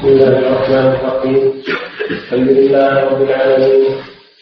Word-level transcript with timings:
بسم 0.00 0.08
الله 0.08 0.38
الرحمن 0.38 0.86
الرحيم. 0.96 1.62
الحمد 2.10 2.48
لله 2.48 3.04
رب 3.04 3.22
العالمين. 3.22 3.92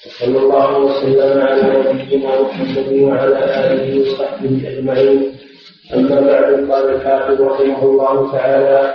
وصلى 0.06 0.38
الله 0.38 0.78
وسلم 0.78 1.42
على 1.42 1.62
نبينا 1.62 2.42
محمد 2.42 2.90
وعلى 3.02 3.38
آله 3.60 3.86
وصحبه 4.00 4.54
أجمعين. 4.70 5.18
أما 5.94 6.20
بعد 6.20 6.70
قال 6.70 6.84
الحافظ 6.94 7.42
رحمه 7.42 7.82
الله 7.82 8.32
تعالى 8.32 8.94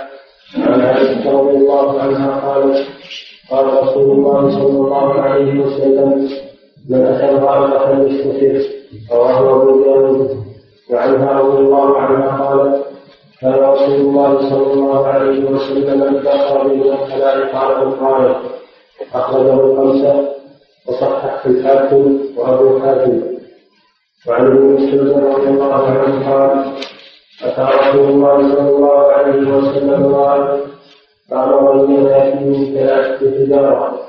عن 0.56 0.80
عائشة 0.80 1.24
رضي 1.38 1.56
الله 1.56 2.00
عنها 2.00 2.30
قالت 2.46 2.86
قال 3.50 3.66
رسول 3.82 4.10
الله 4.16 4.50
صلى 4.50 4.78
الله 4.84 5.20
عليه 5.20 5.60
وسلم 5.60 6.28
من 6.90 7.00
اتى 7.06 7.30
الغائب 7.30 7.72
فليستتر 7.84 8.56
رواه 9.12 9.62
أبو 9.62 9.84
داود. 9.84 10.30
وعنها 10.90 11.32
رضي 11.40 11.58
الله 11.58 11.98
عنها 11.98 12.28
قالت 12.44 12.93
كان 13.40 13.52
رسول 13.54 13.94
الله 13.94 14.50
صلى 14.50 14.72
الله 14.72 15.06
عليه 15.06 15.44
وسلم 15.44 16.22
خرج 16.28 16.66
من 16.72 16.82
الخلاء 16.92 17.52
قال 17.56 17.82
القائل 17.82 18.34
أخرجه 19.14 19.54
الخمسة 19.54 20.28
وصححه 20.88 21.50
الحاكم 21.50 22.18
وأبو 22.36 22.80
حاتم. 22.80 23.22
وعن 24.28 24.46
ابن 24.46 24.62
مسعود 24.62 25.10
رضي 25.24 25.48
الله 25.48 25.74
عنه 25.74 26.30
قال 26.30 26.72
أتى 27.44 27.62
رسول 27.78 28.08
الله 28.10 28.54
صلى 28.54 28.68
الله 28.68 29.12
عليه 29.12 29.56
وسلم 29.56 30.14
قال 30.14 30.60
فامر 31.30 31.84
ان 31.84 32.06
ياتي 32.06 32.44
من 32.44 32.74
ثلاثة 32.74 33.30
حجاره 33.38 34.00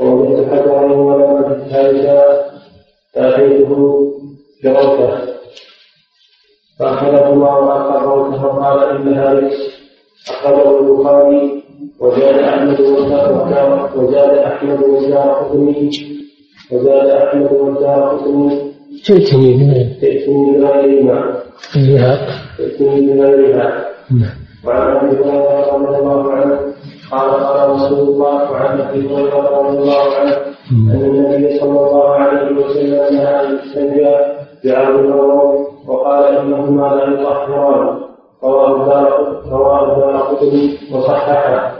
ووجدت 0.00 0.50
حجرا 0.52 0.92
ولم 0.92 1.44
اجد 1.44 1.68
ثالثا 1.70 2.46
فاتيته 6.78 7.34
بروكه 7.34 7.46
فأخذهما 7.48 7.56
وأخرهما 7.56 8.38
فقال 8.38 8.96
إنها 8.96 9.32
رجس 9.32 9.76
أخرجه 10.30 10.80
البخاري 10.80 11.62
وزاد 12.00 12.38
أحمد 12.38 12.80
وزاد 13.96 14.38
أحمد 14.38 14.82
والدار 14.82 15.28
قطني 15.32 15.90
وزاد 16.72 17.06
أحمد 17.06 17.52
والدار 17.52 18.00
قطني. 18.02 18.72
تأتني 19.06 19.84
تأتني 20.00 20.58
بغيرهما 20.58 21.36
تأتني 22.58 23.00
بغيرها 23.06 23.84
نعم. 24.10 24.30
وعن 24.66 24.96
أبي 24.96 25.16
هريرة 25.16 25.76
رضي 25.76 25.98
الله 25.98 26.32
عنه 26.32 26.58
قال 27.10 27.30
قال 27.30 27.70
رسول 27.70 28.08
الله 28.08 28.50
وعن 28.50 28.80
أبي 28.80 29.08
هريرة 29.08 29.60
رضي 29.60 29.78
الله 29.78 30.14
عنه 30.14 30.36
أن 30.72 31.04
النبي 31.04 31.58
صلى 31.58 31.80
الله 31.80 32.10
عليه 32.10 32.56
وسلم 32.56 33.16
نهى 33.16 33.46
أن 33.46 33.58
يستنجى 33.58 34.16
بعرض 34.64 34.98
الروض 34.98 35.55
وقال 36.06 36.36
إنهما 36.36 36.94
لا 36.94 37.20
يطهران. 37.20 37.98
رواه 38.42 38.72
الدار 39.92 40.22
قطني 40.22 40.78
وصححه. 40.92 41.72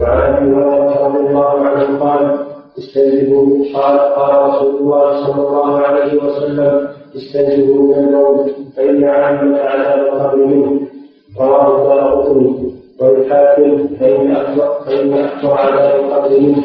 وعن 0.00 0.34
أبي 0.34 0.46
هريرة 0.54 1.06
رضي 1.06 1.18
الله 1.18 1.66
عنه 1.66 1.98
قال 2.04 2.38
استنجبوا 2.78 3.64
قال 3.74 3.98
قال 3.98 4.32
رسول 4.48 4.76
الله 4.76 5.26
صلى 5.26 5.48
الله 5.48 5.78
عليه 5.78 6.22
وسلم 6.22 6.88
استنجبوا 7.16 7.96
من 7.96 8.04
الموت 8.04 8.50
فإن 8.76 9.04
عامة 9.04 9.58
عذاب 9.58 9.98
القبر 9.98 10.36
منه. 10.46 10.80
رواه 11.40 11.66
الدار 11.76 12.22
قطني. 12.22 12.72
والحاكم 13.00 13.88
فإن 14.00 14.36
اكبر 14.36 14.68
فإن 14.86 15.12
أكبر 15.12 15.52
عذاب 15.52 16.04
القبر 16.04 16.40
منه. 16.40 16.64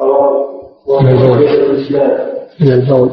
رواه 0.00 0.46
وهو 0.86 1.34
الاسلام 1.34 2.18
من 2.60 2.72
البول. 2.72 3.10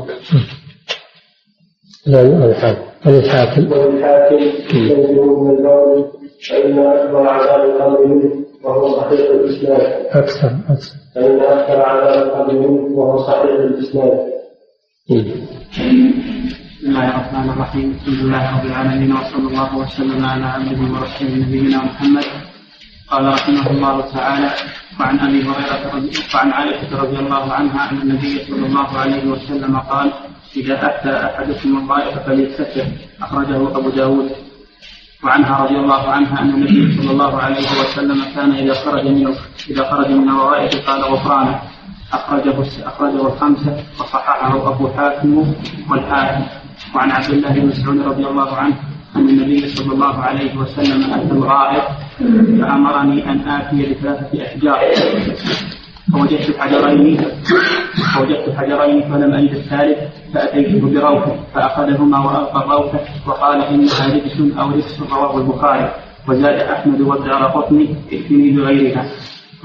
لا 2.05 2.21
الحاكم 2.21 2.92
وللحاكم. 3.06 3.72
وللحاكم 3.72 4.36
يستنزه 4.36 5.44
من 5.44 5.50
البول 5.58 6.06
فإن 6.50 6.80
أكبر 6.80 7.28
عذاب 7.28 7.62
القبر 7.70 8.08
منه 8.08 8.46
وهو 8.64 8.98
صحيح 8.98 9.20
الإسلام 9.20 9.82
أكثر 10.12 10.52
أكثر. 10.70 10.96
فإن 11.16 11.40
أكثر 11.40 11.81
عذاب 11.81 12.28
القبر 12.28 12.54
منه 12.54 12.98
وهو 12.98 13.18
صحيح 13.28 13.44
الإسلام 13.44 14.20
بسم 15.09 16.90
الله 16.90 17.09
الرحمن 17.09 17.50
الرحيم. 17.50 17.88
الحمد 17.92 18.19
لله 18.25 18.59
رب 18.59 18.66
العالمين 18.66 19.12
وصلى 19.12 19.47
الله 19.47 19.78
وسلم 19.78 20.25
على 20.25 20.46
عبده 20.46 20.81
ورسوله 20.94 21.36
نبينا 21.47 21.78
محمد. 21.78 22.25
قال 23.12 23.25
رحمه 23.25 23.72
الله 23.72 24.02
تعالى 24.02 24.52
وعن 25.00 25.19
أبي 25.19 25.40
هريرة 25.47 25.84
وعن 26.36 26.50
عائشة 26.52 27.02
رضي 27.03 27.18
الله 27.19 27.53
عنها 27.53 27.92
أن 27.92 27.97
النبي 28.02 28.34
صلى 28.47 28.66
الله 28.66 28.90
عليه 28.97 29.24
وسلم 29.31 29.78
قال 29.78 30.09
اذا 30.58 30.75
أتى 30.86 31.25
احدكم 31.25 31.78
الغائط 31.78 32.19
فليستتر. 32.25 32.86
أخرجه 33.22 33.78
أبو 33.78 33.90
داود. 33.90 34.30
وعنها 35.24 35.64
رضي 35.64 35.75
الله 35.75 36.03
عنها 36.09 36.41
أن 36.41 36.50
النبي 36.50 36.97
صلى 36.97 37.12
الله 37.12 37.41
عليه 37.41 37.68
وسلم 37.81 38.19
كان 38.36 38.52
إذا 38.52 38.74
خرج 38.74 39.08
من 39.08 39.36
إذا 39.69 39.84
خرج 39.92 40.09
من 40.12 40.30
الغائط 40.30 40.75
قال 40.75 41.02
غفرانه. 41.02 41.62
أخرجه 42.13 42.56
أخرجه 42.86 43.28
الخمسة 43.28 43.84
وصححه 44.00 44.69
أبو 44.69 44.90
حاتم 44.90 45.53
والحاكم. 45.90 46.46
وعن 46.96 47.12
عبد 47.12 47.30
الله 47.30 47.50
بن 47.50 47.66
مسعود 47.68 48.02
رضي 48.02 48.25
الله 48.28 48.56
عنه 48.56 48.75
أن 49.16 49.30
النبي 49.30 49.68
صلى 49.68 49.94
الله 49.94 50.16
عليه 50.22 50.58
وسلم 50.58 51.13
أتى 51.13 51.31
الغائط 51.31 51.84
فأمرني 52.62 53.30
أن 53.30 53.50
آتي 53.50 53.94
بثلاثة 53.94 54.46
أحجار 54.46 54.80
فوجدت 56.13 56.59
حجرين. 56.59 57.18
فوجدت 58.13 58.56
حجرين 58.57 59.01
فلم 59.09 59.34
أجد 59.34 59.53
الثالث 59.53 59.97
فأتيته 60.34 60.81
بروثه 60.94 61.35
فأخذهما 61.53 62.19
وألقى 62.25 62.59
الروثة 62.66 63.00
وقال 63.28 63.62
إنها 63.62 64.03
رجس 64.13 64.38
أو 64.59 64.69
رجس 64.69 65.01
رواه 65.12 65.38
البخاري. 65.38 65.94
وزاد 66.28 66.59
أحمد 66.59 67.01
والدار 67.01 67.44
قطني 67.44 67.96
ائتني 68.12 68.51
بغيرها. 68.51 69.06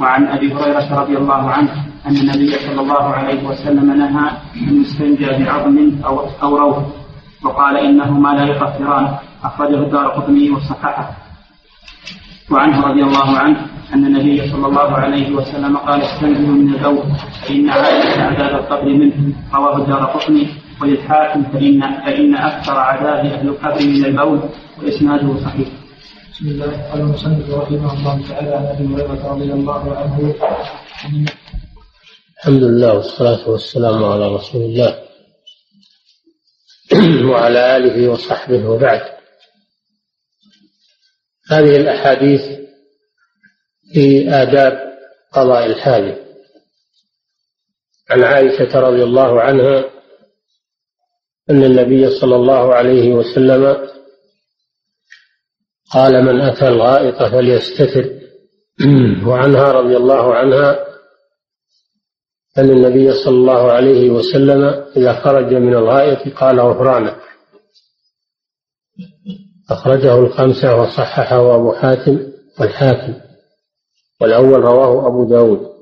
وعن 0.01 0.27
أبي 0.27 0.53
هريرة 0.55 1.01
رضي 1.01 1.17
الله 1.17 1.51
عنه 1.51 1.71
أن 2.07 2.17
النبي 2.17 2.53
صلى 2.53 2.81
الله 2.81 3.03
عليه 3.03 3.49
وسلم 3.49 3.93
نهى 3.93 4.31
أن 4.69 4.83
يستنجى 4.83 5.45
بعظم 5.45 5.93
أو 6.07 6.27
أو 6.43 6.57
روث 6.57 6.79
وقال 7.45 7.77
إنهما 7.77 8.29
لا 8.29 8.45
يطهران 8.45 9.17
أخرجه 9.45 9.75
الدار 9.75 10.09
قطني 10.09 10.51
وصححه 10.51 11.11
وعنه 12.51 12.81
رضي 12.81 13.03
الله 13.03 13.39
عنه 13.39 13.67
أن 13.95 14.07
النبي 14.07 14.51
صلى 14.51 14.67
الله 14.67 14.93
عليه 14.93 15.31
وسلم 15.31 15.77
قال 15.77 16.03
استنزلوا 16.03 16.55
من 16.55 16.75
البول 16.75 17.03
فإن 17.43 17.71
عائشة 17.71 18.23
عذاب 18.23 18.61
القبر 18.61 18.85
منه 18.85 19.33
رواه 19.55 19.77
الدار 19.77 20.05
قطني 20.05 20.47
وللحاكم 20.83 21.43
فإن 21.43 21.81
فإن 21.81 22.35
أكثر 22.35 22.73
عذاب 22.73 23.27
أهل 23.27 23.49
القبر 23.49 23.87
من 23.87 24.05
البول 24.05 24.41
وإسناده 24.83 25.41
صحيح. 25.45 25.69
بسم 26.33 26.49
الله 26.49 26.91
قال 26.91 27.01
المصنف 27.01 27.51
رحمه 27.51 27.93
الله 27.93 28.29
تعالى 28.29 28.55
عن 28.55 28.67
أبي 28.67 28.95
هريرة 28.95 29.33
رضي 29.33 29.53
الله 29.53 29.97
عنه 29.97 30.35
الحمد 32.39 32.63
لله 32.63 32.95
والصلاة 32.95 33.51
والسلام 33.51 34.05
على 34.05 34.35
رسول 34.35 34.63
الله 34.63 34.99
وعلى 37.31 37.77
آله 37.77 38.09
وصحبه 38.09 38.69
وبعد 38.69 39.03
هذه 41.51 41.77
الأحاديث 41.77 42.68
في 43.93 44.31
آداب 44.31 44.79
قضاء 45.33 45.67
الحاجة. 45.67 46.17
عن 48.11 48.25
عائشة 48.25 48.81
رضي 48.81 49.03
الله 49.03 49.41
عنها 49.41 49.85
أن 51.51 51.65
النبي 51.65 52.21
صلى 52.21 52.37
الله 52.37 52.75
عليه 52.75 53.13
وسلم 53.13 53.89
قال 55.93 56.25
من 56.25 56.41
أتى 56.41 56.69
الغائط 56.69 57.23
فليستتر. 57.23 58.19
وعنها 59.29 59.73
رضي 59.73 59.97
الله 59.97 60.35
عنها 60.35 60.89
أن 62.59 62.71
النبي 62.71 63.13
صلى 63.25 63.35
الله 63.35 63.73
عليه 63.73 64.11
وسلم 64.11 64.85
إذا 64.97 65.13
خرج 65.13 65.55
من 65.55 65.75
الغائط 65.75 66.35
قال 66.35 66.61
غفرانك. 66.61 67.17
أخرجه 69.71 70.19
الخمسة 70.19 70.77
وصححه 70.81 71.55
أبو 71.55 71.73
حاتم 71.73 72.33
والحاكم. 72.61 73.28
والأول 74.21 74.61
رواه 74.61 75.07
أبو 75.07 75.25
داود. 75.25 75.79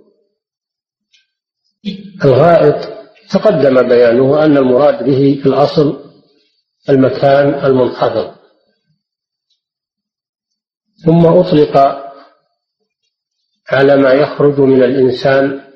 الغائط 2.25 2.89
تقدم 3.31 3.89
بيانه 3.89 4.45
أن 4.45 4.57
المراد 4.57 5.05
به 5.05 5.43
الأصل 5.47 6.13
المكان 6.89 7.65
المنحدر 7.67 8.35
ثم 11.05 11.27
أطلق 11.27 11.77
على 13.71 13.97
ما 13.97 14.13
يخرج 14.13 14.61
من 14.61 14.83
الإنسان. 14.83 15.67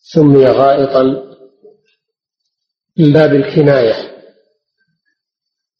سمي 0.00 0.46
غائطا 0.46 1.02
من 2.98 3.12
باب 3.12 3.34
الكناية. 3.34 4.16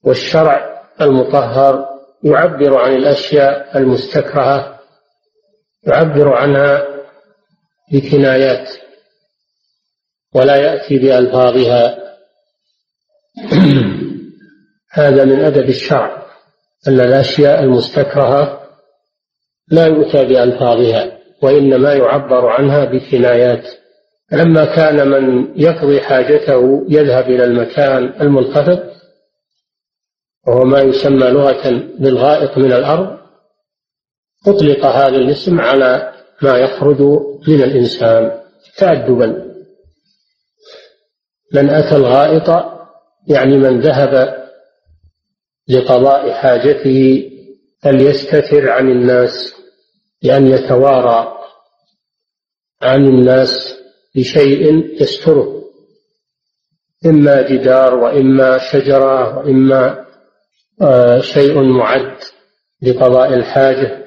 والشرع 0.03 0.83
المطهر 1.01 1.89
يعبر 2.25 2.77
عن 2.79 2.93
الأشياء 2.97 3.79
المستكرهة 3.79 4.76
يعبر 5.87 6.35
عنها 6.35 6.87
بكنايات 7.93 8.69
ولا 10.35 10.57
يأتي 10.57 10.99
بألفاظها. 10.99 11.99
هذا 14.93 15.25
من 15.25 15.45
أدب 15.45 15.69
الشرع 15.69 16.27
أن 16.89 17.01
الأشياء 17.01 17.63
المستكرهة 17.63 18.61
لا 19.69 19.87
يؤتى 19.87 20.25
بألفاظها 20.25 21.19
وإنما 21.43 21.95
يعبر 21.95 22.47
عنها 22.47 22.85
بكنايات. 22.85 23.69
لما 24.33 24.65
كان 24.65 25.09
من 25.09 25.53
يقضي 25.57 26.01
حاجته 26.01 26.87
يذهب 26.89 27.25
إلى 27.25 27.45
المكان 27.45 28.15
المنخفض 28.21 28.79
وهو 30.47 30.65
ما 30.65 30.81
يسمى 30.81 31.27
لغة 31.27 31.83
بالغائط 31.99 32.59
من 32.59 32.73
الأرض 32.73 33.26
أطلق 34.47 34.87
هذا 34.87 35.17
الاسم 35.17 35.61
على 35.61 36.13
ما 36.43 36.59
يخرج 36.59 37.01
من 37.49 37.63
الإنسان 37.63 38.41
تأدبا 38.77 39.47
من 41.55 41.71
أتى 41.71 41.97
الغائط 41.97 42.77
يعني 43.29 43.59
من 43.59 43.81
ذهب 43.81 44.45
لقضاء 45.69 46.33
حاجته 46.33 47.31
فليستتر 47.83 48.71
عن 48.71 48.91
الناس 48.91 49.55
بأن 50.23 50.47
يتوارى 50.47 51.39
عن 52.83 53.05
الناس 53.05 53.77
بشيء 54.15 54.85
يستره. 55.03 55.63
إما 57.07 57.43
جدار 57.43 57.95
وإما 57.95 58.59
شجرة 58.59 59.39
وإما 59.39 60.07
آه، 60.81 61.21
شيء 61.21 61.63
معد 61.63 62.17
لقضاء 62.83 63.35
الحاجة. 63.35 64.06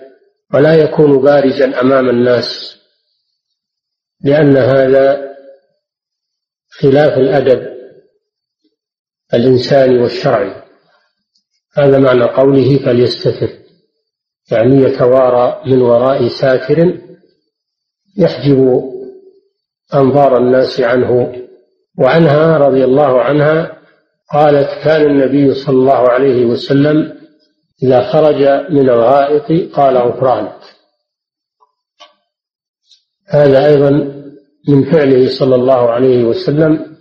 ولا 0.54 0.74
يكون 0.74 1.22
بارزا 1.22 1.82
أمام 1.82 2.10
الناس 2.10 2.80
لأن 4.24 4.58
هذا 4.58 5.30
خلاف 6.70 7.18
الأدب 7.18 7.70
الإنساني 9.34 10.00
والشرعي. 10.00 10.64
هذا 11.78 12.00
معنى 12.00 12.24
قوله 12.24 12.78
فليستتر 12.86 13.50
يعني 14.52 14.76
يتوارى 14.76 15.62
من 15.66 15.82
وراء 15.82 16.28
ساتر 16.28 16.98
يحجب 18.18 18.84
أنظار 19.94 20.38
الناس 20.38 20.80
عنه. 20.82 21.36
وعنها 22.00 22.58
رضي 22.58 22.84
الله 22.84 23.22
عنها 23.22 23.80
قالت 24.34 24.70
كان 24.84 25.02
النبي 25.02 25.54
صلى 25.54 25.76
الله 25.76 26.10
عليه 26.10 26.46
وسلم 26.46 27.19
إذا 27.84 28.12
خرج 28.12 28.72
من 28.72 28.90
الغائط 28.90 29.76
قال 29.76 29.98
غفرانك 29.98 30.60
هذا 33.28 33.66
أيضا 33.66 33.90
من 34.70 34.92
فعله 34.92 35.40
صلى 35.40 35.56
الله 35.56 35.90
عليه 35.90 36.24
وسلم 36.24 36.98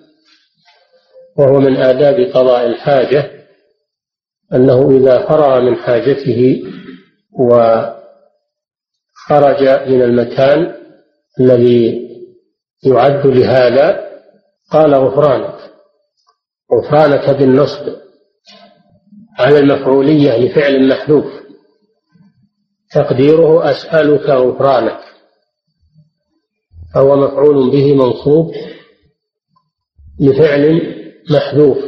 وهو 1.36 1.60
من 1.60 1.76
آداب 1.76 2.20
قضاء 2.20 2.66
الحاجة 2.66 3.30
أنه 4.52 4.90
إذا 4.90 5.26
فرغ 5.28 5.60
من 5.60 5.76
حاجته 5.76 6.62
وخرج 7.32 8.02
من 9.62 10.02
المكان 10.02 10.74
الذي 11.40 12.08
يعد 12.86 13.26
لهذا 13.26 14.08
قال 14.70 14.94
غفرانك. 14.94 15.58
غفرانك 16.72 17.30
بالنصب. 17.30 18.07
على 19.38 19.58
المفعولية 19.58 20.38
لفعل 20.38 20.88
محذوف 20.88 21.24
تقديره 22.94 23.70
أسألك 23.70 24.30
غفرانك. 24.30 25.00
فهو 26.94 27.16
مفعول 27.16 27.70
به 27.70 27.94
منصوب 27.94 28.52
لفعل 30.20 30.94
محذوف 31.30 31.78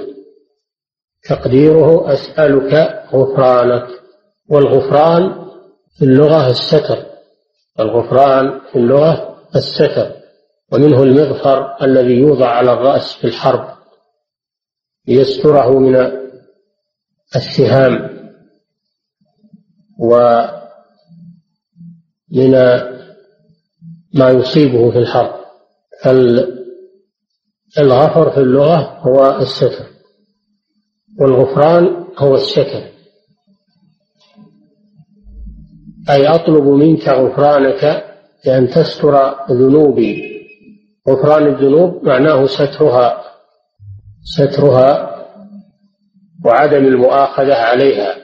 تقديره 1.28 2.12
أسألك 2.12 3.04
غفرانك. 3.12 3.88
والغفران 4.50 5.46
في 5.98 6.04
اللغة 6.04 6.50
الستر. 6.50 7.06
الغفران 7.80 8.60
في 8.72 8.78
اللغة 8.78 9.36
الستر. 9.56 10.12
ومنه 10.72 11.02
المغفر 11.02 11.76
الذي 11.82 12.14
يوضع 12.14 12.48
على 12.48 12.72
الرأس 12.72 13.16
في 13.20 13.26
الحرب. 13.26 13.68
ليستره 15.08 15.78
من 15.78 16.19
السهام 17.36 18.10
ومن 19.98 20.50
ما 24.14 24.30
يصيبه 24.30 24.90
في 24.90 24.98
الحرب. 24.98 25.40
فالغفر 27.76 28.30
في 28.30 28.40
اللغة 28.40 28.98
هو 28.98 29.38
الستر 29.40 29.86
والغفران 31.20 32.06
هو 32.18 32.34
السكن 32.34 32.90
أي 36.10 36.26
أطلب 36.28 36.64
منك 36.64 37.08
غفرانك 37.08 38.04
بأن 38.44 38.68
تستر 38.68 39.34
ذنوبي. 39.50 40.30
غفران 41.08 41.46
الذنوب 41.46 42.04
معناه 42.04 42.46
سترها 42.46 43.22
سترها 44.22 45.09
وعدم 46.44 46.84
المؤاخذة 46.84 47.54
عليها. 47.54 48.16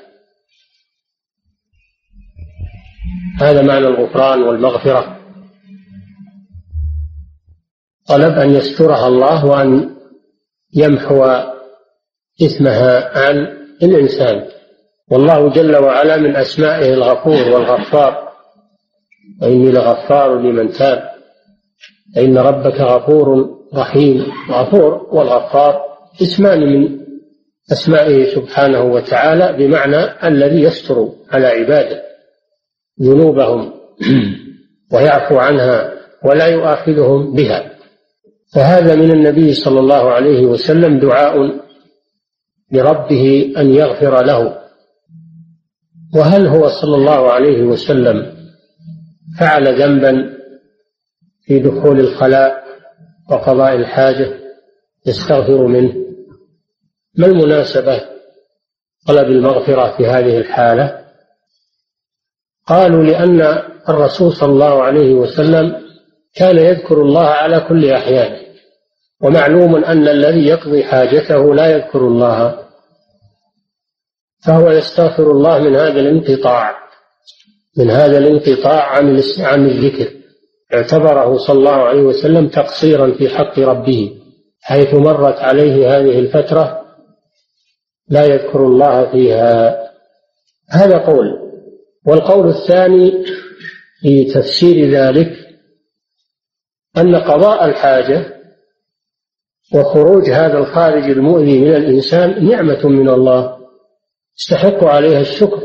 هذا 3.41 3.63
معنى 3.63 3.87
الغفران 3.87 4.43
والمغفرة. 4.43 5.17
طلب 8.09 8.39
أن 8.39 8.51
يسترها 8.51 9.09
الله 9.09 9.47
وأن 9.47 9.97
يمحو 10.75 11.25
إثمها 12.43 13.19
عن 13.19 13.37
الإنسان. 13.83 14.49
والله 15.11 15.51
جل 15.51 15.77
وعلا 15.77 16.17
من 16.17 16.37
أسمائه 16.37 16.95
الغفور 16.95 17.49
والغفار. 17.49 18.33
وإني 19.43 19.73
لغفار 19.73 20.39
لمن 20.39 20.73
تاب. 20.73 21.11
فإن 22.15 22.39
ربك 22.39 22.81
غفور 22.81 23.57
رحيم. 23.75 24.27
غفور 24.51 25.09
والغفار 25.11 25.83
اسمان 26.23 26.61
من 26.61 27.06
أسمائه 27.73 28.35
سبحانه 28.35 28.83
وتعالى 28.83 29.57
بمعنى 29.59 30.29
الذي 30.29 30.63
يستر 30.63 31.09
على 31.31 31.47
عباده. 31.47 32.03
ذنوبهم 33.03 33.73
ويعفو 34.93 35.39
عنها 35.39 35.93
ولا 36.25 36.47
يؤاخذهم 36.47 37.35
بها. 37.35 37.73
فهذا 38.55 38.95
من 38.95 39.11
النبي 39.11 39.53
صلى 39.53 39.81
الله 39.81 40.11
عليه 40.11 40.47
وسلم 40.47 40.99
دعاء 40.99 41.61
لربه 42.73 43.55
أن 43.57 43.75
يغفر 43.75 44.25
له. 44.25 44.59
وهل 46.15 46.47
هو 46.47 46.69
صلى 46.69 46.97
الله 46.97 47.33
عليه 47.33 47.63
وسلم 47.63 48.37
فعل 49.39 49.83
ذنبا 49.83 50.37
في 51.43 51.59
دخول 51.59 52.01
الخلاء 52.01 52.65
وقضاء 53.31 53.75
الحاجة 53.75 54.35
يستغفر 55.07 55.67
منه؟ 55.67 56.06
ما 57.19 57.27
المناسبة 57.27 58.01
طلب 59.09 59.27
المغفرة 59.27 59.97
في 59.97 60.07
هذه 60.07 60.39
الحالة؟ 60.39 61.07
قالوا 62.67 63.05
لأن 63.05 63.63
الرسول 63.89 64.33
صلى 64.33 64.53
الله 64.53 64.83
عليه 64.83 65.15
وسلم 65.15 65.87
كان 66.35 66.59
يذكر 66.59 67.03
الله 67.03 67.27
على 67.27 67.61
كل 67.61 67.91
أحيانه 67.91 68.47
ومعلوم 69.21 69.85
أن 69.85 70.09
الذي 70.09 70.47
يقضي 70.47 70.85
حاجته 70.85 71.55
لا 71.55 71.67
يذكر 71.67 71.99
الله 71.99 72.59
فهو 74.47 74.71
يستغفر 74.71 75.31
الله 75.31 75.59
من 75.59 75.77
هذا 75.77 76.01
الانقطاع 76.01 76.77
من 77.79 77.91
هذا 77.91 78.19
الانقطاع 78.19 78.87
عن 78.89 79.23
عن 79.41 79.67
الذكر. 79.67 80.13
اعتبره 80.75 81.37
صلى 81.37 81.59
الله 81.59 81.73
عليه 81.73 82.03
وسلم 82.03 82.49
تقصيرا 82.49 83.13
في 83.13 83.29
حق 83.29 83.59
ربه 83.59 84.19
حيث 84.63 84.95
مرت 84.95 85.39
عليه 85.39 85.97
هذه 85.97 86.19
الفترة 86.19 86.86
لا 88.09 88.25
يذكر 88.25 88.67
الله 88.67 89.13
فيها. 89.13 89.77
هذا 90.71 90.99
قول. 90.99 91.39
والقول 92.07 92.49
الثاني 92.49 93.25
في 94.01 94.25
تفسير 94.25 94.91
ذلك 94.91 95.33
أن 96.97 97.17
قضاء 97.17 97.65
الحاجة 97.65 98.37
وخروج 99.75 100.31
هذا 100.31 100.59
الخارج 100.59 101.11
المؤذي 101.11 101.61
من 101.61 101.75
الإنسان 101.75 102.49
نعمة 102.49 102.89
من 102.89 103.09
الله. 103.09 103.57
يستحق 104.39 104.85
عليها 104.85 105.21
الشكر. 105.21 105.63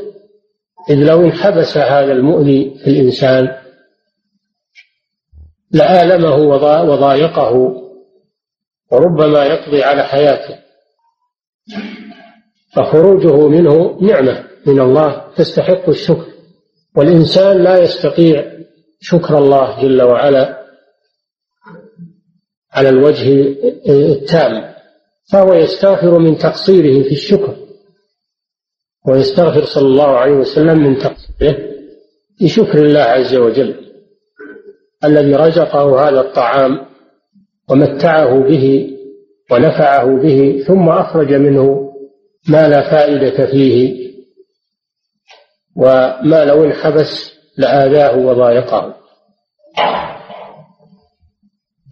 إذ 0.90 0.96
لو 0.96 1.22
انحبس 1.22 1.78
هذا 1.78 2.12
المؤذي 2.12 2.80
في 2.84 2.90
الإنسان 2.90 3.62
لآلمه 5.72 6.36
وضايقه 6.84 7.82
وربما 8.92 9.46
يقضي 9.46 9.84
على 9.84 10.04
حياته. 10.04 10.60
فخروجه 12.76 13.48
منه 13.48 13.98
نعمة 14.02 14.44
من 14.66 14.80
الله 14.80 15.26
تستحق 15.36 15.90
الشكر. 15.90 16.32
والإنسان 16.96 17.64
لا 17.64 17.78
يستطيع 17.78 18.52
شكر 19.00 19.38
الله 19.38 19.82
جل 19.82 20.02
وعلا 20.02 20.62
على 22.74 22.90
الوجه 22.90 23.56
التام 23.90 24.74
فهو 25.32 25.54
يستغفر 25.54 26.20
من 26.20 26.38
تقصيره 26.38 27.04
في 27.04 27.12
الشكر 27.12 27.56
ويستغفر 29.08 29.66
صلى 29.66 29.88
الله 29.88 30.18
عليه 30.18 30.34
وسلم 30.34 30.80
من 30.84 30.98
تقصيره 30.98 31.58
بشكر 32.42 32.86
الله 32.86 33.02
عز 33.02 33.36
وجل 33.36 33.76
الذي 35.04 35.36
رزقه 35.36 36.10
هذا 36.10 36.22
الطعام 36.22 36.86
ومتعه 37.70 38.40
به 38.40 38.98
ونفعه 39.52 40.22
به 40.22 40.64
ثم 40.68 40.90
أخرج 40.90 41.34
منه 41.34 41.91
ما 42.48 42.68
لا 42.68 42.92
فائدة 42.92 43.46
فيه 43.52 44.02
وما 45.76 46.46
لو 46.46 46.66
انحبس 46.66 47.32
لآذاه 47.58 48.18
وضايقه. 48.18 48.96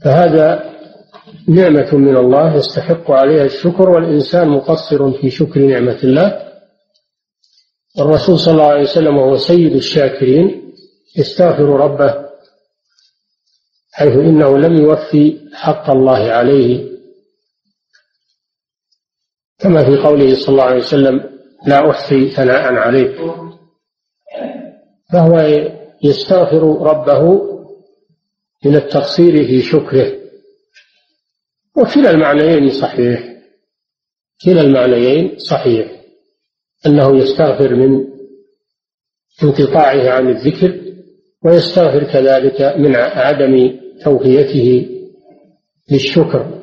فهذا 0.04 0.70
نعمة 1.48 1.96
من 1.96 2.18
الله 2.18 2.56
يستحق 2.56 3.12
عليها 3.12 3.46
الشكر 3.46 3.90
والإنسان 3.90 4.48
مقصر 4.50 5.12
في 5.12 5.30
شكر 5.30 5.60
نعمة 5.60 6.00
الله. 6.04 6.50
الرسول 8.00 8.40
صلى 8.40 8.52
الله 8.52 8.66
عليه 8.66 8.84
وسلم 8.84 9.18
وهو 9.18 9.38
سيد 9.38 9.76
الشاكرين 9.76 10.74
يستغفر 11.18 11.64
ربه 11.64 12.30
حيث 13.92 14.14
إنه 14.14 14.58
لم 14.58 14.78
يوفي 14.78 15.38
حق 15.54 15.90
الله 15.90 16.32
عليه. 16.32 16.99
كما 19.60 19.84
في 19.86 19.98
قوله 19.98 20.36
صلى 20.36 20.50
الله 20.50 20.64
عليه 20.64 20.80
وسلم 20.80 21.24
لا 21.68 21.90
أحصي 21.90 22.30
ثناء 22.30 22.74
عليك. 22.74 23.16
فهو 25.14 25.40
يستغفر 26.04 26.64
ربه 26.82 27.42
من 28.66 28.76
التقصير 28.76 29.48
في 29.48 29.62
شكره. 29.62 30.20
وكلا 31.78 32.12
المعنيين 32.12 32.70
صحيح 32.70 33.24
كلا 34.46 34.62
المعنيين 34.62 35.38
صحيح 35.38 35.92
أنه 36.86 37.18
يستغفر 37.18 37.76
من 37.76 38.08
انقطاعه 39.44 40.10
عن 40.10 40.30
الذكر 40.30 40.82
ويستغفر 41.46 42.04
كذلك 42.04 42.62
من 42.62 42.96
عدم 42.96 43.80
توفيته 44.04 44.90
للشكر. 45.92 46.59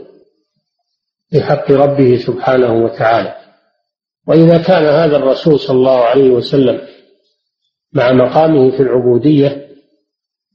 بحق 1.32 1.72
ربه 1.72 2.16
سبحانه 2.16 2.84
وتعالى. 2.84 3.34
وإذا 4.26 4.58
كان 4.58 4.84
هذا 4.84 5.16
الرسول 5.16 5.60
صلى 5.60 5.76
الله 5.76 6.00
عليه 6.00 6.30
وسلم 6.30 6.80
مع 7.92 8.12
مقامه 8.12 8.70
في 8.70 8.82
العبودية 8.82 9.66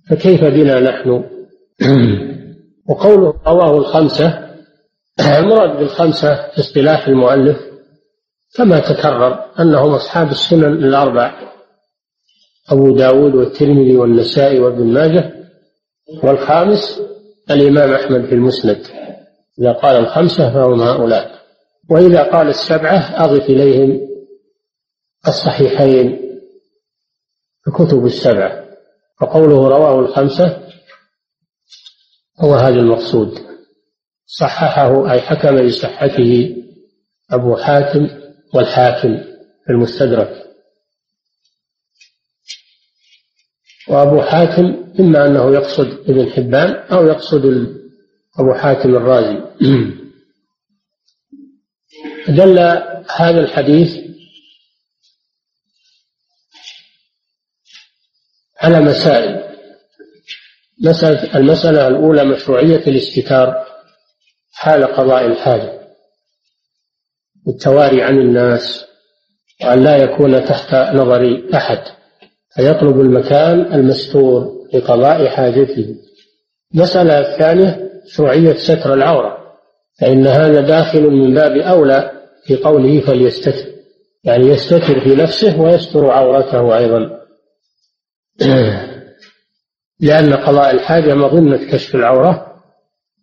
فكيف 0.10 0.44
بنا 0.44 0.80
نحن؟ 0.80 1.24
وقوله 2.90 3.34
رواه 3.48 3.78
الخمسة 3.78 4.52
المراد 5.20 5.78
بالخمسة 5.78 6.36
في 6.36 6.60
اصطلاح 6.60 7.08
المؤلف 7.08 7.58
كما 8.56 8.80
تكرر 8.80 9.46
أنهم 9.60 9.94
أصحاب 9.94 10.30
السنن 10.30 10.74
الأربع. 10.74 11.52
أبو 12.70 12.96
داود 12.96 13.36
والترمذي 13.36 13.98
والنسائي 13.98 14.60
وابن 14.60 14.94
ماجه 14.94 15.34
والخامس 16.24 17.02
الإمام 17.52 17.94
أحمد 17.94 18.26
في 18.26 18.36
المسند. 18.36 19.01
إذا 19.60 19.72
قال 19.72 19.96
الخمسة 19.96 20.54
فهم 20.54 20.82
هؤلاء 20.82 21.42
وإذا 21.90 22.24
قال 22.24 22.48
السبعة 22.48 23.26
أضف 23.26 23.44
إليهم 23.50 24.08
الصحيحين 25.28 26.22
الكتب 27.68 28.06
السبعة 28.06 28.66
فقوله 29.22 29.68
رواه 29.68 30.00
الخمسة 30.00 30.68
هو 32.40 32.56
هذا 32.56 32.80
المقصود. 32.80 33.40
صححه 34.26 35.12
أي 35.12 35.22
حكم 35.22 35.68
بصحته 35.68 36.56
أبو 37.32 37.56
حاتم 37.56 38.08
والحاكم 38.54 39.18
في 39.66 39.70
المستدرك. 39.70 40.42
وأبو 43.88 44.22
حاتم 44.22 44.94
إما 45.00 45.26
أنه 45.26 45.54
يقصد 45.54 45.88
ابن 46.10 46.32
حبان 46.32 46.70
أو 46.70 47.08
يقصد 47.08 47.46
أبو 48.40 48.54
حاتم 48.54 48.96
الرازي. 48.96 49.42
دل 52.28 52.60
هذا 53.16 53.40
الحديث 53.40 53.98
على 58.62 58.80
مسائل. 58.80 59.52
مسألة 60.84 61.36
المسألة 61.36 61.88
الأولى 61.88 62.26
مشروعية 62.26 62.88
الاستتار 62.88 63.66
حال 64.52 64.84
قضاء 64.84 65.26
الحاجة. 65.26 65.82
والتواري 67.48 68.04
عن 68.04 68.18
الناس 68.18 68.86
وأن 69.64 69.84
لا 69.84 69.98
يكون 69.98 70.46
تحت 70.46 70.74
نظر 70.74 71.50
أحد. 71.54 71.84
فيطلب 72.56 73.02
المكان 73.02 73.74
المستور 73.74 74.68
لقضاء 74.74 75.30
حاجته. 75.30 75.96
المسألة 76.76 77.20
الثانية 77.20 77.91
شرعية 78.08 78.54
ستر 78.54 78.94
العورة 78.94 79.38
فإن 80.00 80.28
هذا 80.28 80.62
داخل 80.62 81.02
من 81.02 81.34
باب 81.34 81.58
أولى 81.58 82.12
في 82.46 82.56
قوله 82.56 83.02
فليستتر 83.02 83.72
يعني 84.24 84.48
يستتر 84.48 85.00
في 85.00 85.16
نفسه 85.16 85.62
ويستر 85.62 86.12
عورته 86.12 86.78
أيضا. 86.78 87.22
لأن 90.00 90.34
قضاء 90.34 90.72
الحاجة 90.72 91.14
مظنة 91.14 91.72
كشف 91.72 91.96
العورة 91.96 92.64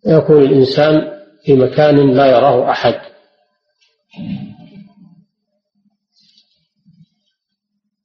يكون 0.05 0.43
الإنسان 0.43 1.19
في 1.45 1.53
مكان 1.53 2.13
لا 2.15 2.25
يراه 2.25 2.71
أحد. 2.71 2.95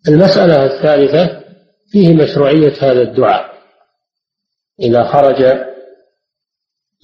المسألة 0.09 0.65
الثالثة 0.65 1.41
فيه 1.91 2.15
مشروعية 2.15 2.73
هذا 2.81 3.03
الدعاء. 3.03 3.55
إذا 4.81 5.05
خرج 5.05 5.43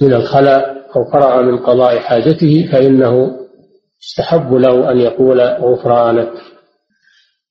من 0.01 0.15
الخلاء 0.15 0.81
أو 0.97 1.05
فرغ 1.05 1.43
من 1.43 1.59
قضاء 1.59 1.99
حاجته 1.99 2.69
فإنه 2.73 3.41
يستحب 4.03 4.55
له 4.55 4.93
أن 4.93 5.01
يقول 5.01 5.41
غفرانك. 5.41 6.33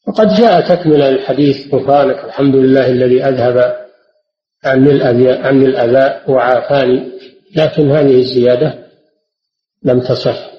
وقد 0.07 0.27
جاء 0.27 0.61
تكملة 0.61 1.09
الحديث 1.09 1.73
غفرانك 1.73 2.25
الحمد 2.25 2.55
لله 2.55 2.87
الذي 2.87 3.23
أذهب 3.23 3.75
عني 4.63 4.91
الأذى 4.91 5.29
عني 5.31 5.65
الأذى 5.65 6.21
وعافاني 6.27 7.11
لكن 7.55 7.91
هذه 7.91 8.19
الزيادة 8.19 8.73
لم 9.83 9.99
تصح. 9.99 10.49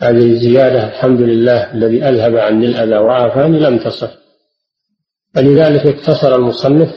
هذه 0.00 0.32
الزيادة 0.32 0.88
الحمد 0.88 1.20
لله 1.20 1.72
الذي 1.72 2.02
أذهب 2.02 2.36
عني 2.36 2.66
الأذى 2.66 2.96
وعافاني 2.96 3.58
لم 3.58 3.78
تصح. 3.78 4.10
فلذلك 5.34 5.86
اقتصر 5.86 6.34
المصنف 6.34 6.94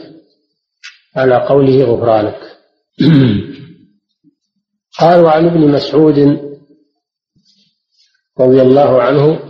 على 1.16 1.36
قوله 1.36 1.84
غفرانك. 1.84 2.40
قال 4.98 5.20
وعن 5.20 5.46
ابن 5.46 5.60
مسعود 5.60 6.18
رضي 8.40 8.62
الله 8.62 9.02
عنه 9.02 9.40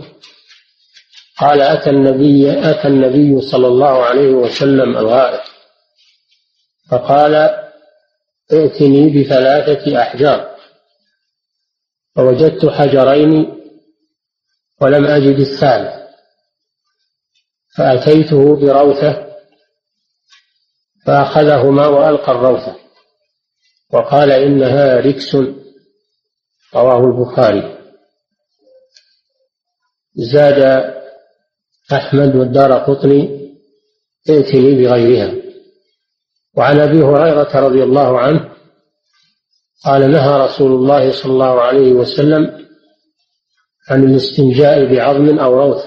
قال 1.37 1.61
أتى 1.61 1.89
النبي 1.89 2.51
أتى 2.71 2.87
النبي 2.87 3.41
صلى 3.41 3.67
الله 3.67 4.05
عليه 4.05 4.29
وسلم 4.29 4.97
الغائط 4.97 5.41
فقال 6.91 7.35
ائتني 8.51 9.09
بثلاثة 9.09 10.01
أحجار 10.01 10.55
فوجدت 12.15 12.65
حجرين 12.65 13.61
ولم 14.81 15.05
أجد 15.05 15.39
الثالث 15.39 16.01
فأتيته 17.77 18.55
بروثة 18.55 19.31
فأخذهما 21.05 21.87
وألقى 21.87 22.31
الروثة 22.31 22.80
وقال 23.93 24.31
إنها 24.31 24.99
ركس 24.99 25.35
رواه 26.75 27.05
البخاري. 27.05 27.77
زاد 30.15 30.91
أحمد 31.93 32.35
والدار 32.35 32.73
قطني 32.73 33.51
ائتني 34.29 34.75
بغيرها. 34.75 35.33
وعن 36.57 36.79
أبي 36.79 37.03
هريرة 37.03 37.59
رضي 37.59 37.83
الله 37.83 38.19
عنه 38.19 38.51
قال 39.85 40.11
نهى 40.11 40.45
رسول 40.45 40.71
الله 40.71 41.11
صلى 41.11 41.31
الله 41.33 41.61
عليه 41.61 41.93
وسلم 41.93 42.67
عن 43.89 44.03
الاستنجاء 44.03 44.95
بعظم 44.95 45.39
أو 45.39 45.59
روث. 45.59 45.85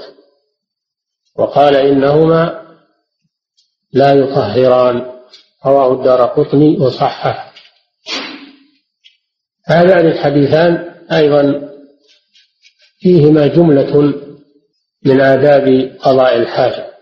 وقال 1.37 1.76
إنهما 1.76 2.64
لا 3.92 4.12
يطهران. 4.12 5.14
رواه 5.66 5.92
الدار 5.92 6.26
قطني 6.26 6.78
وصححه. 6.78 7.53
هذان 9.66 10.06
الحديثان 10.06 10.94
أيضا 11.12 11.68
فيهما 12.99 13.47
جملة 13.47 14.14
من 15.04 15.21
آداب 15.21 15.97
قضاء 16.00 16.37
الحاجة. 16.37 16.94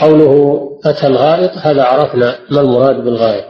قوله 0.00 0.60
أتى 0.84 1.06
الغائط 1.06 1.50
هذا 1.50 1.82
عرفنا 1.82 2.38
ما 2.50 2.60
المراد 2.60 2.96
بالغائط. 2.96 3.44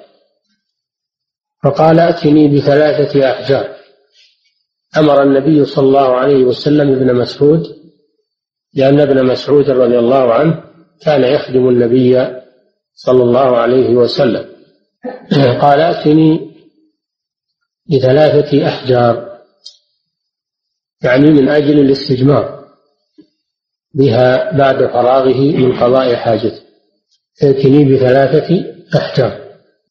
فقال 1.65 2.01
أتني 2.01 2.49
بثلاثة 2.49 3.31
أحجار. 3.31 3.77
أمر 4.97 5.23
النبي 5.23 5.65
صلى 5.65 5.87
الله 5.87 6.17
عليه 6.17 6.45
وسلم 6.45 6.93
ابن 6.93 7.15
مسعود 7.15 7.77
لأن 8.75 9.01
ابن 9.01 9.27
مسعود 9.27 9.71
رضي 9.71 9.99
الله 9.99 10.35
عنه 10.35 10.65
كان 11.03 11.25
يخدم 11.25 11.69
النبي 11.69 12.43
صلى 12.95 13.23
الله 13.23 13.57
عليه 13.59 13.91
وسلم. 13.91 14.56
قال 15.61 15.81
ائتني 15.81 16.57
بثلاثة 17.93 18.69
أحجار 18.69 19.39
يعني 21.03 21.31
من 21.31 21.49
أجل 21.49 21.81
الاستجمار 21.81 22.67
بها 23.95 24.57
بعد 24.57 24.77
فراغه 24.77 25.41
من 25.41 25.81
قضاء 25.81 26.17
حاجته. 26.17 26.63
ائتني 27.43 27.95
بثلاثة 27.95 28.65
أحجار. 28.97 29.47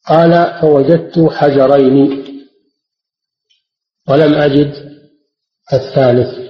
قال 0.08 0.62
فوجدت 0.62 1.20
حجرين 1.32 2.26
ولم 4.08 4.34
أجد 4.34 5.00
الثالث. 5.74 6.46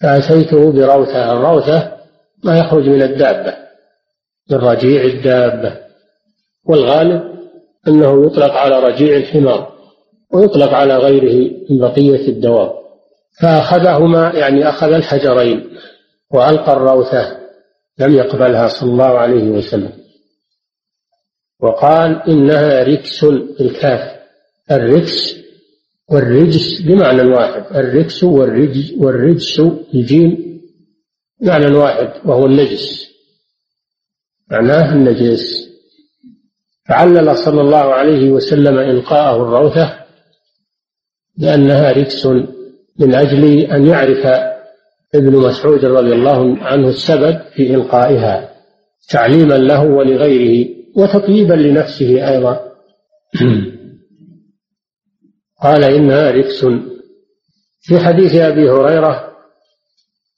فأتيته 0.00 0.72
بروثة 0.72 1.32
الروثة 1.32 1.96
ما 2.44 2.58
يخرج 2.58 2.88
من 2.88 3.02
الدابة 3.02 3.56
من 4.50 4.56
رجيع 4.56 5.04
الدابة 5.04 5.80
والغالب 6.64 7.39
أنه 7.88 8.26
يطلق 8.26 8.52
على 8.52 8.78
رجيع 8.80 9.16
الحمار 9.16 9.72
ويطلق 10.32 10.68
على 10.74 10.96
غيره 10.96 11.50
من 11.70 11.78
بقية 11.78 12.28
الدواب. 12.28 12.72
فأخذهما 13.40 14.32
يعني 14.34 14.68
أخذ 14.68 14.92
الحجرين 14.92 15.70
وألقى 16.30 16.72
الروثة 16.72 17.40
لم 17.98 18.14
يقبلها 18.14 18.68
صلى 18.68 18.90
الله 18.90 19.18
عليه 19.18 19.50
وسلم. 19.50 19.92
وقال 21.60 22.22
إنها 22.28 22.82
ركس 22.82 23.24
الكاف 23.60 24.20
الركس 24.70 25.36
والرجس 26.10 26.80
بمعنى 26.80 27.22
واحد 27.22 27.76
الركس 27.76 28.24
والرجس 28.24 28.92
والرجس 28.98 29.60
الجيم 29.94 30.60
معنى 31.42 31.76
واحد 31.76 32.12
وهو 32.24 32.46
النجس. 32.46 33.10
معناه 34.50 34.92
النجس. 34.92 35.69
فعلل 36.90 37.36
صلى 37.36 37.60
الله 37.60 37.94
عليه 37.94 38.30
وسلم 38.30 38.78
إلقاءه 38.78 39.36
الروثة 39.36 39.96
لأنها 41.38 41.92
ركس 41.92 42.26
من 42.98 43.14
أجل 43.14 43.44
أن 43.58 43.86
يعرف 43.86 44.26
ابن 45.14 45.36
مسعود 45.36 45.84
رضي 45.84 46.12
الله 46.12 46.56
عنه 46.60 46.88
السبب 46.88 47.40
في 47.54 47.74
إلقائها 47.74 48.50
تعليما 49.08 49.54
له 49.54 49.84
ولغيره 49.84 50.68
وتطييبا 50.96 51.54
لنفسه 51.54 52.28
أيضا. 52.28 52.72
قال 55.62 55.84
إنها 55.84 56.30
ركس 56.30 56.66
في 57.80 57.98
حديث 57.98 58.34
أبي 58.34 58.70
هريرة 58.70 59.32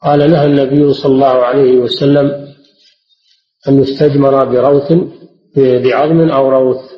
قال 0.02 0.30
نهى 0.30 0.46
النبي 0.46 0.92
صلى 0.92 1.14
الله 1.14 1.44
عليه 1.44 1.72
وسلم 1.78 2.54
أن 3.68 3.82
يستجمر 3.82 4.44
بروث 4.44 4.92
بعظم 5.56 6.20
أو 6.30 6.48
روث. 6.48 6.92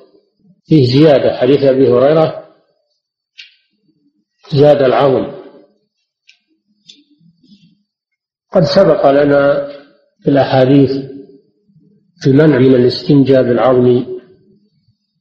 فيه 0.67 0.87
زيادة 0.87 1.37
حديث 1.37 1.63
أبي 1.63 1.89
هريرة 1.89 2.45
زاد 4.53 4.83
العظم. 4.83 5.35
قد 8.53 8.63
سبق 8.63 9.11
لنا 9.11 9.69
في 10.23 10.31
الأحاديث 10.31 10.91
المنع 12.27 12.59
من 12.59 12.75
الاستنجاء 12.75 13.43
بالعظم 13.43 14.05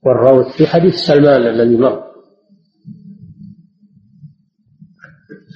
والروث 0.05 0.57
في 0.57 0.67
حديث 0.67 0.93
سلمان 0.95 1.47
الذي 1.47 1.77
مر 1.77 2.03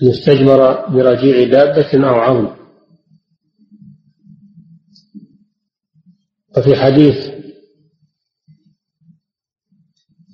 يستجمر 0.04 0.90
برجيع 0.90 1.44
دابة 1.44 2.10
أو 2.10 2.16
عظم. 2.16 2.56
وفي 6.58 6.76
حديث 6.76 7.37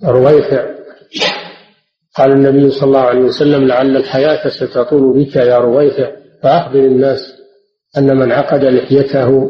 رويفع 0.04 0.74
قال 2.16 2.32
النبي 2.32 2.70
صلى 2.70 2.88
الله 2.88 3.00
عليه 3.00 3.22
وسلم 3.22 3.68
لعل 3.68 3.98
الحياة 3.98 4.50
ستطول 4.50 5.24
بك 5.24 5.36
يا 5.36 5.58
رويفع 5.58 6.12
فأخبر 6.44 6.80
الناس 6.80 7.34
أن 7.98 8.18
من 8.18 8.32
عقد 8.32 8.64
لحيته 8.64 9.50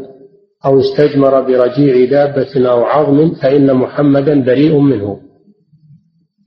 أو 0.65 0.79
استجمر 0.79 1.41
برجيع 1.41 2.09
دابة 2.09 2.69
أو 2.69 2.85
عظم 2.85 3.33
فإن 3.33 3.73
محمدا 3.73 4.43
بريء 4.43 4.79
منه. 4.79 5.21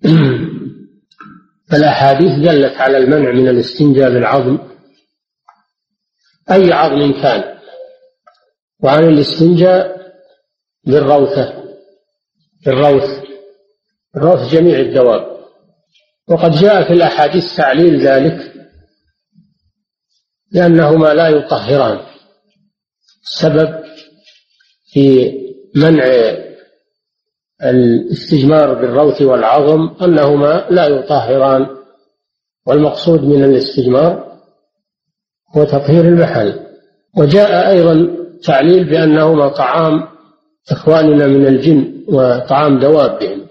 فالأحاديث 1.70 2.32
دلت 2.32 2.76
على 2.76 2.98
المنع 2.98 3.32
من 3.32 3.48
الاستنجاء 3.48 4.10
بالعظم. 4.10 4.58
أي 6.50 6.72
عظم 6.72 7.12
كان؟ 7.12 7.56
وعن 8.82 9.08
الاستنجاء 9.08 9.96
بالروثة. 10.84 11.64
بالروث. 12.66 13.25
الروث 14.16 14.52
جميع 14.52 14.78
الدواب 14.78 15.36
وقد 16.28 16.50
جاء 16.50 16.84
في 16.84 16.92
الأحاديث 16.92 17.56
تعليل 17.56 18.00
ذلك 18.06 18.52
لأنهما 20.52 21.14
لا 21.14 21.28
يطهران. 21.28 21.98
السبب 23.22 23.84
في 24.92 25.32
منع 25.74 26.04
الاستجمار 27.62 28.74
بالروث 28.74 29.22
والعظم 29.22 29.94
أنهما 30.02 30.66
لا 30.70 30.86
يطهران 30.86 31.66
والمقصود 32.66 33.22
من 33.22 33.44
الاستجمار 33.44 34.38
هو 35.56 35.64
تطهير 35.64 36.04
المحل. 36.04 36.60
وجاء 37.18 37.70
أيضا 37.70 38.16
تعليل 38.44 38.84
بأنهما 38.84 39.48
طعام 39.48 40.08
إخواننا 40.70 41.26
من 41.26 41.46
الجن 41.46 42.04
وطعام 42.08 42.78
دوابهم. 42.78 43.45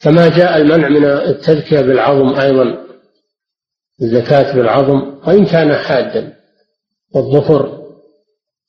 كما 0.00 0.28
جاء 0.28 0.56
المنع 0.56 0.88
من 0.88 1.04
التذكية 1.04 1.80
بالعظم 1.80 2.40
أيضا 2.40 2.86
الزكاة 4.02 4.54
بالعظم 4.54 5.20
وإن 5.28 5.46
كان 5.46 5.76
حادا 5.76 6.36
والظفر 7.14 7.80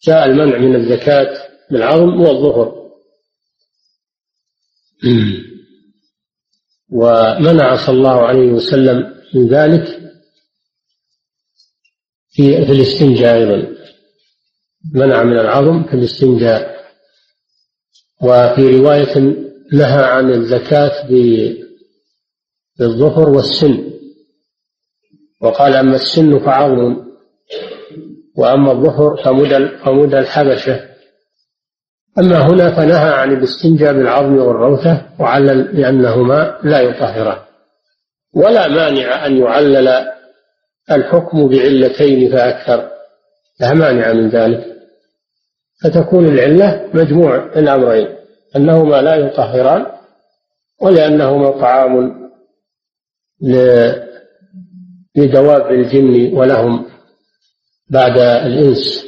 جاء 0.04 0.26
المنع 0.26 0.58
من 0.58 0.76
الزكاة 0.76 1.48
بالعظم 1.72 2.22
والظفر 2.22 2.82
ومنع 6.92 7.76
صلى 7.86 7.98
الله 7.98 8.22
عليه 8.28 8.52
وسلم 8.52 9.22
من 9.34 9.48
ذلك 9.48 9.84
في 12.30 12.66
في 12.66 12.72
الاستنجاء 12.72 13.38
أيضا. 13.38 13.76
منع 14.94 15.24
من 15.24 15.40
العظم 15.40 15.84
في 15.84 15.94
الاستنجاء. 15.94 16.82
وفي 18.22 18.78
رواية 18.78 19.51
نهى 19.72 20.04
عن 20.04 20.30
الزكاة 20.30 21.08
بالظفر 22.80 23.30
والسن. 23.30 23.92
وقال 25.42 25.76
أما 25.76 25.96
السن 25.96 26.40
فعظم 26.40 27.12
وأما 28.38 28.72
الظفر 28.72 29.24
فمدى 29.24 29.68
فمدى 29.86 30.20
الحبشة. 30.20 30.90
أما 32.20 32.38
هنا 32.38 32.76
فنهى 32.76 33.10
عن 33.10 33.32
الاستنجاء 33.32 33.94
بالعظم 33.94 34.38
والروثة 34.38 35.06
وعلل 35.20 35.82
لأنهما 35.82 36.60
لا 36.64 36.82
يطهران. 36.82 37.38
ولا 38.34 38.68
مانع 38.68 39.26
أن 39.26 39.38
يعلل 39.38 40.06
الحكم 40.92 41.48
بعلتين 41.48 42.32
فأكثر. 42.32 42.90
لا 43.60 43.74
مانع 43.74 44.14
من 44.14 44.30
ذلك. 44.30 44.66
فتكون 45.84 46.26
العلة 46.26 46.90
مجموع 46.94 47.36
الأمرين. 47.56 48.21
أنهما 48.56 49.02
لا 49.02 49.16
يطهران 49.16 49.86
ولأنهما 50.82 51.52
طعام 51.52 52.22
لدواب 55.16 55.72
الجن 55.72 56.34
ولهم 56.38 56.86
بعد 57.90 58.18
الإنس. 58.18 59.06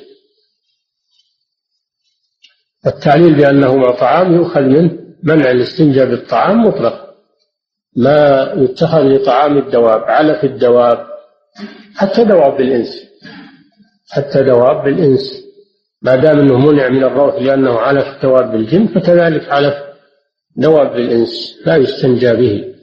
التعليل 2.87 3.35
بأنهما 3.35 3.91
طعام 3.91 4.33
يؤخذ 4.35 4.61
منه 4.61 4.99
منع 5.23 5.51
الاستنجاء 5.51 6.09
بالطعام 6.09 6.67
مطلق. 6.67 7.03
ما 7.95 8.53
يتخذ 8.57 8.99
لطعام 8.99 9.57
الدواب 9.57 10.01
علف 10.01 10.43
الدواب 10.43 11.07
حتى 11.95 12.23
دواب 12.23 12.61
الإنس 12.61 13.03
حتى 14.09 14.43
دواب 14.43 14.87
الإنس 14.87 15.42
ما 16.03 16.15
دام 16.15 16.39
أنه 16.39 16.57
منع 16.57 16.89
من 16.89 17.03
الروث 17.03 17.33
لأنه 17.33 17.79
علف 17.79 18.23
دواب 18.23 18.55
الجن 18.55 18.87
فكذلك 18.87 19.49
علف 19.49 19.73
دواب 20.55 20.95
الإنس 20.95 21.59
لا 21.65 21.75
يستنجى 21.75 22.33
به. 22.33 22.73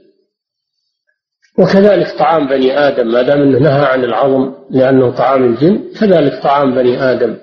وكذلك 1.59 2.18
طعام 2.18 2.46
بني 2.48 2.78
آدم 2.78 3.12
ما 3.12 3.22
دام 3.22 3.42
أنه 3.42 3.59
نهى 3.59 3.85
عن 3.85 4.04
العظم 4.04 4.54
لأنه 4.70 5.11
طعام 5.11 5.44
الجن 5.44 5.92
كذلك 6.00 6.42
طعام 6.42 6.74
بني 6.74 7.02
آدم 7.02 7.37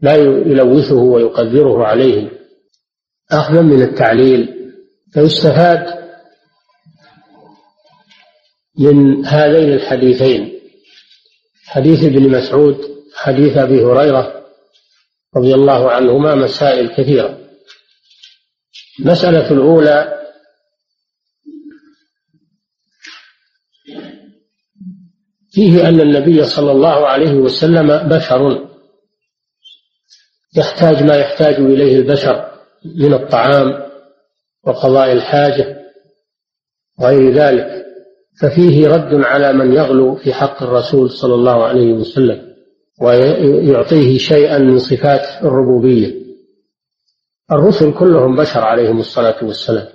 لا 0.00 0.14
يلوثه 0.46 0.98
ويقدره 0.98 1.84
عليه. 1.84 2.30
أخذا 3.32 3.60
من 3.60 3.82
التعليل 3.82 4.54
فيستفاد 5.12 6.02
من 8.78 9.26
هذين 9.26 9.72
الحديثين. 9.72 10.52
حديث 11.66 12.04
ابن 12.04 12.28
مسعود 12.30 12.76
حديث 13.16 13.56
أبي 13.56 13.84
هريرة 13.84 14.41
رضي 15.36 15.54
الله 15.54 15.90
عنهما 15.90 16.34
مسائل 16.34 16.88
كثيرة. 16.88 17.38
المسألة 19.00 19.50
الأولى 19.50 20.22
فيه 25.50 25.88
أن 25.88 26.00
النبي 26.00 26.44
صلى 26.44 26.72
الله 26.72 27.06
عليه 27.06 27.32
وسلم 27.32 28.08
بشر. 28.08 28.68
يحتاج 30.56 31.02
ما 31.02 31.16
يحتاج 31.16 31.54
إليه 31.54 31.96
البشر 31.96 32.52
من 32.84 33.14
الطعام 33.14 33.90
وقضاء 34.64 35.12
الحاجة 35.12 35.82
وغير 37.00 37.34
ذلك 37.34 37.84
ففيه 38.40 38.88
رد 38.88 39.14
على 39.14 39.52
من 39.52 39.72
يغلو 39.72 40.16
في 40.16 40.32
حق 40.32 40.62
الرسول 40.62 41.10
صلى 41.10 41.34
الله 41.34 41.64
عليه 41.64 41.92
وسلم. 41.92 42.51
ويعطيه 43.02 44.18
شيئا 44.18 44.58
من 44.58 44.78
صفات 44.78 45.44
الربوبية. 45.44 46.22
الرسل 47.52 47.92
كلهم 47.92 48.36
بشر 48.36 48.60
عليهم 48.60 49.00
الصلاة 49.00 49.44
والسلام. 49.44 49.86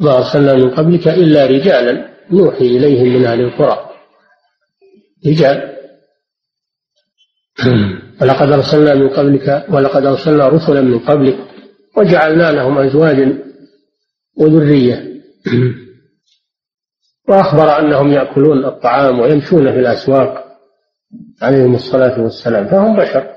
ما 0.00 0.18
أرسلنا 0.18 0.54
من 0.54 0.70
قبلك 0.70 1.08
إلا 1.08 1.46
رجالا 1.46 2.08
نوحي 2.30 2.64
إليهم 2.64 3.08
من 3.08 3.24
أهل 3.24 3.40
القرى. 3.40 3.90
رجال. 5.26 5.72
ولقد 8.20 8.52
أرسلنا 8.52 8.94
من 8.94 9.08
قبلك 9.08 9.66
ولقد 9.68 10.06
أرسلنا 10.06 10.48
رسلا 10.48 10.80
من 10.80 10.98
قبلك 10.98 11.38
وجعلنا 11.96 12.52
لهم 12.52 12.78
أزواجا 12.78 13.38
وذرية. 14.36 15.22
وأخبر 17.28 17.78
أنهم 17.78 18.12
يأكلون 18.12 18.64
الطعام 18.64 19.20
ويمشون 19.20 19.72
في 19.72 19.78
الأسواق. 19.78 20.51
عليهم 21.42 21.74
الصلاة 21.74 22.22
والسلام. 22.22 22.68
فهم 22.68 22.96
بشر. 22.96 23.30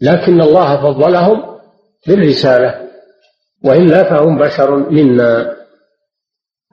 لكن 0.00 0.40
الله 0.40 0.82
فضلهم 0.82 1.58
بالرسالة. 2.06 2.88
وإلا 3.64 4.02
فهم 4.10 4.38
بشر 4.38 4.90
منا 4.90 5.56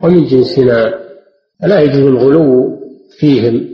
ومن 0.01 0.25
جنسنا 0.25 0.99
فلا 1.61 1.79
يجوز 1.79 1.97
الغلو 1.97 2.79
فيهم 3.19 3.69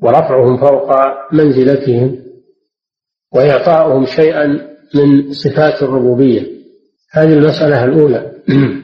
ورفعهم 0.00 0.56
فوق 0.56 0.90
منزلتهم 1.32 2.22
وإعطاؤهم 3.34 4.06
شيئا 4.06 4.46
من 4.94 5.32
صفات 5.32 5.82
الربوبية. 5.82 6.56
هذه 7.12 7.32
المسألة 7.32 7.84
الأولى. 7.84 8.32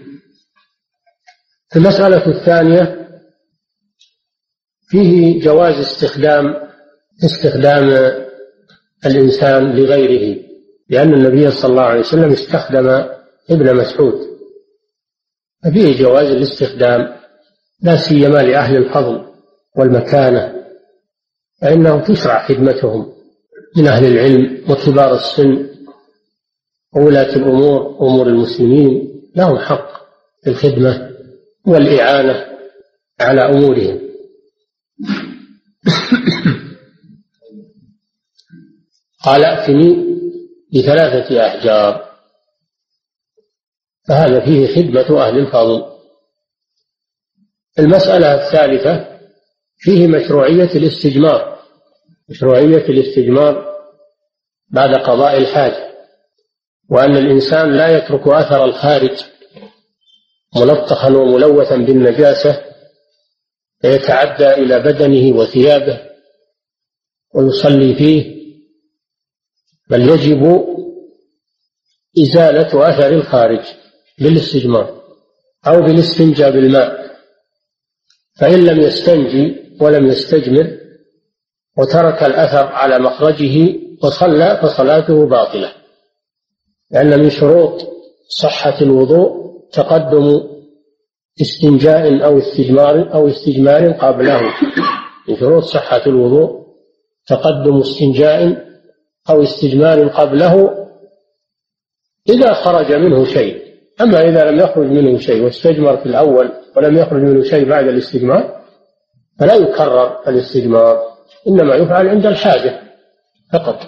المسألة 1.76 2.26
الثانية 2.26 3.01
فيه 4.92 5.40
جواز 5.40 5.74
استخدام 5.74 6.54
استخدام 7.24 8.12
الإنسان 9.06 9.76
لغيره 9.76 10.42
لأن 10.88 11.14
النبي 11.14 11.50
صلى 11.50 11.70
الله 11.70 11.82
عليه 11.82 12.00
وسلم 12.00 12.32
استخدم 12.32 12.88
ابن 13.50 13.76
مسعود. 13.76 14.14
ففيه 15.64 15.98
جواز 16.02 16.26
الاستخدام 16.26 17.12
لا 17.82 17.96
سيما 17.96 18.38
لأهل 18.38 18.76
الفضل 18.76 19.24
والمكانة 19.76 20.54
فإنه 21.60 22.00
تشرع 22.00 22.48
خدمتهم 22.48 23.12
من 23.76 23.86
أهل 23.86 24.04
العلم 24.04 24.64
وكبار 24.70 25.14
السن 25.14 25.66
وولاة 26.96 27.36
الأمور 27.36 27.96
أمور 28.00 28.26
المسلمين 28.26 29.22
لهم 29.36 29.58
حق 29.58 29.88
في 30.44 30.50
الخدمة 30.50 31.10
والإعانة 31.66 32.46
على 33.20 33.40
أمورهم. 33.40 34.11
قال 39.22 39.44
ائتني 39.44 40.12
بثلاثة 40.74 41.46
أحجار 41.46 42.12
فهذا 44.08 44.44
فيه 44.44 44.74
خدمة 44.74 45.26
أهل 45.26 45.38
الفضل. 45.38 45.92
المسألة 47.78 48.34
الثالثة 48.34 49.18
فيه 49.76 50.06
مشروعية 50.06 50.70
الاستجمار 50.74 51.58
مشروعية 52.28 52.84
الاستجمار 52.88 53.72
بعد 54.68 54.94
قضاء 54.94 55.38
الحاجة 55.38 55.92
وأن 56.90 57.16
الإنسان 57.16 57.72
لا 57.76 57.96
يترك 57.96 58.28
أثر 58.28 58.64
الخارج 58.64 59.22
ملطخا 60.56 61.08
وملوثا 61.08 61.76
بالنجاسة 61.76 62.64
فيتعدى 63.80 64.50
إلى 64.50 64.78
بدنه 64.78 65.36
وثيابه 65.36 66.00
ويصلي 67.34 67.94
فيه 67.94 68.41
بل 69.90 70.08
يجب 70.08 70.64
إزالة 72.18 72.88
أثر 72.88 73.10
الخارج 73.12 73.64
بالاستجمار 74.18 75.02
أو 75.66 75.80
بالاستنجاء 75.80 76.50
بالماء. 76.50 77.02
فإن 78.40 78.64
لم 78.64 78.80
يستنجي 78.80 79.56
ولم 79.80 80.06
يستجمر 80.06 80.78
وترك 81.78 82.22
الأثر 82.22 82.66
على 82.66 82.98
مخرجه 82.98 83.78
وصلى 84.02 84.60
فصلاته 84.62 85.26
باطلة. 85.26 85.72
لأن 86.90 87.20
من 87.20 87.30
شروط 87.30 87.88
صحة 88.28 88.80
الوضوء 88.80 89.52
تقدم 89.72 90.40
استنجاء 91.40 92.24
أو 92.24 92.38
استجمار 92.38 93.14
أو 93.14 93.28
استجمار 93.28 93.92
قبله. 93.92 94.40
من 95.28 95.36
شروط 95.36 95.62
صحة 95.62 96.02
الوضوء 96.06 96.62
تقدم 97.26 97.80
استنجاء 97.80 98.71
أو 99.30 99.42
استجمار 99.42 100.08
قبله 100.08 100.86
إذا 102.28 102.54
خرج 102.54 102.92
منه 102.92 103.24
شيء. 103.24 103.62
أما 104.00 104.20
إذا 104.20 104.50
لم 104.50 104.60
يخرج 104.60 104.86
منه 104.86 105.18
شيء 105.18 105.42
واستجمر 105.42 105.96
في 105.96 106.06
الأول 106.06 106.52
ولم 106.76 106.98
يخرج 106.98 107.22
منه 107.22 107.44
شيء 107.44 107.68
بعد 107.68 107.88
الاستجمار 107.88 108.62
فلا 109.38 109.54
يكرر 109.54 110.28
الاستجمار 110.28 111.02
إنما 111.48 111.74
يفعل 111.74 112.08
عند 112.08 112.26
الحاجة 112.26 112.82
فقط. 113.52 113.80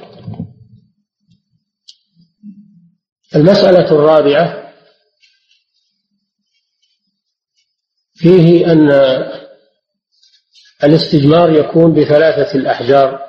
المسألة 3.37 3.90
الرابعة 3.92 4.73
فيه 8.14 8.73
أن 8.73 8.90
الاستجمار 10.85 11.51
يكون 11.51 11.92
بثلاثة 11.92 12.55
الأحجار. 12.55 13.24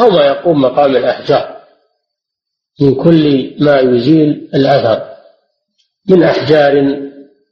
أو 0.00 0.10
ما 0.10 0.26
يقوم 0.26 0.62
مقام 0.62 0.96
الأحجار 0.96 1.56
من 2.80 2.94
كل 2.94 3.54
ما 3.60 3.80
يزيل 3.80 4.50
الأثر 4.54 5.10
من 6.08 6.22
أحجار 6.22 7.00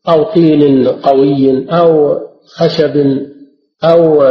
أو 0.08 0.22
طين 0.22 0.88
قوي 0.88 1.66
أو 1.70 2.18
خشب 2.46 3.18
أو 3.84 4.22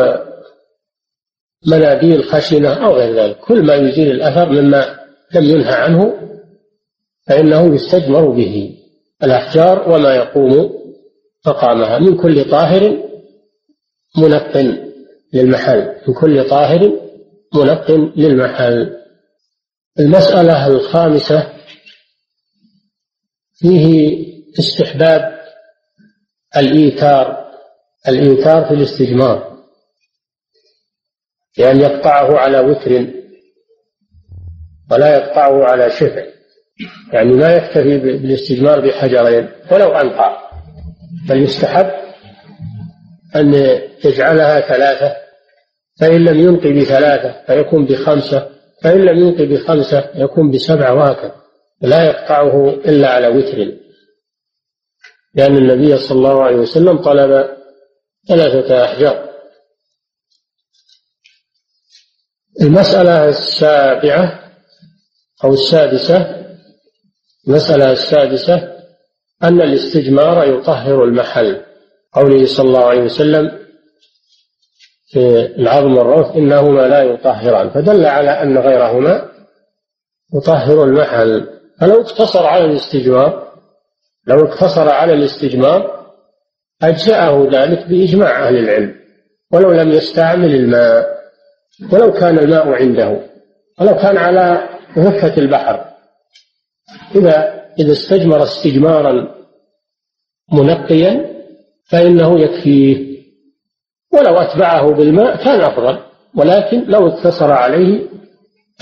مناديل 1.68 2.24
خشنة 2.24 2.74
أو 2.74 2.96
غير 2.96 3.16
ذلك. 3.16 3.38
كل 3.38 3.66
ما 3.66 3.76
يزيل 3.76 4.12
الأثر 4.12 4.50
مما 4.50 5.00
لم 5.36 5.44
ينهى 5.44 5.74
عنه 5.74 6.14
فإنه 7.28 7.76
يستجمر 7.76 8.30
به 8.30 8.78
الأحجار 9.24 9.90
وما 9.92 10.16
يقوم 10.16 10.72
مقامها. 11.48 12.00
من 12.00 12.18
كل 12.18 12.50
طاهر 12.50 12.98
منق 14.18 14.78
للمحل 15.34 15.96
من 16.08 16.14
كل 16.14 16.50
طاهر 16.50 17.07
منق 17.56 17.92
للمحل. 17.92 18.98
المسألة 20.00 20.68
الخامسة 20.68 21.54
فيه 23.54 24.18
استحباب 24.60 25.40
الإيثار 26.58 27.48
الإيثار 28.08 28.66
في 28.66 28.74
الاستجمار. 28.74 29.58
لأن 31.58 31.80
يقطعه 31.82 32.38
على 32.38 32.60
وتر 32.60 33.08
ولا 34.92 35.18
يقطعه 35.18 35.64
على 35.64 35.90
شفع. 35.90 36.38
يعني 37.14 37.32
ما 37.32 37.54
يكتفي 37.56 37.98
بالاستجمار 37.98 38.80
بحجرين 38.80 39.50
ولو 39.72 39.92
أنقع 39.92 40.50
بل 41.30 41.44
يستحب 41.44 41.92
أن 43.36 43.54
يجعلها 44.06 44.62
ثلاثة 44.62 45.27
فإن 46.00 46.26
لم 46.26 46.40
ينق 46.40 46.68
بثلاثة 46.68 47.46
فيكون 47.48 47.86
بخمسة 47.86 48.50
فإن 48.84 49.02
لم 49.06 49.18
ينق 49.18 49.42
بخمسة 49.42 50.10
يكون 50.16 50.52
بسبعة 50.52 50.94
وهكذا 50.94 51.36
لا 51.82 52.04
يقطعه 52.04 52.70
إلا 52.70 53.10
على 53.10 53.28
وتر. 53.28 53.58
لأن 55.36 55.58
النبي 55.58 55.98
صلى 55.98 56.18
الله 56.18 56.44
عليه 56.44 56.56
وسلم 56.56 56.98
طلب 56.98 57.50
ثلاثة 58.28 58.84
أحجار. 58.84 59.28
المسألة 62.62 63.30
السابعة 63.30 64.54
أو 65.44 65.54
السادسة 65.54 66.46
المسألة 67.48 67.92
السادسة 67.92 68.78
أن 69.44 69.62
الاستجمار 69.62 70.48
يطهر 70.48 71.04
المحل. 71.04 71.64
قوله 72.14 72.46
صلى 72.46 72.68
الله 72.68 72.86
عليه 72.86 73.02
وسلم 73.02 73.67
في 75.08 75.46
العظم 75.60 75.98
والروث 75.98 76.36
إنهما 76.36 76.82
لا 76.82 77.02
يطهران 77.02 77.70
فدل 77.70 78.06
على 78.06 78.30
أن 78.30 78.58
غيرهما 78.58 79.30
يطهر 80.36 80.84
المحل. 80.84 81.48
فلو 81.80 82.02
اقتصر 82.02 82.46
على 82.46 82.66
الاستجمار 82.66 83.48
لو 84.28 84.46
اقتصر 84.46 84.90
على 84.90 85.14
الاستجمار 85.14 85.98
أجزأه 86.82 87.48
ذلك 87.52 87.88
بإجماع 87.88 88.48
أهل 88.48 88.58
العلم 88.58 88.96
ولو 89.52 89.72
لم 89.72 89.92
يستعمل 89.92 90.56
الماء 90.56 91.18
ولو 91.92 92.14
كان 92.14 92.40
الماء 92.40 92.68
عنده 92.68 93.20
ولو 93.80 93.96
كان 93.96 94.18
على 94.18 94.70
ضفة 95.00 95.38
البحر. 95.38 95.86
إذا 97.16 97.64
إذا 97.80 97.92
استجمر 97.92 98.44
استجمارا 98.44 99.36
منقيا 100.54 101.26
فإنه 101.86 102.40
يكفيه. 102.40 103.17
ولو 104.20 104.38
أتبعه 104.38 104.94
بالماء 104.94 105.44
كان 105.44 105.62
أفضل 105.62 106.00
ولكن 106.36 106.84
لو 106.88 107.08
اقتصر 107.08 107.52
عليه 107.52 108.10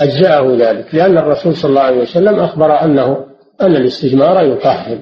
أجزأه 0.00 0.56
ذلك 0.58 0.94
لأن 0.94 1.18
الرسول 1.18 1.56
صلى 1.56 1.68
الله 1.68 1.80
عليه 1.82 2.00
وسلم 2.02 2.40
أخبر 2.40 2.84
أنه 2.84 3.26
أن 3.60 3.76
الاستجمار 3.76 4.44
يطهر. 4.44 4.98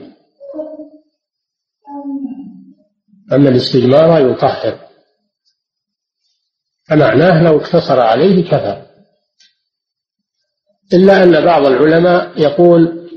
أن 3.33 3.47
الاستجمار 3.47 4.31
يطهر. 4.31 4.79
فمعناه 6.89 7.43
لو 7.43 7.57
اقتصر 7.61 8.01
عليه 8.01 8.45
كفى 8.45 8.83
إلا 10.93 11.23
أن 11.23 11.45
بعض 11.45 11.67
العلماء 11.67 12.41
يقول 12.41 13.09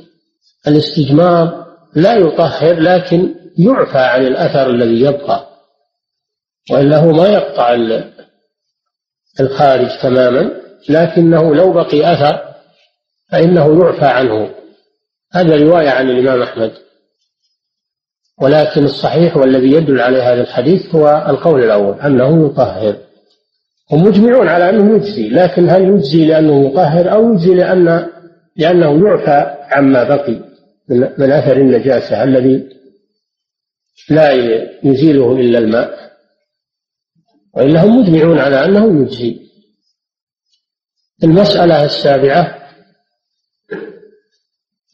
الاستجمار 0.68 1.68
لا 1.96 2.14
يطهر 2.16 2.80
لكن 2.80 3.36
يعفى 3.58 3.98
عن 3.98 4.22
الأثر 4.22 4.70
الذي 4.70 5.02
يبقى. 5.02 5.47
هو 6.72 7.12
ما 7.12 7.28
يقطع 7.28 7.76
الخارج 9.40 9.88
تماما 10.02 10.52
لكنه 10.90 11.56
لو 11.56 11.74
بقي 11.74 12.14
أثر 12.14 12.48
فإنه 13.32 13.84
يعفى 13.84 14.06
عنه. 14.06 14.50
هذا 15.34 15.56
رواية 15.56 15.90
عن 15.90 16.10
الإمام 16.10 16.42
أحمد. 16.42 16.72
ولكن 18.42 18.84
الصحيح 18.84 19.38
والذي 19.38 19.72
يدل 19.72 20.02
على 20.02 20.22
هذا 20.22 20.42
الحديث 20.42 20.96
هو 20.96 21.26
القول 21.30 21.64
الأول 21.64 22.02
أنه 22.02 22.46
يطهر. 22.46 22.96
هم 23.92 24.04
مجمعون 24.04 24.48
على 24.48 24.70
أنه 24.70 24.96
يجزي 24.96 25.30
لكن 25.30 25.70
هل 25.70 25.82
يجزي 25.84 26.26
لأنه 26.26 26.68
يطهر 26.68 27.12
أو 27.12 27.34
يجزي 27.34 27.54
لأن 27.54 28.08
لأنه 28.56 29.08
يعفى 29.08 29.58
عما 29.72 30.04
بقي 30.04 30.40
من 30.90 31.32
أثر 31.32 31.58
النجاسة 31.58 32.24
الذي 32.24 32.70
لا 34.10 34.32
يزيله 34.84 35.32
إلا 35.32 35.60
الماء؟ 35.60 36.07
وإلا 37.58 37.84
هم 37.84 38.00
مجمعون 38.02 38.40
على 38.40 38.66
أنه 38.66 39.02
يجزي. 39.02 39.40
المسألة 41.24 41.86
السابعة 41.86 42.70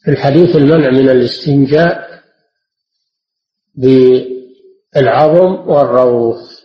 في 0.04 0.10
الحديث 0.10 0.56
المنع 0.56 0.90
من 0.90 1.08
الاستنجاء 1.08 2.22
بالعظم 4.94 5.68
والروث. 5.68 6.60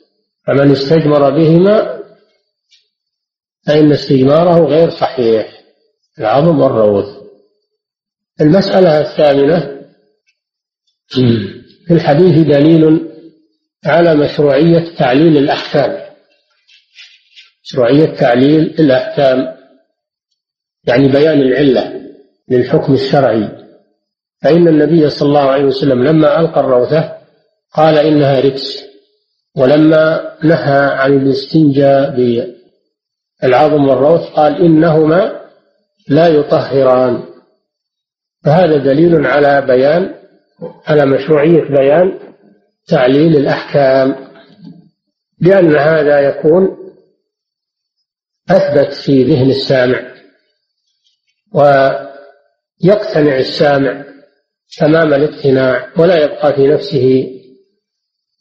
فمن 0.48 0.72
استجمر 0.72 1.30
بهما 1.30 2.00
فإن 3.68 3.92
استجماره 3.92 4.66
غير 4.66 4.90
صحيح 4.90 5.64
العظم 6.20 6.60
والروث. 6.60 7.20
المسألة 8.42 9.02
الثامنة 9.02 9.80
في 11.08 11.92
الحديث 11.92 12.48
دليل 12.48 13.09
على 13.86 14.16
مشروعية 14.16 14.96
تعليل 14.98 15.38
الأحكام. 15.38 16.00
مشروعية 17.64 18.06
تعليل 18.06 18.76
الأحكام 18.80 19.56
يعني 20.88 21.08
بيان 21.08 21.42
العلة 21.42 22.02
للحكم 22.50 22.94
الشرعي. 22.94 23.50
فإن 24.42 24.68
النبي 24.68 25.10
صلى 25.10 25.28
الله 25.28 25.52
عليه 25.52 25.64
وسلم 25.64 26.04
لما 26.04 26.40
ألقى 26.40 26.60
الروثة 26.60 27.18
قال 27.74 27.98
إنها 27.98 28.40
ركس 28.40 28.86
ولما 29.58 30.32
نهى 30.44 30.86
عن 30.86 31.14
الاستنجاء 31.14 32.16
بالعظم 33.42 33.88
والروث 33.88 34.22
قال 34.22 34.62
إنهما 34.66 35.40
لا 36.08 36.28
يطهران. 36.28 37.24
فهذا 38.46 38.78
دليل 38.78 39.26
على 39.26 39.62
بيان 39.62 40.16
على 40.88 41.06
مشروعية 41.06 41.62
بيان 41.62 42.20
تعليل 42.90 43.38
الأحكام 43.38 44.30
لأن 45.42 45.76
هذا 45.76 46.20
يكون 46.20 46.78
أثبت 48.50 48.94
في 48.94 49.24
ذهن 49.24 49.50
السامع 49.50 50.16
ويقتنع 51.54 53.38
السامع 53.38 54.06
تمام 54.78 55.14
الاقتناع 55.14 55.90
ولا 55.98 56.24
يبقى 56.24 56.54
في 56.54 56.68
نفسه 56.68 57.36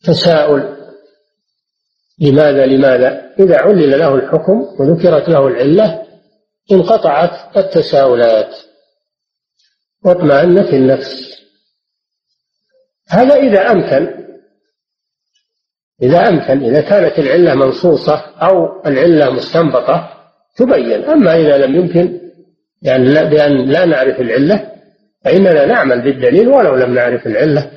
تساؤل 0.04 0.78
لماذا 2.20 2.66
لماذا. 2.66 3.34
إذا 3.40 3.58
علل 3.58 3.98
له 3.98 4.14
الحكم 4.14 4.60
وذكرت 4.78 5.28
له 5.28 5.46
العلة 5.46 6.06
انقطعت 6.72 7.56
التساؤلات 7.56 8.56
واطمأنت 10.04 10.74
النفس. 10.74 11.38
هذا 13.08 13.34
إذا 13.34 13.70
أمكن 13.70 14.27
إذا 16.02 16.28
أمكن 16.28 16.64
إذا 16.64 16.80
كانت 16.80 17.18
العلة 17.18 17.54
منصوصة 17.54 18.14
أو 18.16 18.82
العلة 18.86 19.30
مستنبطة 19.30 20.10
تبين. 20.56 21.04
أما 21.04 21.36
إذا 21.36 21.66
لم 21.66 21.76
يمكن 21.76 22.20
يعني 22.82 23.04
بأن 23.04 23.68
لا 23.68 23.84
نعرف 23.84 24.20
العلة 24.20 24.72
فإننا 25.24 25.66
نعمل 25.66 26.02
بالدليل 26.02 26.48
ولو 26.48 26.74
لم 26.74 26.94
نعرف 26.94 27.26
العلة. 27.26 27.70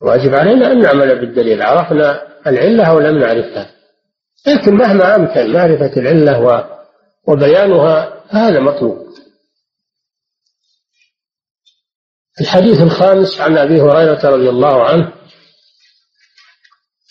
واجب 0.00 0.34
علينا 0.34 0.72
أن 0.72 0.80
نعمل 0.80 1.20
بالدليل. 1.20 1.62
عرفنا 1.62 2.22
العلة 2.46 2.84
أو 2.90 3.00
لم 3.00 3.18
نعرفها. 3.18 3.70
لكن 4.46 4.74
مهما 4.74 5.16
أمكن 5.16 5.52
معرفة 5.52 5.96
العلة 5.96 6.64
وبيانها 7.28 8.14
هذا 8.28 8.60
مطلوب. 8.60 9.04
الحديث 12.40 12.82
الخامس 12.82 13.40
عن 13.40 13.58
أبي 13.58 13.80
هريرة 13.80 14.30
رضي 14.30 14.48
الله 14.48 14.84
عنه 14.84 15.12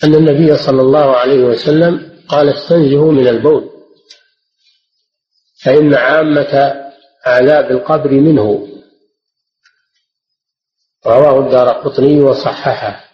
أن 0.03 0.15
النبي 0.15 0.57
صلى 0.57 0.81
الله 0.81 1.15
عليه 1.15 1.43
وسلم 1.43 2.19
قال 2.27 2.49
استنزهوا 2.49 3.11
من 3.11 3.27
البول 3.27 3.69
فإن 5.63 5.93
عامة 5.93 6.83
عذاب 7.25 7.71
القبر 7.71 8.11
منه. 8.11 8.67
رواه 11.05 11.45
الدار 11.45 11.69
قطني 11.69 12.21
وصححه. 12.21 13.09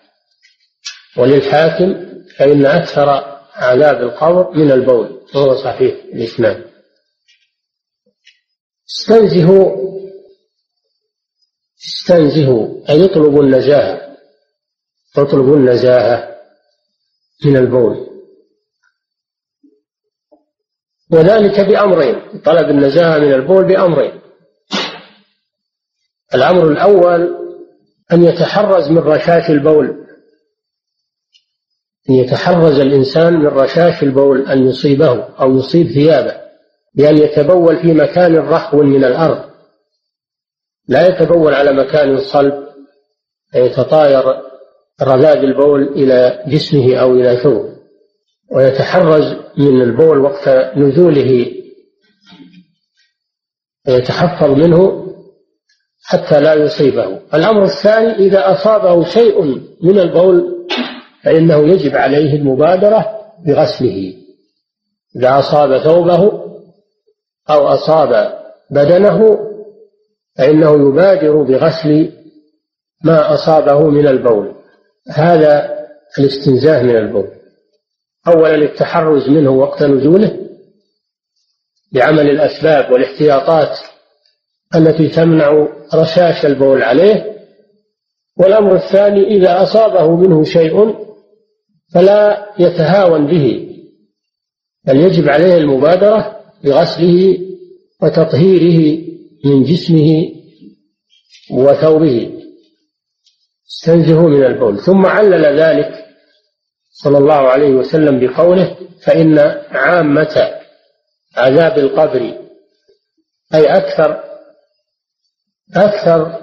وللحاكم 1.17 2.09
فإن 2.37 2.65
أكثر 2.65 3.09
عذاب 3.53 4.01
القبر 4.01 4.51
من 4.51 4.71
البول 4.71 5.21
وهو 5.35 5.55
صحيح 5.55 5.95
الإسلام 6.13 6.65
استنزهوا 8.89 9.89
استنزهوا 11.85 12.89
أي 12.89 13.05
اطلبوا 13.05 13.43
النزاهة. 13.43 14.17
اطلبوا 15.17 15.57
النزاهة. 15.57 16.28
من 17.45 17.57
البول. 17.57 18.09
وذلك 21.11 21.59
بأمرين 21.59 22.41
طلب 22.45 22.69
النزاهة 22.69 23.19
من 23.19 23.33
البول 23.33 23.65
بأمرين. 23.65 24.21
الأمر 26.35 26.71
الأول 26.71 27.35
أن 28.11 28.23
يتحرز 28.23 28.91
من 28.91 28.97
رشاش 28.97 29.49
البول. 29.49 30.05
أن 32.09 32.15
يتحرز 32.15 32.79
الإنسان 32.79 33.33
من 33.33 33.47
رشاش 33.47 34.03
البول 34.03 34.47
أن 34.47 34.67
يصيبه 34.67 35.23
أو 35.23 35.57
يصيب 35.57 35.87
ثيابه 35.87 36.41
بأن 36.95 37.17
يتبول 37.17 37.79
في 37.79 37.93
مكان 37.93 38.35
رخو 38.35 38.83
من 38.83 39.05
الأرض. 39.05 39.49
لا 40.87 41.07
يتبول 41.07 41.53
على 41.53 41.73
مكان 41.73 42.19
صلب 42.19 42.67
فيتطاير 43.51 44.41
رذاذ 45.01 45.37
البول 45.37 45.83
إلى 45.83 46.43
جسمه 46.47 46.95
أو 46.95 47.15
إلى 47.15 47.37
ثوبه 47.37 47.69
ويتحرز 48.51 49.35
من 49.57 49.81
البول 49.81 50.19
وقت 50.19 50.49
نزوله 50.77 51.51
ويتحفظ 53.87 54.49
منه 54.49 55.05
حتى 56.03 56.41
لا 56.41 56.53
يصيبه. 56.53 57.19
الأمر 57.33 57.63
الثاني 57.63 58.15
إذا 58.15 58.51
أصابه 58.51 59.03
شيء 59.03 59.43
من 59.83 59.99
البول 59.99 60.65
فإنه 61.23 61.57
يجب 61.57 61.95
عليه 61.95 62.35
المبادرة 62.35 63.05
بغسله. 63.45 64.13
إذا 65.15 65.39
أصاب 65.39 65.77
ثوبه 65.77 66.23
أو 67.49 67.67
أصاب 67.67 68.39
بدنه 68.71 69.39
فإنه 70.37 70.89
يبادر 70.89 71.43
بغسل 71.43 72.11
ما 73.03 73.33
أصابه 73.33 73.89
من 73.89 74.07
البول. 74.07 74.58
هذا 75.09 75.79
الاستنزاه 76.19 76.83
من 76.83 76.95
البول. 76.95 77.27
أولا 78.27 78.55
التحرز 78.55 79.29
منه 79.29 79.51
وقت 79.51 79.83
نزوله 79.83 80.39
بعمل 81.91 82.29
الأسباب 82.29 82.91
والاحتياطات 82.91 83.79
التي 84.75 85.07
تمنع 85.07 85.67
رشاش 85.93 86.45
البول 86.45 86.83
عليه. 86.83 87.39
والأمر 88.37 88.75
الثاني 88.75 89.27
إذا 89.27 89.63
أصابه 89.63 90.15
منه 90.15 90.43
شيء 90.43 90.95
فلا 91.93 92.49
يتهاون 92.59 93.27
به 93.27 93.69
بل 94.87 94.97
يجب 94.97 95.29
عليه 95.29 95.57
المبادرة 95.57 96.39
بغسله 96.63 97.37
وتطهيره 98.01 99.01
من 99.45 99.63
جسمه 99.63 100.31
وثوبه. 101.51 102.38
استنزه 103.69 104.27
من 104.27 104.45
البول. 104.45 104.79
ثم 104.79 105.05
علل 105.05 105.59
ذلك 105.59 106.05
صلى 106.91 107.17
الله 107.17 107.35
عليه 107.35 107.69
وسلم 107.69 108.19
بقوله 108.19 108.77
فإن 109.05 109.39
عامة 109.71 110.59
عذاب 111.37 111.77
القبر 111.77 112.21
أي 113.53 113.65
أكثر 113.77 114.23
أكثر 115.75 116.39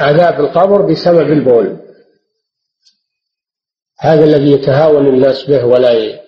عذاب 0.00 0.40
القبر 0.40 0.82
بسبب 0.82 1.32
البول. 1.32 1.78
هذا 4.00 4.24
الذي 4.24 4.52
يتهاون 4.52 5.06
الناس 5.06 5.44
به 5.44 5.64
ولا 5.64 6.18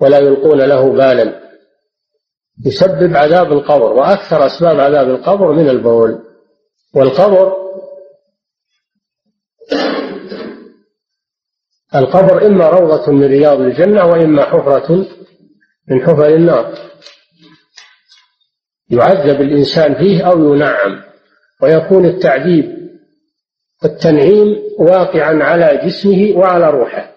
ولا 0.00 0.18
يلقون 0.18 0.60
له 0.60 0.92
بالا. 0.92 1.40
يسبب 2.66 3.16
عذاب 3.16 3.52
القبر 3.52 3.92
وأكثر 3.92 4.46
أسباب 4.46 4.80
عذاب 4.80 5.08
القبر 5.10 5.52
من 5.52 5.68
البول. 5.68 6.22
والقبر 6.94 7.52
القبر 11.94 12.46
إما 12.46 12.68
روضة 12.68 13.12
من 13.12 13.24
رياض 13.24 13.60
الجنة 13.60 14.04
وإما 14.04 14.44
حفرة 14.44 15.06
من 15.88 16.00
حفر 16.02 16.26
النار. 16.26 16.74
يعذب 18.90 19.40
الإنسان 19.40 19.94
فيه 19.94 20.30
أو 20.30 20.54
ينعم 20.54 21.02
ويكون 21.62 22.06
التعذيب 22.06 22.78
والتنعيم 23.82 24.62
واقعا 24.78 25.44
على 25.44 25.80
جسمه 25.84 26.36
وعلى 26.36 26.70
روحه. 26.70 27.12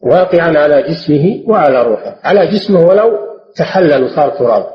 واقعا 0.00 0.58
على 0.58 0.82
جسمه 0.82 1.42
وعلى 1.46 1.82
روحه. 1.82 2.20
على 2.24 2.46
جسمه 2.46 2.86
ولو 2.86 3.18
تحلل 3.56 4.04
وصار 4.04 4.38
تراب. 4.38 4.74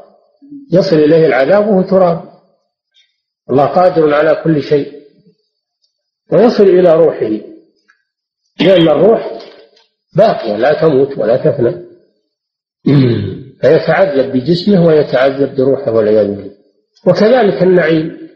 يصل 0.72 0.96
إليه 0.96 1.26
العذاب 1.26 1.68
وهو 1.68 1.82
تراب. 1.82 2.22
الله 3.50 3.66
قادر 3.66 4.14
على 4.14 4.42
كل 4.44 4.62
شيء. 4.62 5.02
ويصل 6.32 6.64
إلى 6.64 6.94
روحه. 6.94 7.55
لأن 8.60 8.88
الروح 8.88 9.40
باقية 10.16 10.56
لا 10.56 10.82
تموت 10.82 11.18
ولا 11.18 11.38
تفنى. 11.38 11.86
فيتعذب 13.62 14.32
بجسمه 14.32 14.86
ويتعذب 14.86 15.56
بروحه 15.56 15.92
والعياذ 15.92 16.28
بالله. 16.28 16.56
وكذلك 17.08 17.64
النعيم. 17.64 18.30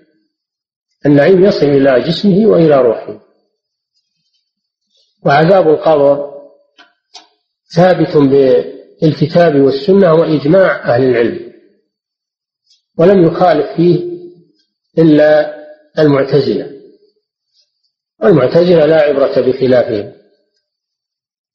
النعيم 1.05 1.43
يصل 1.43 1.65
إلى 1.65 1.99
جسمه 1.99 2.47
وإلى 2.47 2.81
روحه. 2.81 3.19
وعذاب 5.25 5.67
القبر 5.67 6.29
ثابت 7.75 8.17
بالكتاب 8.17 9.55
والسنة 9.55 10.13
وإجماع 10.13 10.95
أهل 10.95 11.03
العلم. 11.03 11.53
ولم 12.97 13.27
يخالف 13.27 13.75
فيه 13.75 14.09
إلا 14.97 15.55
المعتزلة. 15.99 16.78
والمعتزلة 18.23 18.85
لا 18.85 19.01
عبرة 19.01 19.41
بخلافهم 19.41 20.11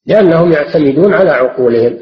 لأنهم 0.05 0.51
يعتمدون 0.51 1.13
على 1.13 1.29
عقولهم 1.29 1.99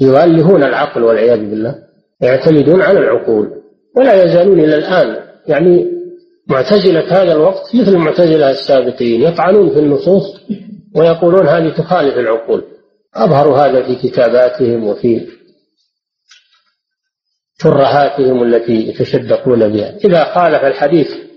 يؤلهون 0.00 0.62
العقل 0.62 1.02
والعياذ 1.02 1.38
بالله 1.38 1.74
يعتمدون 2.20 2.82
على 2.82 2.98
العقول 2.98 3.50
ولا 3.96 4.24
يزالون 4.24 4.60
إلى 4.60 4.76
الآن. 4.76 5.16
يعني 5.46 5.92
معتزلة 6.46 7.22
هذا 7.22 7.32
الوقت 7.32 7.74
مثل 7.74 7.92
المعتزلة 7.92 8.50
السابقين 8.50 9.22
يطعنون 9.22 9.70
في 9.74 9.78
النصوص 9.78 10.40
ويقولون 10.96 11.48
هذه 11.48 11.74
تخالف 11.78 12.18
العقول. 12.18 12.64
أظهروا 13.14 13.58
هذا 13.58 13.82
في 13.82 14.08
كتاباتهم 14.08 14.86
وفي 14.86 15.26
ترهاتهم 17.58 18.42
التي 18.42 18.88
يتشدقون 18.88 19.68
بها. 19.68 19.96
إذا 20.04 20.24
خالف 20.24 20.64
الحديث 20.64 21.29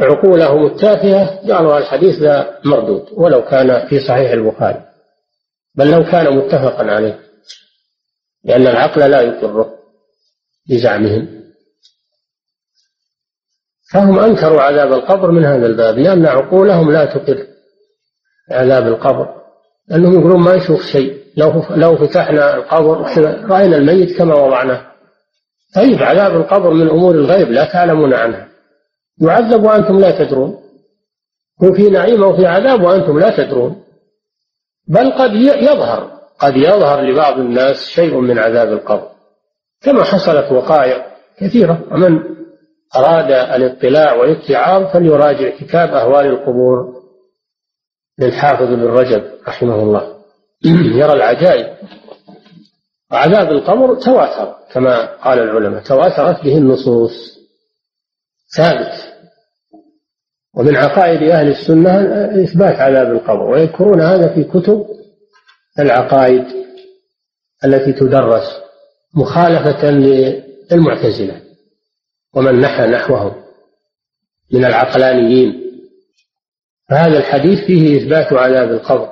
عقولهم 0.00 0.66
التافهة 0.66 1.46
جعلوا 1.46 1.78
الحديث 1.78 2.18
ذا 2.18 2.58
مردود 2.64 3.06
ولو 3.12 3.44
كان 3.44 3.88
في 3.88 4.00
صحيح 4.00 4.30
البخاري. 4.30 4.84
بل 5.74 5.90
لو 5.90 6.04
كان 6.04 6.36
متفقا 6.36 6.84
عليه. 6.90 7.18
لأن 8.44 8.66
العقل 8.66 9.10
لا 9.10 9.20
يقره 9.20 9.74
بزعمهم. 10.70 11.42
فهم 13.92 14.18
أنكروا 14.18 14.62
عذاب 14.62 14.92
القبر 14.92 15.30
من 15.30 15.44
هذا 15.44 15.66
الباب 15.66 15.98
لأن 15.98 16.26
عقولهم 16.26 16.92
لا 16.92 17.04
تقر 17.04 17.46
عذاب 18.50 18.86
القبر. 18.86 19.42
لأنهم 19.88 20.20
يقولون 20.20 20.40
ما 20.40 20.56
نشوف 20.56 20.82
شيء. 20.82 21.22
لو 21.36 21.64
لو 21.70 21.96
فتحنا 21.96 22.54
القبر 22.54 23.00
رأينا 23.50 23.76
الميت 23.76 24.18
كما 24.18 24.34
وضعناه. 24.34 24.92
طيب 25.74 26.02
عذاب 26.02 26.36
القبر 26.36 26.70
من 26.70 26.88
أمور 26.88 27.14
الغيب 27.14 27.48
لا 27.48 27.72
تعلمون 27.72 28.14
عنها. 28.14 28.51
يعذب 29.22 29.64
وأنتم 29.64 30.00
لا 30.00 30.24
تدرون. 30.24 30.58
هو 31.64 31.72
في 31.72 31.90
نعيم 31.90 32.22
أو 32.22 32.36
في 32.36 32.46
عذاب 32.46 32.82
وأنتم 32.82 33.18
لا 33.18 33.36
تدرون. 33.36 33.82
بل 34.88 35.12
قد 35.12 35.32
يظهر 35.34 36.10
قد 36.38 36.56
يظهر 36.56 37.00
لبعض 37.00 37.38
الناس 37.38 37.76
شيء 37.76 38.20
من 38.20 38.38
عذاب 38.38 38.68
القبر. 38.68 39.08
كما 39.82 40.04
حصلت 40.04 40.52
وقائع 40.52 41.06
كثيرة. 41.38 41.82
ومن 41.90 42.22
أراد 42.96 43.30
الاطلاع 43.30 44.14
والاتعاظ 44.14 44.92
فليراجع 44.92 45.50
كتاب 45.50 45.88
أهوال 45.88 46.26
القبور 46.26 47.02
للحافظ 48.18 48.66
بن 48.66 48.84
رجب 48.84 49.24
رحمه 49.48 49.82
الله. 49.82 50.16
يرى 51.00 51.12
العجائب. 51.12 51.76
وعذاب 53.12 53.52
القبر 53.52 53.94
تواتر 53.94 54.54
كما 54.72 55.16
قال 55.16 55.38
العلماء 55.38 55.82
تواترت 55.82 56.44
به 56.44 56.58
النصوص. 56.58 57.38
ثابت. 58.56 59.11
ومن 60.56 60.76
عقائد 60.76 61.22
أهل 61.22 61.48
السنة 61.48 62.00
إثبات 62.44 62.80
عذاب 62.80 63.12
القبر 63.12 63.42
ويذكرون 63.42 64.00
هذا 64.00 64.34
في 64.34 64.44
كتب 64.44 64.86
العقائد 65.78 66.44
التي 67.64 67.92
تدرس 67.92 68.44
مخالفة 69.14 69.90
للمعتزلة 69.90 71.40
ومن 72.34 72.60
نحى 72.60 72.86
نحوهم 72.86 73.42
من 74.52 74.64
العقلانيين. 74.64 75.62
فهذا 76.90 77.18
الحديث 77.18 77.58
فيه 77.66 77.98
إثبات 77.98 78.32
عذاب 78.32 78.70
القبر. 78.70 79.08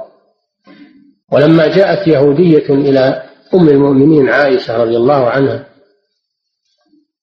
ولما 1.32 1.76
جاءت 1.76 2.08
يهودية 2.08 2.68
إلى 2.70 3.22
أم 3.54 3.68
المؤمنين 3.68 4.28
عائشة 4.28 4.76
رضي 4.76 4.96
الله 4.96 5.30
عنها 5.30 5.66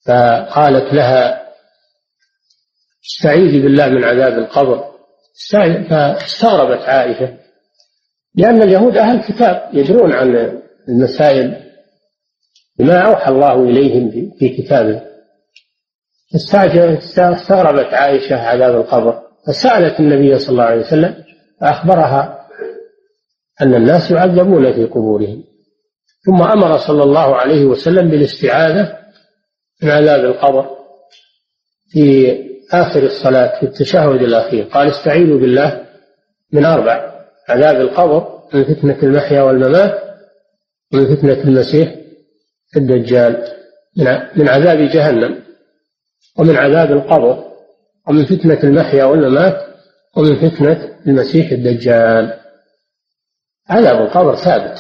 فقالت 0.05 0.93
لها 0.93 1.46
استعيذي 3.07 3.59
بالله 3.59 3.87
من 3.89 4.03
عذاب 4.03 4.37
القبر. 4.37 4.83
فاستغربت 5.89 6.81
عائشة. 6.81 7.37
لأن 8.35 8.61
اليهود 8.61 8.97
أهل 8.97 9.21
كتاب 9.27 9.69
يدرون 9.73 10.13
عن 10.13 10.61
المسائل 10.89 11.63
بما 12.79 12.99
أوحى 13.01 13.31
الله 13.31 13.63
إليهم 13.63 14.31
في 14.39 14.49
كتابه. 14.49 15.01
استغربت 16.35 17.93
عائشة 17.93 18.35
عذاب 18.35 18.75
القبر. 18.75 19.21
فسألت 19.47 19.99
النبي 19.99 20.39
صلى 20.39 20.49
الله 20.49 20.63
عليه 20.63 20.81
وسلم 20.81 21.23
فأخبرها 21.61 22.47
أن 23.61 23.75
الناس 23.75 24.11
يعذبون 24.11 24.73
في 24.73 24.85
قبورهم. 24.85 25.43
ثم 26.25 26.41
أمر 26.41 26.77
صلى 26.77 27.03
الله 27.03 27.35
عليه 27.35 27.65
وسلم 27.65 28.09
بالاستعاذة 28.09 28.97
من 29.83 29.89
عذاب 29.89 30.25
القبر. 30.25 30.69
في 31.89 32.46
آخر 32.71 33.03
الصلاة 33.03 33.59
في 33.59 33.65
التشهد 33.65 34.21
الأخير. 34.21 34.63
قال 34.63 34.87
استعيذوا 34.87 35.39
بالله 35.39 35.85
من 36.53 36.65
أربع 36.65 37.23
عذاب 37.49 37.75
القبر 37.81 38.39
من 38.53 38.63
فتنة 38.63 39.03
المحيا 39.03 39.41
والممات 39.41 40.03
ومن 40.93 41.15
فتنة 41.15 41.43
المسيح 41.43 41.95
الدجال 42.77 43.53
من 44.35 44.49
عذاب 44.49 44.77
جهنم 44.77 45.43
ومن 46.37 46.55
عذاب 46.55 46.91
القبر 46.91 47.43
ومن 48.07 48.25
فتنة 48.25 48.63
المحيا 48.63 49.03
والممات 49.03 49.57
ومن 50.17 50.49
فتنة 50.49 50.97
المسيح 51.07 51.51
الدجال. 51.51 52.39
عذاب 53.69 54.01
القبر 54.01 54.35
ثابت. 54.35 54.79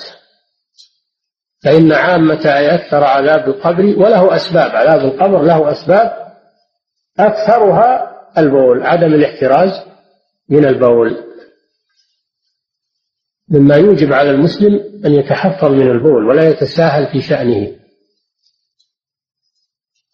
فإن 1.63 1.91
عامة 1.91 2.41
أكثر 2.45 3.03
عذاب 3.03 3.49
القبر 3.49 3.83
وله 3.83 4.35
أسباب. 4.35 4.75
عذاب 4.75 5.05
القبر 5.05 5.43
له 5.43 5.71
أسباب 5.71 6.26
أكثرها 7.19 8.17
البول 8.37 8.83
عدم 8.83 9.13
الاحتراز 9.13 9.71
من 10.49 10.65
البول. 10.65 11.23
مما 13.49 13.75
يوجب 13.75 14.13
على 14.13 14.31
المسلم 14.31 15.01
أن 15.05 15.13
يتحفظ 15.13 15.71
من 15.71 15.91
البول 15.91 16.25
ولا 16.25 16.49
يتساهل 16.49 17.07
في 17.07 17.21
شأنه. 17.21 17.71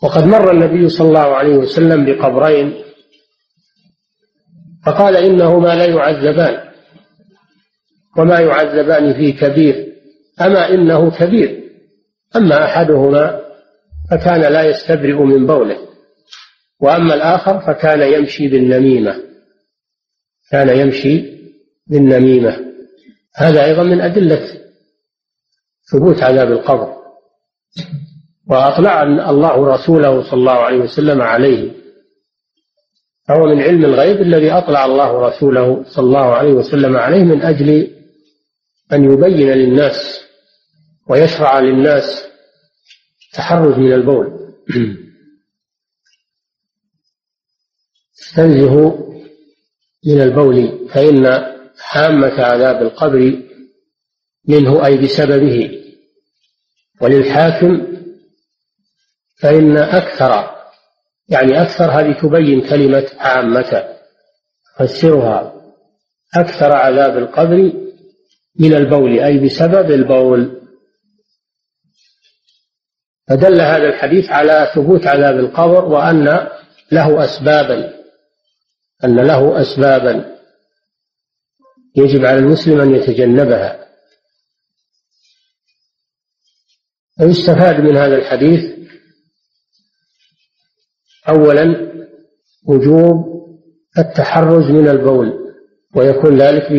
وقد 0.03 0.23
مر 0.23 0.51
النبي 0.51 0.89
صلى 0.89 1.07
الله 1.07 1.35
عليه 1.35 1.57
وسلم 1.57 2.05
بقبرين 2.05 2.83
فقال 4.85 5.17
إنهما 5.17 5.75
لا 5.75 5.85
يعذبان 5.85 6.71
وما 8.17 8.39
يعذبان 8.39 9.13
فيه 9.13 9.39
كبير 9.39 9.93
أما 10.41 10.69
إنه 10.69 11.11
كبير 11.11 11.63
أما 12.35 12.65
أحدهما 12.65 13.41
فكان 14.11 14.41
لا 14.41 14.63
يستبرئ 14.63 15.23
من 15.23 15.47
بوله. 15.47 15.92
وأما 16.83 17.13
الآخر 17.13 17.59
فكان 17.59 18.13
يمشي 18.13 18.47
بالنميمة. 18.47 19.23
كان 20.51 20.77
يمشي 20.79 21.25
بالنميمة. 21.87 22.65
هذا 23.35 23.65
أيضا 23.65 23.83
من 23.83 24.01
أدلة 24.01 24.61
ثبوت 25.91 26.23
عذاب 26.23 26.51
القبر. 26.51 26.93
وأطلع 28.49 29.03
الله 29.03 29.67
رسوله 29.67 30.23
صلى 30.23 30.39
الله 30.39 30.51
عليه 30.51 30.77
وسلم 30.77 31.21
عليه. 31.21 31.71
فهو 33.27 33.45
من 33.45 33.61
علم 33.61 33.85
الغيب 33.85 34.21
الذي 34.21 34.51
أطلع 34.51 34.85
الله 34.85 35.27
رسوله 35.27 35.83
صلى 35.87 36.05
الله 36.05 36.35
عليه 36.35 36.53
وسلم 36.53 36.97
عليه 36.97 37.23
من 37.23 37.41
أجل 37.41 37.87
أن 38.93 39.11
يبين 39.13 39.51
للناس 39.51 40.21
ويشرع 41.09 41.59
للناس 41.59 42.23
التحرز 43.27 43.77
من 43.77 43.93
البول. 43.93 44.39
استنزه 48.33 48.75
من 50.07 50.21
البول 50.21 50.89
فإن 50.89 51.53
حامة 51.79 52.43
عذاب 52.43 52.81
القبر 52.81 53.41
منه 54.47 54.85
أي 54.85 54.97
بسببه. 54.97 55.79
وللحاكم 57.01 57.87
فإن 59.39 59.77
أكثر 59.77 60.55
يعني 61.29 61.61
أكثر 61.61 61.85
هذه 61.85 62.13
تبين 62.21 62.61
كلمة 62.61 63.09
عامة 63.17 63.83
فسرها 64.77 65.53
أكثر 66.35 66.71
عذاب 66.71 67.17
القبر 67.17 67.71
من 68.59 68.73
البول 68.73 69.19
أي 69.19 69.37
بسبب 69.39 69.91
البول. 69.91 70.61
فدل 73.29 73.61
هذا 73.61 73.87
الحديث 73.87 74.29
على 74.29 74.71
ثبوت 74.75 75.07
عذاب 75.07 75.39
القبر 75.39 75.85
وأن 75.85 76.47
له 76.91 77.23
أسبابا. 77.25 78.02
أن 79.03 79.15
له 79.15 79.61
أسبابا 79.61 80.37
يجب 81.95 82.25
على 82.25 82.39
المسلم 82.39 82.81
أن 82.81 82.95
يتجنبها. 82.95 83.83
ويستفاد 87.21 87.79
من 87.79 87.97
هذا 87.97 88.15
الحديث؟ 88.15 88.73
أولا 91.29 91.93
وجوب 92.67 93.33
التحرز 93.97 94.71
من 94.71 94.87
البول 94.87 95.53
ويكون 95.95 96.41
ذلك 96.41 96.71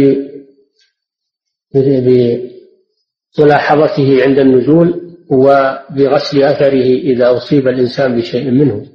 بملاحظته 3.39 4.23
عند 4.25 4.39
النزول 4.39 5.17
وبغسل 5.31 6.43
أثره 6.43 6.85
إذا 6.85 7.37
أصيب 7.37 7.69
الإنسان 7.69 8.21
بشيء 8.21 8.51
منه. 8.51 8.87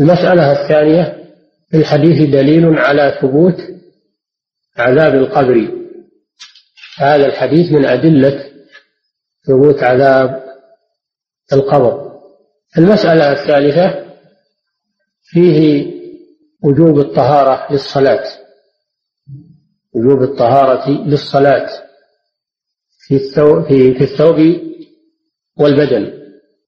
المسألة 0.00 0.52
الثانية 0.52 1.23
في 1.74 1.80
الحديث 1.80 2.30
دليل 2.30 2.78
على 2.78 3.18
ثبوت 3.20 3.56
عذاب 4.76 5.14
القبر. 5.14 5.70
هذا 6.98 7.26
الحديث 7.26 7.72
من 7.72 7.84
أدلة 7.84 8.50
ثبوت 9.46 9.82
عذاب 9.82 10.44
القبر. 11.52 12.20
المسألة 12.78 13.32
الثالثة 13.32 14.04
فيه 15.22 15.86
وجوب 16.64 16.98
الطهارة 16.98 17.72
للصلاة. 17.72 18.24
وجوب 19.94 20.22
الطهارة 20.22 20.90
للصلاة 20.90 21.68
في 22.98 23.14
الثوب, 23.14 23.68
في, 23.68 23.94
في 23.94 24.04
الثوب 24.04 24.36
والبدن. 25.56 26.12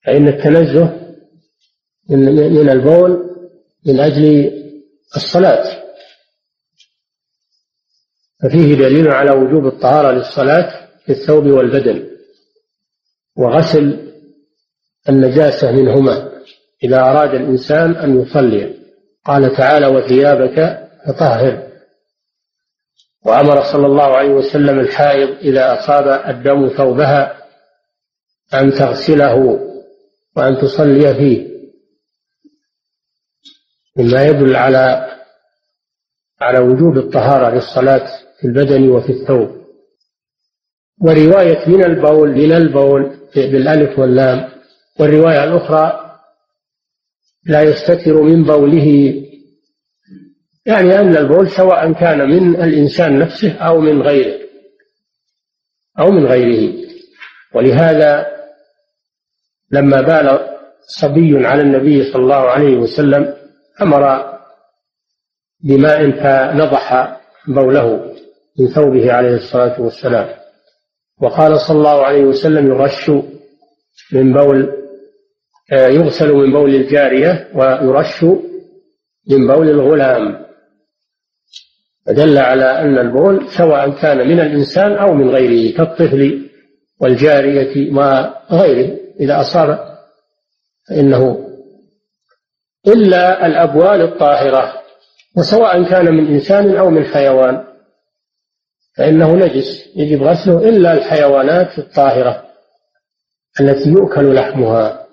فإن 0.05 0.29
التنزه 0.29 1.15
من 2.11 2.69
البول 2.71 3.31
من 3.87 4.01
أجل 4.01 4.56
الصلاة. 5.17 5.83
ففيه 8.43 8.75
دليل 8.75 9.09
على 9.09 9.31
وجوب 9.31 9.67
الطهارة 9.67 10.13
للصلاة 10.13 10.89
في 11.05 11.13
الثوب 11.13 11.47
والبدن 11.47 12.07
وغسل 13.37 14.13
النجاسة 15.09 15.73
منهما 15.73 16.33
إذا 16.85 17.01
أراد 17.01 17.35
الإنسان 17.35 17.97
أن 17.97 18.21
يصلي. 18.23 18.77
قال 19.25 19.57
تعالى 19.57 19.87
وثيابك 19.87 20.89
فطهر. 21.07 21.67
وأمر 23.25 23.63
صلى 23.73 23.87
الله 23.87 24.17
عليه 24.17 24.31
وسلم 24.31 24.81
الحائض 24.81 25.29
إذا 25.39 25.79
أصاب 25.79 26.35
الدم 26.35 26.69
ثوبها 26.69 27.43
أن 28.55 28.73
تغسله 28.73 29.61
وأن 30.37 30.59
تصلي 30.59 31.15
فيه. 31.15 31.56
مما 33.97 34.23
يدل 34.27 34.57
على 34.57 35.13
على 36.41 36.59
وجوب 36.59 36.97
الطهارة 36.99 37.55
للصلاة 37.55 38.07
في 38.41 38.47
البدن 38.47 38.89
وفي 38.89 39.13
الثوب. 39.13 39.57
ورواية 41.01 41.69
من 41.69 41.85
البول 41.85 42.31
من 42.31 42.53
البول 42.53 43.17
بالألف 43.37 43.99
واللام 43.99 44.49
والرواية 45.01 45.45
الأخرى 45.45 46.03
لا 47.47 47.63
يستتر 47.63 48.23
من 48.23 48.45
بوله 48.45 49.15
يعني 50.67 51.01
أن 51.01 51.17
البول 51.17 51.51
سواء 51.51 51.93
كان 51.93 52.31
من 52.31 52.57
الإنسان 52.63 53.19
نفسه 53.19 53.53
أو 53.59 53.81
من 53.81 54.03
غيره 54.03 54.39
أو 55.99 56.11
من 56.11 56.27
غيره. 56.27 56.87
ولهذا 57.55 58.27
لما 59.71 60.01
بال 60.01 60.57
صبي 61.01 61.47
على 61.47 61.63
النبي 61.63 62.13
صلى 62.13 62.23
الله 62.23 62.51
عليه 62.51 62.77
وسلم 62.77 63.36
أمر 63.83 64.37
بماء 65.65 66.11
فنضح 66.11 67.17
بوله 67.49 68.15
من 68.59 68.69
ثوبه 68.69 69.13
عليه 69.13 69.35
الصلاة 69.35 69.81
والسلام. 69.81 70.29
وقال 71.23 71.61
صلى 71.61 71.79
الله 71.79 72.05
عليه 72.05 72.25
وسلم 72.25 72.67
يرش 72.67 73.11
من 74.13 74.33
بول 74.33 74.73
آه، 75.73 75.87
يغسل 75.87 76.33
من 76.33 76.53
بول 76.53 76.75
الجارية 76.75 77.49
ويرش 77.55 78.25
من 79.31 79.47
بول 79.47 79.71
الغلام. 79.71 80.47
فدل 82.07 82.39
على 82.39 82.65
أن 82.65 82.99
البول 82.99 83.49
سواء 83.59 83.91
كان 83.91 84.29
من 84.29 84.41
الإنسان 84.41 84.93
أو 84.93 85.15
من 85.15 85.31
غيره 85.31 85.77
كالطفل 85.77 86.51
والجارية 87.01 87.93
وغيره. 87.93 88.99
إذا 89.21 89.41
أصاب 89.41 89.79
فإنه 90.89 91.46
إلا 92.87 93.47
الأبوال 93.47 94.01
الطاهرة 94.01 94.83
وسواء 95.37 95.83
كان 95.91 96.15
من 96.15 96.27
إنسان 96.27 96.77
أو 96.77 96.91
من 96.91 97.05
حيوان. 97.05 97.67
فإنه 98.97 99.35
نجس 99.35 99.97
يجب 99.97 100.23
غسله 100.23 100.69
إلا 100.69 100.93
الحيوانات 100.93 101.79
الطاهرة 101.79 102.47
التي 103.61 103.91
يؤكل 103.91 104.35
لحمها 104.35 105.07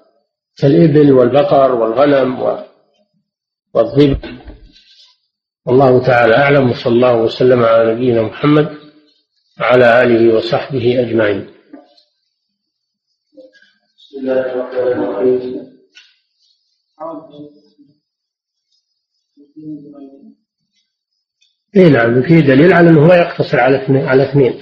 كالإبل 0.57 1.11
والبقر 1.11 1.71
والغنم 1.75 2.63
والظب 3.73 4.17
والله 5.65 6.05
تعالى 6.05 6.35
أعلم 6.37 6.69
وصلى 6.69 6.93
الله 6.93 7.15
وسلم 7.15 7.63
على 7.63 7.93
نبينا 7.93 8.21
محمد 8.21 8.77
وعلى 9.59 10.03
آله 10.03 10.35
وصحبه 10.35 10.99
أجمعين. 10.99 11.53
بسم 13.97 14.19
الله 14.19 14.39
الرحمن 14.39 15.03
الرحيم. 15.03 15.73
اي 21.75 21.89
نعم 21.89 22.21
فيه 22.21 22.39
دليل 22.39 22.73
على 22.73 22.89
أنه 22.89 23.07
لا 23.07 23.15
يقتصر 23.15 23.59
على 23.59 23.83
اثنين 23.83 24.05
على 24.05 24.29
اثنين. 24.29 24.59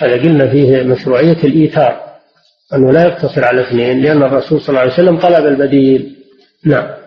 هذا 0.00 0.22
قلنا 0.22 0.50
فيه 0.52 0.82
مشروعية 0.82 1.44
الإيثار 1.44 2.18
أنه 2.74 2.92
لا 2.92 3.04
يقتصر 3.06 3.44
على 3.44 3.68
اثنين 3.68 4.02
لأن 4.02 4.22
الرسول 4.22 4.60
صلى 4.60 4.68
الله 4.68 4.80
عليه 4.80 4.92
وسلم 4.92 5.20
طلب 5.20 5.46
البديل. 5.46 6.16
نعم. 6.64 7.02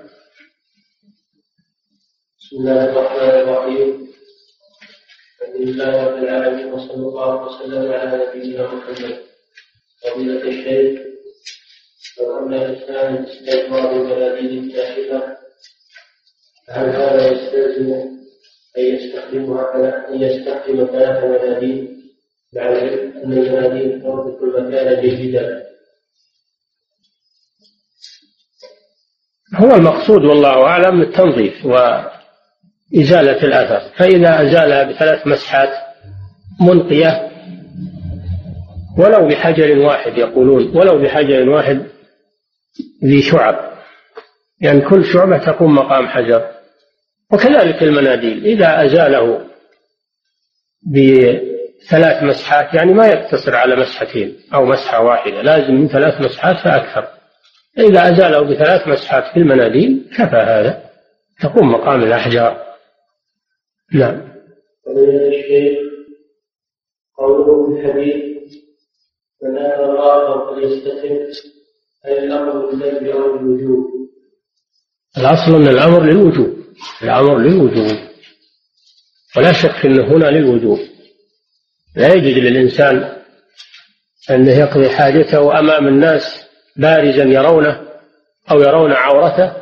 بسم 2.39 2.57
الله 2.57 2.85
الرحمن 2.85 3.29
الرحيم. 3.29 4.07
الحمد 5.41 5.67
لله 5.67 6.07
رب 6.07 6.23
العالمين 6.23 6.73
وصلى 6.73 7.07
الله 7.07 7.45
وسلم 7.45 7.91
على 7.91 8.23
نبينا 8.27 8.73
محمد. 8.73 9.25
فضيلة 10.03 10.43
الشيخ 10.47 11.01
لو 12.19 12.39
أن 12.39 12.53
الإنسان 12.53 13.25
استثمار 13.25 13.91
المناديل 13.91 14.75
الجاهلة 16.69 16.85
هل 16.85 16.89
هذا 16.89 17.31
يستلزم 17.31 17.93
أن 18.77 18.83
يستخدمها 18.83 20.09
أن 20.09 20.21
يستخدم 20.21 20.85
ثلاث 20.85 21.23
مناديل؟ 21.23 21.95
مع 22.55 22.69
العلم 22.69 23.17
أن 23.17 23.33
المناديل 23.33 24.01
تربط 24.01 24.41
المكان 24.41 25.01
جيدا 25.01 25.65
هو 29.55 29.75
المقصود 29.75 30.25
والله 30.25 30.63
أعلم 30.63 31.01
التنظيف 31.01 31.65
وإزالة 31.65 33.43
الأثر. 33.43 33.95
فإذا 33.97 34.41
أزالها 34.41 34.83
بثلاث 34.83 35.27
مسحات 35.27 35.69
منقية 36.61 37.31
ولو 38.97 39.27
بحجر 39.27 39.79
واحد 39.79 40.17
يقولون 40.17 40.77
ولو 40.77 41.01
بحجر 41.03 41.49
واحد 41.49 41.85
ذي 43.05 43.21
شعب. 43.21 43.75
يعني 44.61 44.81
كل 44.81 45.05
شعبة 45.05 45.37
تقوم 45.37 45.75
مقام 45.75 46.07
حجر. 46.07 46.54
وكذلك 47.35 47.83
المناديل. 47.83 48.45
إذا 48.45 48.85
أزاله 48.85 49.45
بثلاث 50.87 52.23
مسحات 52.23 52.73
يعني 52.73 52.93
ما 52.93 53.07
يقتصر 53.07 53.55
على 53.55 53.75
مسحتين 53.75 54.37
أو 54.53 54.65
مسحة 54.65 55.03
واحدة 55.03 55.41
لازم 55.41 55.73
من 55.73 55.87
ثلاث 55.87 56.21
مسحات 56.21 56.55
فأكثر. 56.55 57.07
إذا 57.77 58.01
أزاله 58.13 58.41
بثلاث 58.41 58.87
مسحات 58.87 59.23
في 59.33 59.39
المناديل 59.39 60.09
كفى 60.17 60.35
هذا. 60.35 60.85
تقوم 61.41 61.71
مقام 61.71 62.03
الأحجار. 62.03 62.65
نعم. 63.93 64.35
قوله 67.17 67.75
في 67.75 67.81
الحديث 67.81 68.53
من 69.43 69.57
آتى 69.57 69.83
الله 69.83 70.55
فليستتر 70.55 71.05
أي 72.05 72.23
الأمر 72.23 72.65
بالذنب 72.65 73.07
أو 73.07 73.37
بالوجوب 73.37 73.85
الأصل 75.17 75.55
أن 75.55 75.67
الأمر 75.67 76.03
للوجوب. 76.03 76.64
الأمر 77.03 77.37
للوجوب 77.37 77.97
ولا 79.37 79.51
شك 79.51 79.85
أنه 79.85 80.03
هنا 80.03 80.25
للوجوب 80.25 80.79
لا 81.95 82.13
يجوز 82.13 82.33
للإنسان 82.33 83.15
أنه 84.29 84.51
يقضي 84.51 84.89
حاجته 84.89 85.59
أمام 85.59 85.87
الناس 85.87 86.45
بارزا 86.75 87.23
يرونه 87.23 87.81
أو 88.51 88.61
يرون 88.61 88.91
عورته 88.91 89.53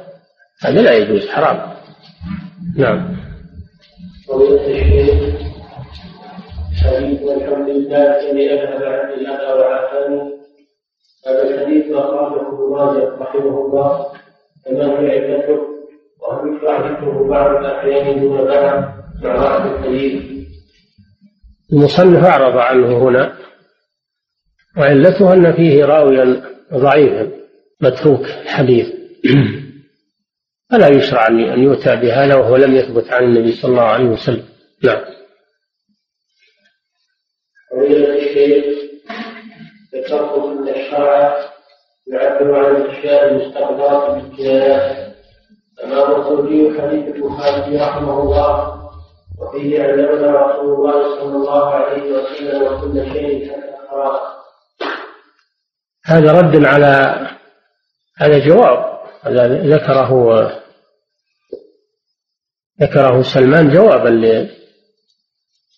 هذا 0.61 0.81
لا 0.81 0.93
يجوز 0.93 1.27
حرام 1.29 1.73
نعم 2.77 3.23
حديث 6.83 7.21
والحمد 7.21 7.69
لله 7.69 8.31
الذي 8.31 8.53
اذهب 8.53 8.83
عني 8.83 9.13
الاذى 9.13 9.53
وعافاني 9.53 10.33
هذا 11.27 11.43
الحديث 11.43 11.91
اخرجه 11.91 12.47
ابن 12.47 12.71
ماجه 12.71 13.17
رحمه 13.19 13.65
الله 13.65 14.07
كما 14.65 14.99
هي 14.99 15.19
عدته 15.19 15.72
ذكره 16.91 17.27
بعض 17.29 17.55
الأحيان 17.55 18.19
دون 18.21 18.37
بعض 18.47 18.83
مع 19.23 19.65
الحديث 19.65 20.23
المصنف 21.73 22.25
أعرض 22.25 22.57
عنه 22.57 22.97
هنا 22.97 23.37
وعلته 24.77 25.33
أن 25.33 25.53
فيه 25.53 25.85
راويا 25.85 26.43
ضعيفا 26.73 27.31
متروك 27.81 28.25
الحديث 28.25 28.87
فلا 30.71 30.87
يشرع 30.87 31.27
أن 31.27 31.63
يؤتى 31.63 31.95
بهذا 31.95 32.35
وهو 32.35 32.55
لم 32.55 32.75
يثبت 32.75 33.11
عن 33.11 33.23
النبي 33.23 33.51
صلى 33.51 33.71
الله 33.71 33.83
عليه 33.83 34.05
وسلم. 34.05 34.45
نعم. 34.83 35.01
ذكرت 39.93 40.33
أن 40.43 40.69
الشرع 40.69 41.37
يعبر 42.07 42.55
عن 42.55 42.75
الأشياء 42.75 43.31
المستقبلة 43.31 44.13
بالكنايات 44.13 45.12
أمام 45.85 46.21
الزوجي 46.21 46.81
حديث 46.81 47.15
البخاري 47.15 47.77
رحمه 47.77 48.21
الله 48.21 48.83
وفيه 49.39 49.83
علمنا 49.83 50.31
رسول 50.31 50.73
الله 50.73 51.19
صلى 51.19 51.35
الله 51.35 51.69
عليه 51.69 52.11
وسلم 52.11 52.81
كل 52.81 53.13
شيء 53.13 53.51
هذا 56.05 56.31
رد 56.31 56.65
على 56.65 57.27
هذا 58.17 58.47
جواب. 58.47 58.99
هذا 59.23 59.47
ذكره 59.47 60.51
ذكره 62.81 63.21
سلمان 63.21 63.69
جوابا 63.69 64.09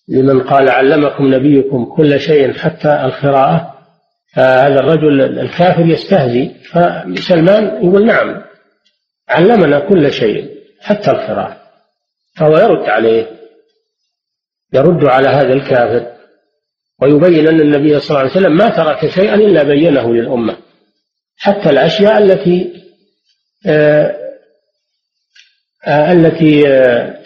لمن 0.08 0.44
قال 0.44 0.70
علمكم 0.70 1.34
نبيكم 1.34 1.86
كل 1.86 2.20
شيء 2.20 2.54
حتى 2.54 3.06
القراءة 3.06 3.76
فهذا 4.36 4.80
الرجل 4.80 5.22
الكافر 5.40 5.86
يستهزي. 5.86 6.52
فسلمان 6.72 7.86
يقول 7.86 8.06
نعم. 8.06 8.45
علمنا 9.30 9.80
كل 9.80 10.14
شيء 10.14 10.56
حتى 10.82 11.12
القراءة. 11.12 11.62
فهو 12.38 12.58
يرد 12.58 12.90
عليه. 12.90 13.40
يرد 14.74 15.06
على 15.06 15.28
هذا 15.28 15.54
الكافر. 15.54 16.16
ويبين 17.02 17.48
أن 17.48 17.62
النبي 17.62 18.00
صلى 18.00 18.10
الله 18.10 18.20
عليه 18.20 18.32
وسلم 18.32 18.58
ما 18.58 18.70
ترك 18.70 19.10
شيئا 19.10 19.36
إلا 19.36 19.64
بينه 19.64 20.14
للأمة. 20.14 20.58
حتى 21.38 21.70
الأشياء 21.70 22.18
التي 22.18 22.84
آه 23.68 24.16
آه 25.88 26.12
التي 26.12 26.68
آه 26.68 27.26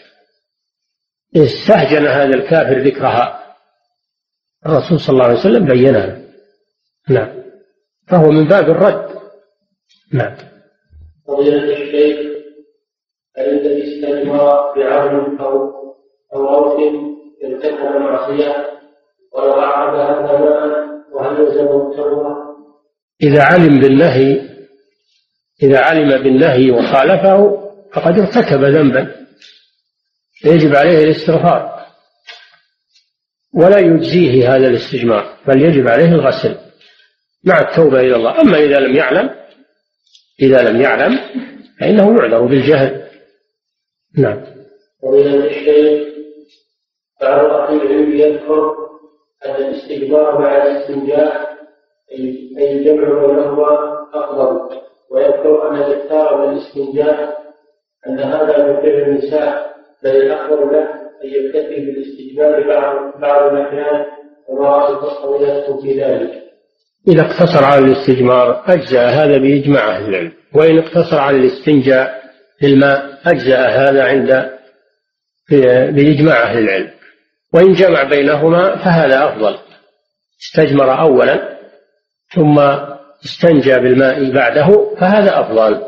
استهجن 1.36 2.08
هذا 2.08 2.36
الكافر 2.36 2.80
ذكرها. 2.80 3.56
الرسول 4.66 5.00
صلى 5.00 5.14
الله 5.14 5.26
عليه 5.26 5.40
وسلم 5.40 5.66
بينها. 5.66 6.20
نعم. 7.10 7.44
فهو 8.08 8.32
من 8.32 8.48
باب 8.48 8.70
الرد. 8.70 9.20
نعم. 10.14 10.38
فضيلة 11.30 11.64
الشيخ 11.64 12.18
هل 13.38 13.82
استجمر 13.82 14.74
بعون 14.76 15.40
أو 15.40 15.80
أو 16.34 16.46
روث 16.46 16.94
ارتكب 17.44 18.02
معصية؟ 18.02 18.70
ولو 19.34 19.54
أعرض 19.54 20.00
هذا 20.00 20.90
وهل 21.14 21.40
يلزمه 21.40 21.92
التوبة؟ 21.92 22.36
إذا 23.24 23.44
علم 23.44 23.80
بالنهي 23.80 24.42
إذا 25.64 25.80
علم 25.80 26.24
بالنهي 26.24 26.72
وخالفه 26.72 27.60
فقد 27.94 28.20
ارتكب 28.20 28.64
ذنبا. 28.64 29.16
يجب 30.46 30.76
عليه 30.76 31.04
الاستغفار. 31.04 31.80
ولا 33.54 33.80
يجزيه 33.80 34.56
هذا 34.56 34.68
الاستجمار 34.68 35.38
بل 35.48 35.62
يجب 35.62 35.88
عليه 35.88 36.10
الغسل 36.10 36.58
مع 37.44 37.60
التوبة 37.60 38.00
إلى 38.00 38.16
الله. 38.16 38.42
أما 38.42 38.58
إذا 38.58 38.80
لم 38.80 38.96
يعلم 38.96 39.39
إذا 40.42 40.70
لم 40.70 40.82
يعلم 40.82 41.20
فإنه 41.80 42.18
يعذر 42.18 42.46
بالجهل. 42.46 43.04
نعم. 44.18 44.42
ومن 45.04 45.28
الشيخ 45.28 46.10
بعض 47.22 47.46
أهل 47.46 47.82
العلم 47.82 48.12
يذكر 48.12 48.76
أن 49.46 49.56
الاستجمار 49.56 50.42
مع 50.42 50.66
الاستنجاء 50.66 51.50
أي 52.12 52.78
الجمع 52.78 53.26
بينهما 53.26 53.98
أفضل. 54.14 54.80
ويذكر 55.12 55.70
أن 55.70 55.76
الاكثار 55.76 56.38
من 56.38 56.54
الاستنجاء 56.54 57.40
أن 58.08 58.20
هذا 58.20 58.68
من 58.68 58.76
فعل 58.76 59.02
النساء 59.02 59.76
بل 60.04 60.10
الأفضل 60.10 60.72
له 60.74 60.90
أن 61.24 61.30
يكتفي 61.30 61.86
بالاستجمار 61.86 62.68
بعض 62.68 63.22
بعض 63.22 63.54
الأحيان 63.54 64.06
وما 64.48 64.90
الفصل 64.90 65.82
في 65.82 66.02
ذلك. 66.02 66.49
إذا 67.08 67.22
اقتصر 67.22 67.64
على 67.64 67.86
الاستجمار 67.86 68.64
أجزأ 68.68 69.10
هذا 69.10 69.38
بإجماع 69.38 69.96
أهل 69.96 70.10
العلم 70.10 70.32
وإن 70.54 70.78
اقتصر 70.78 71.20
على 71.20 71.38
الاستنجاء 71.38 72.20
بالماء 72.62 73.20
أجزأ 73.26 73.68
هذا 73.68 74.04
عند 74.04 74.50
بإجماع 75.92 76.44
أهل 76.44 76.58
العلم. 76.58 76.92
وإن 77.54 77.74
جمع 77.74 78.04
بينهما 78.04 78.76
فهذا 78.76 79.30
أفضل. 79.30 79.58
استجمر 80.42 81.02
أولا 81.02 81.60
ثم 82.34 82.60
استنجى 83.26 83.74
بالماء 83.74 84.32
بعده 84.32 84.96
فهذا 85.00 85.40
أفضل. 85.40 85.82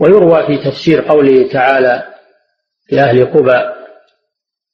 ويروى 0.00 0.46
في 0.46 0.70
تفسير 0.70 1.00
قوله 1.00 1.48
تعالى 1.48 2.02
لأهل 2.90 3.26
قبى 3.26 3.60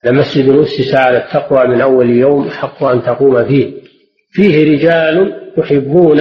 لمسجد 0.04 0.48
أسس 0.48 0.94
على 0.94 1.18
التقوى 1.18 1.66
من 1.66 1.80
أول 1.80 2.10
يوم 2.10 2.50
حق 2.50 2.84
أن 2.84 3.02
تقوم 3.02 3.44
فيه. 3.44 3.83
فيه 4.34 4.72
رجال 4.72 5.40
يحبون 5.58 6.20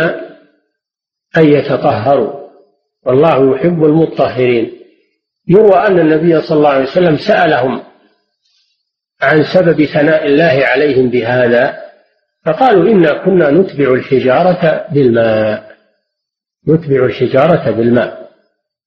أن 1.38 1.48
يتطهروا. 1.48 2.44
والله 3.06 3.56
يحب 3.56 3.84
المطهرين. 3.84 4.72
يروى 5.48 5.88
أن 5.88 6.00
النبي 6.00 6.42
صلى 6.42 6.58
الله 6.58 6.70
عليه 6.70 6.84
وسلم 6.84 7.18
سألهم 7.18 7.84
عن 9.22 9.44
سبب 9.54 9.86
ثناء 9.86 10.26
الله 10.26 10.66
عليهم 10.66 11.10
بهذا 11.10 11.84
فقالوا 12.46 12.92
إنا 12.92 13.26
كنا 13.26 13.50
نتبع 13.50 13.94
الحجارة 13.94 14.86
بالماء. 14.92 15.76
نتبع 16.68 17.06
الحجارة 17.06 17.72
بالماء. 17.72 18.30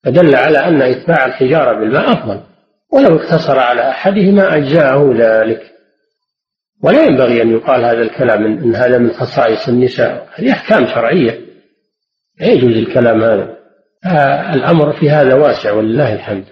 فدل 0.04 0.34
على 0.34 0.58
أن 0.58 0.82
إتباع 0.82 1.26
الحجارة 1.26 1.78
بالماء 1.78 2.12
أفضل. 2.12 2.40
ولو 2.92 3.16
اقتصر 3.16 3.58
على 3.58 3.90
أحدهما 3.90 4.56
أجزاءه 4.56 5.14
ذلك. 5.18 5.75
ولا 6.82 7.04
ينبغي 7.04 7.42
أن 7.42 7.52
يقال 7.52 7.84
هذا 7.84 8.02
الكلام 8.02 8.44
إن 8.44 8.74
هذا 8.74 8.98
من 8.98 9.10
خصائص 9.10 9.68
النساء. 9.68 10.28
هذه 10.34 10.52
أحكام 10.52 10.86
شرعية. 10.86 11.40
لا 12.40 12.46
يجوز 12.46 12.76
الكلام 12.76 13.22
هذا. 13.22 13.56
آه 14.06 14.54
الأمر 14.54 14.92
في 14.92 15.10
هذا 15.10 15.34
واسع 15.34 15.72
ولله 15.72 16.14
الحمد. 16.14 16.44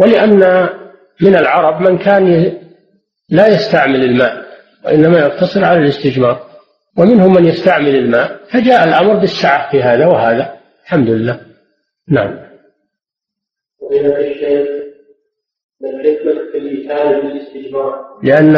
ولأن 0.00 0.68
من 1.20 1.36
العرب 1.36 1.80
من 1.90 1.98
كان 1.98 2.52
لا 3.28 3.46
يستعمل 3.46 4.04
الماء 4.04 4.46
وإنما 4.84 5.18
يقتصر 5.18 5.64
على 5.64 5.78
الاستجمار. 5.78 6.46
ومنهم 6.98 7.34
من 7.34 7.44
يستعمل 7.44 7.96
الماء 7.96 8.40
فجاء 8.50 8.84
الأمر 8.84 9.14
بالسعة 9.14 9.70
في 9.70 9.82
هذا 9.82 10.06
وهذا. 10.06 10.56
الحمد 10.84 11.08
لله. 11.08 11.40
نعم. 12.08 12.38
فضيلة 13.80 14.18
الشيخ 14.18 14.68
ما 15.80 15.90
الحكمة 15.90 16.52
في؟ 16.52 16.86
لأن 18.22 18.52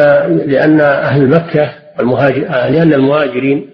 لأن 0.47 0.81
أهل 0.81 1.29
مكة 1.29 1.75
المهاجر 2.01 2.41
لأن 2.71 2.93
المهاجرين 2.93 3.71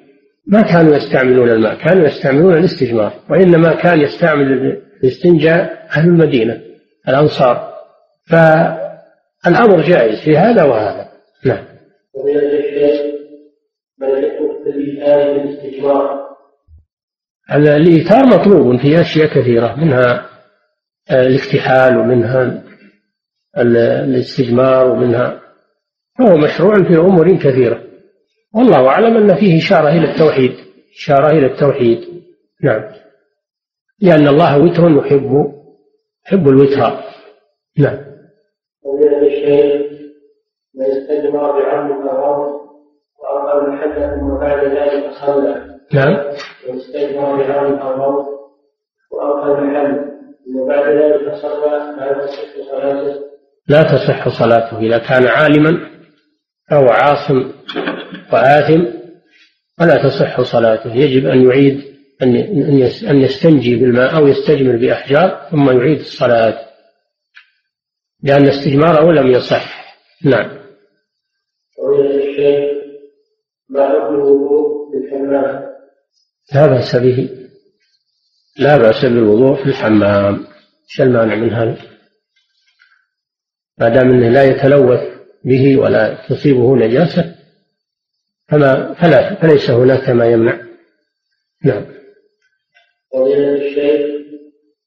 ما 0.47 0.63
كانوا 0.63 0.97
يستعملون 0.97 1.51
الماء 1.51 1.75
كانوا 1.75 2.07
يستعملون 2.07 2.59
الاستجمار 2.59 3.13
وإنما 3.31 3.75
كان 3.75 4.01
يستعمل 4.01 4.81
الاستنجاء 5.03 5.87
أهل 5.97 6.09
المدينة 6.09 6.61
الأنصار 7.09 7.75
فالأمر 8.27 9.81
جائز 9.81 10.21
في 10.21 10.37
هذا 10.37 10.65
وهذا 10.65 11.09
نعم 11.45 11.65
الحكمة 14.03 14.65
في 14.65 14.71
الإيثار 14.71 15.39
بالاستجمار؟ 15.39 16.25
الإيثار 17.55 18.27
مطلوب 18.27 18.77
في 18.77 19.01
أشياء 19.01 19.27
كثيرة 19.27 19.75
منها 19.75 20.27
الاكتحال 21.11 21.97
ومنها 21.97 22.63
الاستجمار 23.59 24.91
ومنها 24.91 25.41
فهو 26.19 26.37
مشروع 26.37 26.75
في 26.75 26.97
أمور 26.99 27.37
كثيرة. 27.37 27.81
والله 28.55 28.89
أعلم 28.89 29.17
أن 29.17 29.37
فيه 29.37 29.59
إشارة 29.59 29.89
إلى 29.89 30.11
التوحيد. 30.13 30.53
إشارة 30.97 31.31
إلى 31.31 31.47
التوحيد. 31.47 31.99
نعم. 32.63 32.83
لأن 34.01 34.29
الله 34.29 34.59
وتر 34.59 34.91
يحب 34.91 35.53
يحب 36.27 36.49
الوتر. 36.49 36.81
نعم. 37.79 37.99
فضيلة 38.85 39.27
الشيخ 39.27 39.93
من 40.75 40.85
استجمر 40.85 41.61
بعمد 41.61 41.91
الروض 41.91 42.61
وأقام 43.23 43.75
الحدث 43.75 44.21
ثم 44.21 44.39
بعد 44.39 44.65
ذلك 44.65 45.11
صلى 45.27 45.79
نعم. 45.93 46.13
من 46.69 46.77
استجمر 46.77 47.37
بعمد 47.37 47.81
الروض 47.81 48.27
وأقام 49.13 49.71
الحمد 49.71 50.15
ثم 50.45 50.67
بعد 50.69 50.89
ذلك 50.89 51.35
صلى 51.35 51.95
تصح 52.21 52.71
صلاته؟ 52.71 53.34
لا 53.69 53.83
تصح 53.83 54.29
صلاته 54.29 54.79
إذا 54.79 54.99
كان 54.99 55.27
عالما 55.27 55.91
أو 56.73 56.89
عاصم 56.89 57.53
وآثم 58.33 58.85
فلا 59.79 60.09
تصح 60.09 60.41
صلاته. 60.41 60.95
يجب 60.95 61.27
أن 61.27 61.45
يعيد 61.45 61.95
أن 63.09 63.21
يستنجي 63.21 63.77
بالماء 63.77 64.17
أو 64.17 64.27
يستجمر 64.27 64.77
بأحجار 64.77 65.49
ثم 65.51 65.71
يعيد 65.71 65.99
الصلاة. 65.99 66.69
لأن 68.23 68.49
استجماره 68.49 69.13
لم 69.13 69.27
يصح. 69.27 69.97
نعم. 70.25 70.65
ما 73.69 74.09
الوضوء 74.09 74.91
في 74.91 75.07
الحمام؟ 75.07 75.65
لا 76.55 76.67
بأس 76.67 76.97
به. 76.97 77.29
لا 78.59 78.77
بأس 78.77 79.05
بالوضوء 79.05 79.63
في 79.63 79.69
الحمام. 79.69 80.47
إيش 80.91 81.01
المانع 81.01 81.35
من 81.35 81.53
هذا؟ 81.53 81.94
ما 83.79 83.89
دام 83.89 84.11
إنه 84.11 84.29
لا 84.29 84.45
يتلوث 84.45 85.01
به 85.45 85.77
ولا 85.77 86.27
تصيبه 86.29 86.77
نجاسة 86.77 87.35
فما 88.49 88.95
فلا 88.95 89.35
فليس 89.35 89.71
هناك 89.71 90.09
ما 90.11 90.27
يمنع. 90.27 90.59
نعم. 91.65 91.85
فضيلة 93.13 93.53
الشيخ 93.55 94.15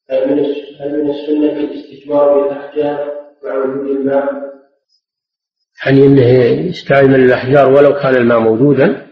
هل 0.09 0.29
من 0.29 0.45
هل 0.79 1.03
من 1.03 1.09
السنة 1.09 1.59
الاستجمار 1.59 2.43
بالأحجار 2.43 3.13
مع 3.43 3.55
وجود 3.55 3.97
الماء؟ 3.97 4.47
يعني 5.85 6.05
إنه 6.05 6.27
يستعمل 6.67 7.15
الأحجار 7.15 7.71
ولو 7.71 7.93
كان 7.93 8.15
الماء 8.15 8.39
موجودا؟ 8.39 9.07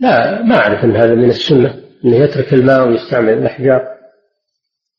لا 0.00 0.42
ما 0.42 0.56
أعرف 0.56 0.84
إن 0.84 0.96
هذا 0.96 1.14
من 1.14 1.28
السنة 1.28 1.74
إنه 2.04 2.16
يترك 2.16 2.52
الماء 2.52 2.88
ويستعمل 2.88 3.32
الأحجار. 3.32 3.88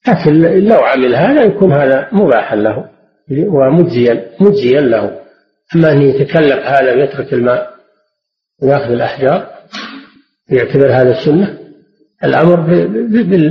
لكن 0.07 0.33
لو 0.67 0.77
عمل 0.77 1.15
هذا 1.15 1.43
يكون 1.43 1.73
هذا 1.73 2.09
مباحا 2.11 2.55
له. 2.55 2.98
ومجزيا 3.31 4.31
مجزيا 4.39 4.81
له. 4.81 5.19
أما 5.75 5.91
أن 5.91 6.01
يتكلف 6.01 6.65
هذا 6.65 6.93
ويترك 6.93 7.33
الماء 7.33 7.73
ويأخذ 8.61 8.91
الأحجار 8.91 9.49
يعتبر 10.49 10.91
هذا 10.91 11.19
السنة 11.19 11.59
الأمر 12.23 12.55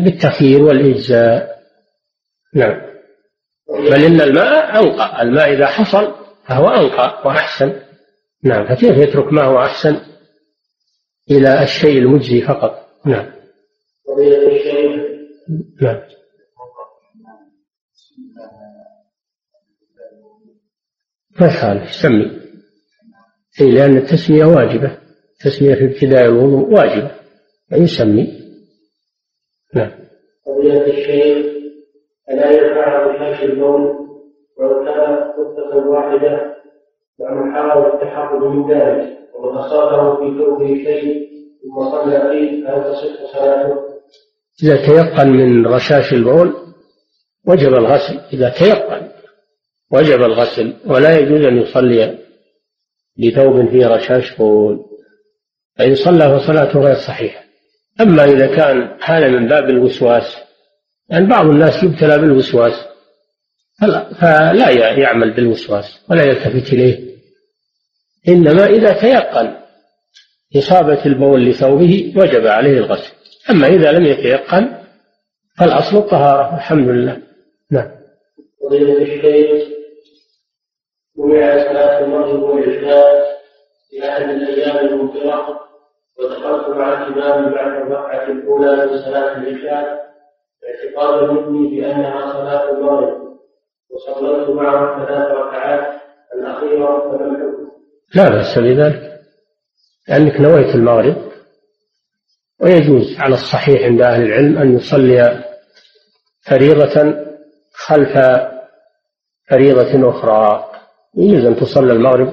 بالتخيير 0.05 0.63
والإجزاء. 0.63 1.59
نعم. 2.55 2.81
بل 3.69 4.05
إن 4.05 4.21
الماء 4.21 4.83
أنقى. 4.83 5.23
الماء 5.23 5.53
إذا 5.53 5.67
حصل 5.67 6.15
فهو 6.47 6.69
أنقى 6.69 7.23
وأحسن. 7.25 7.73
نعم. 8.45 8.67
فكيف 8.67 8.97
يترك 8.97 9.33
ما 9.33 9.43
هو 9.43 9.59
أحسن 9.59 10.01
إلى 11.31 11.63
الشيء 11.63 11.99
المجزي 11.99 12.41
فقط؟ 12.41 12.89
نعم. 13.07 13.27
نعم. 15.83 16.01
ما 21.41 21.47
يخالف. 21.47 21.91
سمي 22.03 22.39
إي 23.61 23.71
لأن 23.71 23.97
التسمية 23.97 24.45
واجبة. 24.45 24.99
التسمية 25.33 25.75
في 25.75 25.85
ابتداء 25.85 26.25
الوضوء 26.25 26.73
واجبة. 26.73 27.19
فيسمي 27.69 28.39
نعم. 29.75 29.91
فضيلة 30.47 30.87
الشيخ 30.87 31.47
ألا 32.31 32.51
ينفع 32.51 33.07
بحاش 33.07 33.43
البول 33.43 33.81
ولو 34.59 34.85
كان 34.85 35.13
نقطة 35.13 35.89
واحدة 35.89 36.57
مع 37.21 37.35
محاولة 37.35 37.95
التحقق 37.95 38.45
من 38.45 38.71
ذلك 38.71 39.19
ومن 39.35 39.59
أصابه 39.59 40.17
في 40.17 40.39
ثوبه 40.39 40.67
شيء 40.67 41.29
ثم 41.63 41.91
صلى 41.91 42.21
فيه 42.21 42.69
هل 42.69 42.85
تصح 42.85 43.33
صلاته؟ 43.33 43.89
إذا 44.63 44.77
تيقن 44.87 45.29
من 45.29 45.67
رشاش 45.67 46.13
البول 46.13 46.55
وجب 47.47 47.69
الغسل 47.69 48.21
إذا 48.33 48.49
تيقن. 48.59 49.09
وجب 49.91 50.23
الغسل 50.23 50.75
ولا 50.87 51.19
يجوز 51.19 51.45
أن 51.45 51.59
يصلي 51.59 52.19
بثوب 53.19 53.71
فيه 53.71 53.87
رشاش 53.87 54.37
بول 54.37 54.85
فإن 55.79 55.95
صلى 55.95 56.39
فصلاته 56.39 56.81
غير 56.81 56.95
صحيحة. 56.95 57.45
أما 58.01 58.25
إذا 58.25 58.47
كان 58.57 58.99
هذا 59.03 59.29
من 59.29 59.49
باب 59.49 59.71
الوسواس 59.71 60.37
يعني 61.11 61.27
بعض 61.27 61.47
الناس 61.47 61.85
يبتلى 61.85 62.19
بالوسواس 62.19 62.73
فلا, 63.81 64.15
فلا 64.15 64.71
يعمل 64.99 65.35
بالوسواس 65.35 66.05
ولا 66.11 66.25
يلتفت 66.25 66.73
إليه. 66.73 67.09
إنما 68.29 68.67
إذا 68.67 68.93
تيقن 68.93 69.55
إصابة 70.57 71.07
البول 71.07 71.45
لثوبه 71.47 72.15
وجب 72.17 72.47
عليه 72.47 72.79
الغسل. 72.79 73.13
أما 73.51 73.67
إذا 73.67 73.93
لم 73.93 74.07
يتيقن 74.07 74.79
فالأصل 75.59 75.97
الطهارة 75.97 76.57
الحمد 76.57 76.89
لله. 76.89 77.23
نعم. 77.71 77.91
منع 81.19 81.59
صلاة 81.59 82.05
المغرب 82.05 82.43
والعشاء 82.43 83.39
في 83.91 84.09
أحد 84.09 84.23
الأيام 84.23 84.87
الممطرة 84.87 85.61
ودخلت 86.19 86.69
مع 86.69 87.07
الإمام 87.07 87.53
بعد 87.53 87.73
الركعة 87.83 88.27
الأولى 88.27 88.87
من 88.87 88.99
صلاة 88.99 89.37
العشاء 89.37 90.09
اعتقادا 90.69 91.33
مني 91.33 91.81
بأنها 91.81 92.33
صلاة 92.33 92.71
المغرب 92.71 93.39
وصليت 93.91 94.49
معه 94.49 95.07
ثلاث 95.07 95.29
ركعات 95.31 96.01
الأخيرة 96.35 97.11
فلم 97.11 97.49
لا 98.15 98.29
بأس 98.29 98.59
بذلك 98.59 99.21
لأنك 100.09 100.41
نويت 100.41 100.75
المغرب. 100.75 101.17
ويجوز 102.61 103.21
على 103.21 103.35
الصحيح 103.35 103.83
عند 103.83 104.03
أهل 104.03 104.23
العلم 104.23 104.59
أن 104.59 104.77
يصلي 104.77 105.45
فريضة 106.41 107.15
خلف 107.75 108.19
فريضة 109.51 110.09
أخرى. 110.11 110.71
يجوز 111.19 111.45
أن 111.45 111.57
تصلى 111.57 111.93
المغرب 111.93 112.33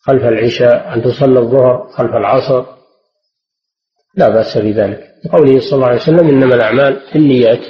خلف 0.00 0.22
العشاء 0.22 0.94
أن 0.94 1.02
تصلى 1.02 1.38
الظهر 1.38 1.88
خلف 1.88 2.10
العصر. 2.10 2.64
لا 4.14 4.28
بأس 4.28 4.58
بذلك. 4.58 5.14
قوله 5.32 5.60
صلى 5.60 5.72
الله 5.72 5.86
عليه 5.86 6.00
وسلم 6.00 6.28
إنما 6.28 6.54
الأعمال 6.54 7.00
بالنيات 7.14 7.60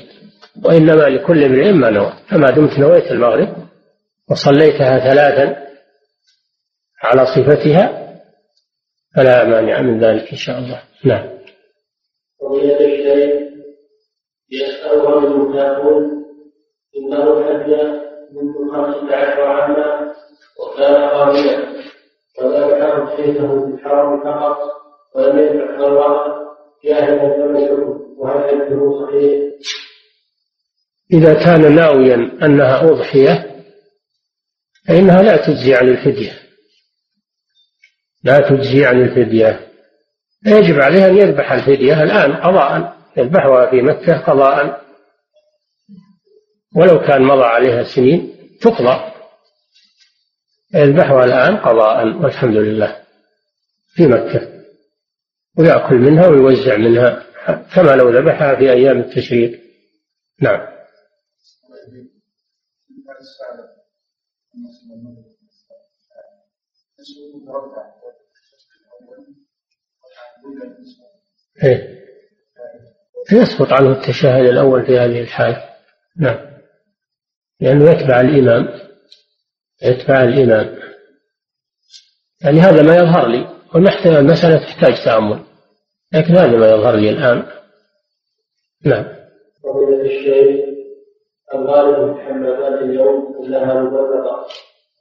وإنما 0.65 1.03
لكل 1.03 1.45
امرئ 1.45 1.73
ما 1.73 1.91
نوى. 1.91 2.13
فما 2.31 2.51
دمت 2.51 2.79
نويت 2.79 3.13
المغرب 3.13 3.57
وصليتها 4.31 4.99
ثلاثا 4.99 5.67
على 7.03 7.27
صفتها 7.27 8.09
فلا 9.17 9.45
مانع 9.45 9.83
من 9.83 10.01
ذلك 10.05 10.31
إن 10.31 10.37
شاء 10.37 10.59
الله. 10.59 10.83
نعم. 11.05 11.39
فضيلة 12.41 12.81
الشيخ 12.81 13.49
يسأل 14.51 15.25
المتابون 15.25 16.25
إنه 16.97 17.45
حج 17.45 17.71
الحرم 23.75 24.21
فقط 24.21 24.59
ولم 25.15 25.39
جاهلا 26.85 27.37
وهل 28.19 28.45
حجه 28.45 29.07
صحيح؟ 29.07 29.49
إذا 31.13 31.35
كان 31.35 31.75
ناويا 31.75 32.15
أنها 32.43 32.91
أضحية 32.91 33.63
فإنها 34.89 35.23
لا 35.23 35.37
تجزي 35.37 35.75
عن 35.75 35.89
الفدية 35.89 36.33
لا 38.25 38.39
تجزي 38.41 38.87
عن 38.87 39.03
الفدية 39.03 39.61
يجب 40.47 40.81
عليه 40.81 41.07
أن 41.07 41.17
يذبح 41.17 41.53
الفدية 41.53 42.03
الآن 42.03 42.33
قضاء 42.33 42.97
يذبحها 43.17 43.71
في 43.71 43.83
مكة 43.83 44.19
قضاء 44.19 44.88
ولو 46.77 47.01
كان 47.01 47.23
مضى 47.23 47.45
عليها 47.45 47.85
سنين 47.85 48.35
تقضى. 48.61 49.13
يذبحها 50.75 51.25
الآن 51.25 51.57
قضاء 51.57 52.07
والحمد 52.07 52.57
لله 52.57 52.97
في 53.95 54.07
مكة. 54.07 54.59
ويأكل 55.59 55.97
منها 55.97 56.27
ويوزع 56.27 56.77
منها 56.77 57.25
كما 57.75 57.91
لو 57.91 58.11
ذبحها 58.11 58.57
في 58.57 58.73
أيام 58.73 58.99
التشريق. 58.99 59.61
نعم. 60.41 60.79
إيه. 71.65 71.99
يسقط 73.33 73.73
عنه 73.73 73.93
التشهد 73.93 74.45
الأول 74.45 74.87
في 74.87 74.99
هذه 74.99 75.21
الحالة. 75.21 75.69
نعم. 76.17 76.48
لأنه 77.61 77.91
يتبع 77.91 78.21
الإمام 78.21 78.69
يتبع 79.83 80.23
الإمام 80.23 80.79
يعني 82.45 82.61
هذا 82.61 82.83
ما 82.83 82.97
يظهر 82.97 83.29
لي 83.29 83.49
والمسألة 83.75 84.59
تحتاج 84.59 85.05
تأمل 85.05 85.41
لكن 86.13 86.37
هذا 86.37 86.57
ما 86.57 86.71
يظهر 86.71 86.95
لي 86.97 87.11
الآن. 87.11 87.47
نعم. 88.85 89.05
فضيلة 89.63 90.03
الشيخ 90.03 90.69
الغالب 91.55 92.15
في 92.15 92.23
حمامات 92.23 92.83
اليوم 92.83 93.45
أنها 93.45 93.83
مبلغة 93.83 94.47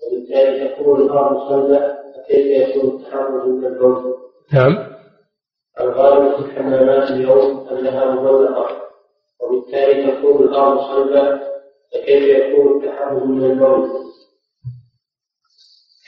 وبالتالي 0.03 0.67
تكون 0.67 1.01
الأرض 1.01 1.49
صلبة 1.49 1.97
فكيف 2.15 2.69
يكون 2.69 2.99
التحرز 2.99 3.47
من 3.47 3.65
البول؟ 3.65 4.15
نعم. 4.53 4.97
الغالب 5.79 6.35
في 6.35 6.41
الحمامات 6.45 7.11
اليوم 7.11 7.67
أنها 7.67 8.05
مغلقة 8.05 8.67
وبالتالي 9.39 10.11
تكون 10.11 10.43
الأرض 10.43 10.79
صلبة 10.79 11.39
فكيف 11.93 12.23
يكون 12.23 12.83
التحرز 12.83 13.23
من 13.23 13.51
البول؟ 13.51 13.89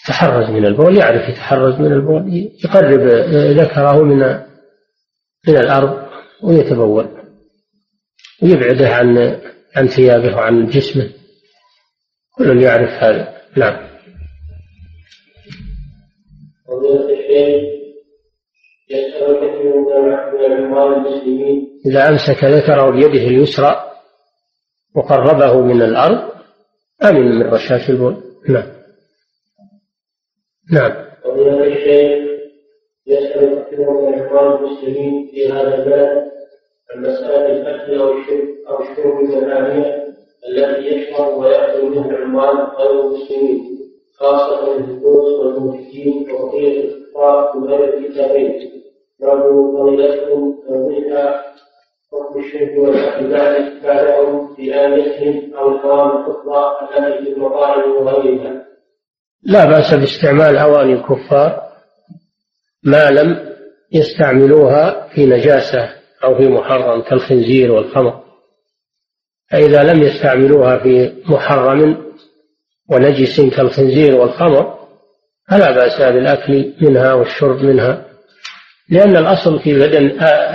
يتحرز 0.04 0.50
من 0.50 0.66
البول 0.66 0.98
يعرف 0.98 1.30
يتحرز 1.30 1.80
من 1.80 1.94
البول 1.94 2.52
يقرب 2.64 3.02
ذكره 3.60 4.04
من 4.04 4.18
من 5.48 5.58
الأرض 5.58 6.10
ويتبول 6.44 7.08
ويبعده 8.44 8.90
عن 8.90 9.18
عن 9.76 9.88
ثيابه 9.88 10.36
وعن 10.36 10.66
جسمه. 10.66 11.10
كل 12.38 12.62
يعرف 12.62 12.90
هذا. 13.04 13.38
نعم. 13.58 13.90
إذا 21.86 22.10
أمسك 22.10 22.44
ذكره 22.44 22.90
بيده 22.90 23.28
اليسرى 23.28 23.89
وقربه 25.00 25.62
من 25.62 25.82
الأرض 25.82 26.30
أمن 27.04 27.40
من 27.40 27.44
رشاش 27.44 27.90
البول. 27.90 28.16
نعم. 28.50 28.68
نعم. 30.72 30.92
فضيلة 31.24 31.64
الشيخ 31.64 32.30
يسأل 33.08 33.64
كثير 33.64 33.92
من 33.92 34.14
العمال 34.14 34.56
المسلمين 34.56 35.28
في 35.32 35.52
هذا 35.52 35.76
البلد 35.76 36.32
عن 36.92 37.02
مسألة 37.02 37.46
الأكل 37.46 38.00
أو 38.00 38.20
الشرب 38.20 38.48
أو 38.70 38.82
الشرب 38.82 39.14
من 39.16 39.38
الآنية 39.38 40.06
التي 40.50 40.88
يشرب 40.88 41.38
ويأكل 41.38 41.86
منها 41.86 42.10
العمال 42.10 42.68
غير 42.78 43.02
المسلمين 43.02 43.80
خاصة 44.18 44.76
الهندوس 44.78 45.40
والمشركين 45.40 46.32
وبقية 46.32 46.84
الكفار 46.84 47.58
من 47.58 47.64
غير 47.68 47.98
الكتابين 47.98 48.72
نرجو 49.22 49.78
فضيلتكم 49.78 50.56
توضيح 50.68 51.44
الشرك 52.38 52.78
أو 55.58 55.70
التي 55.70 55.86
وغيرها. 58.00 58.66
لا 59.44 59.66
بأس 59.66 59.94
باستعمال 59.94 60.58
أواني 60.58 60.94
الكفار 60.94 61.62
ما 62.84 63.10
لم 63.10 63.50
يستعملوها 63.92 65.08
في 65.08 65.26
نجاسة 65.26 65.90
أو 66.24 66.38
في 66.38 66.48
محرم 66.48 67.02
كالخنزير 67.02 67.72
والخمر 67.72 68.24
فإذا 69.52 69.84
لم 69.84 70.04
يستعملوها 70.04 70.78
في 70.78 71.14
محرم 71.26 72.06
ونجس 72.90 73.42
كالخنزير 73.42 74.16
والخمر 74.16 74.80
فلا 75.50 75.72
بأس 75.72 76.02
بالأكل 76.02 76.74
منها 76.82 77.14
والشرب 77.14 77.64
منها 77.64 78.06
لأن 78.92 79.18
الأصل 79.18 79.60
في 79.60 79.80
بدن 79.80 80.06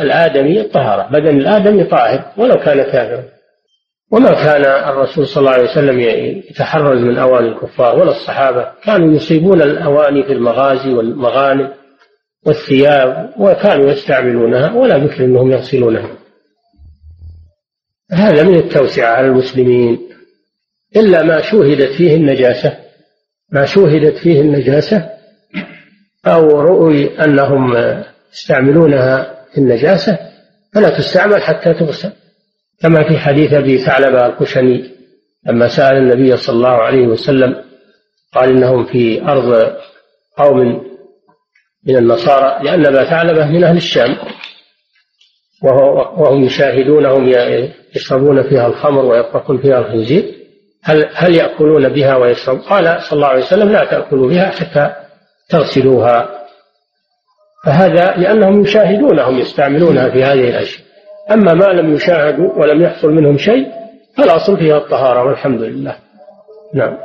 الآدمي 0.01 0.61
الطهارة. 0.61 1.09
بدن 1.13 1.37
الآدمي 1.37 1.85
طاهر 1.85 2.33
ولو 2.37 2.55
كان 2.55 2.83
كافرا. 2.83 3.25
وما 4.13 4.31
كان 4.31 4.65
الرسول 4.65 5.27
صلى 5.27 5.41
الله 5.41 5.51
عليه 5.51 5.71
وسلم 5.71 6.01
يتحرز 6.01 6.99
من 6.99 7.19
أواني 7.19 7.49
الكفار 7.49 7.99
ولا 7.99 8.11
الصحابة. 8.11 8.69
كانوا 8.85 9.15
يصيبون 9.15 9.63
الأواني 9.63 10.23
في 10.23 10.33
المغازي 10.33 10.95
والمغانم 10.95 11.71
والثياب 12.47 13.31
وكانوا 13.39 13.91
يستعملونها 13.91 14.73
ولا 14.73 14.99
ذكر 14.99 15.25
أنهم 15.25 15.53
يغسلونها. 15.53 16.11
هذا 18.13 18.43
من 18.43 18.55
التوسعة 18.55 19.15
على 19.15 19.27
المسلمين. 19.27 19.99
إلا 20.97 21.23
ما 21.23 21.43
شوهدت 21.43 21.93
فيه 21.93 22.15
النجاسة. 22.17 22.77
ما 23.53 23.67
شوهدت 23.67 24.17
فيه 24.17 24.41
النجاسة 24.41 25.11
أو 26.27 26.61
رؤي 26.61 27.25
أنهم 27.25 27.75
يستعملونها 28.35 29.35
في 29.53 29.59
النجاسة 29.59 30.19
فلا 30.75 30.99
تستعمل 30.99 31.43
حتى 31.43 31.75
تغسل. 31.75 32.13
كما 32.81 33.09
في 33.09 33.19
حديث 33.19 33.53
أبي 33.53 33.79
ثعلبة 33.79 34.27
الخشني 34.27 34.91
لما 35.47 35.69
سأل 35.69 35.97
النبي 35.97 36.37
صلى 36.37 36.57
الله 36.57 36.83
عليه 36.83 37.07
وسلم 37.07 37.65
قال 38.35 38.49
إنهم 38.49 38.87
في 38.87 39.23
أرض 39.23 39.77
قوم 40.39 40.85
من 41.87 41.97
النصارى 41.97 42.65
لأن 42.65 42.87
أبا 42.87 43.05
ثعلبة 43.05 43.47
من 43.47 43.65
أهل 43.65 43.77
الشام. 43.77 44.17
وهم 45.63 46.45
يشاهدونهم 46.45 47.29
يشربون 47.97 48.43
فيها 48.43 48.67
الخمر 48.67 49.05
ويطبخون 49.05 49.59
فيها 49.59 49.79
الخنزير. 49.79 50.35
هل 50.83 51.09
هل 51.15 51.35
يأكلون 51.35 51.89
بها 51.89 52.17
ويشرب؟ 52.17 52.59
قال 52.59 53.03
صلى 53.03 53.17
الله 53.17 53.29
عليه 53.29 53.43
وسلم 53.45 53.69
لا 53.69 53.85
تأكلوا 53.85 54.29
بها 54.29 54.51
حتى 54.51 54.95
تغسلوها. 55.49 56.44
فهذا 57.65 58.17
لأنهم 58.17 58.61
يشاهدونهم 58.61 59.39
يستعملونها 59.39 60.11
في 60.11 60.25
هذه 60.25 60.49
الأشياء. 60.49 60.87
أما 61.33 61.55
ما 61.55 61.65
لم 61.65 61.95
يشاهدوا 61.95 62.53
ولم 62.53 62.83
يحصل 62.83 63.09
منهم 63.09 63.39
شيء 63.39 63.73
فالأصل 64.17 64.57
فيها 64.57 64.77
الطهارة 64.77 65.25
والحمد 65.25 65.61
لله. 65.61 65.97
نعم. 66.75 66.97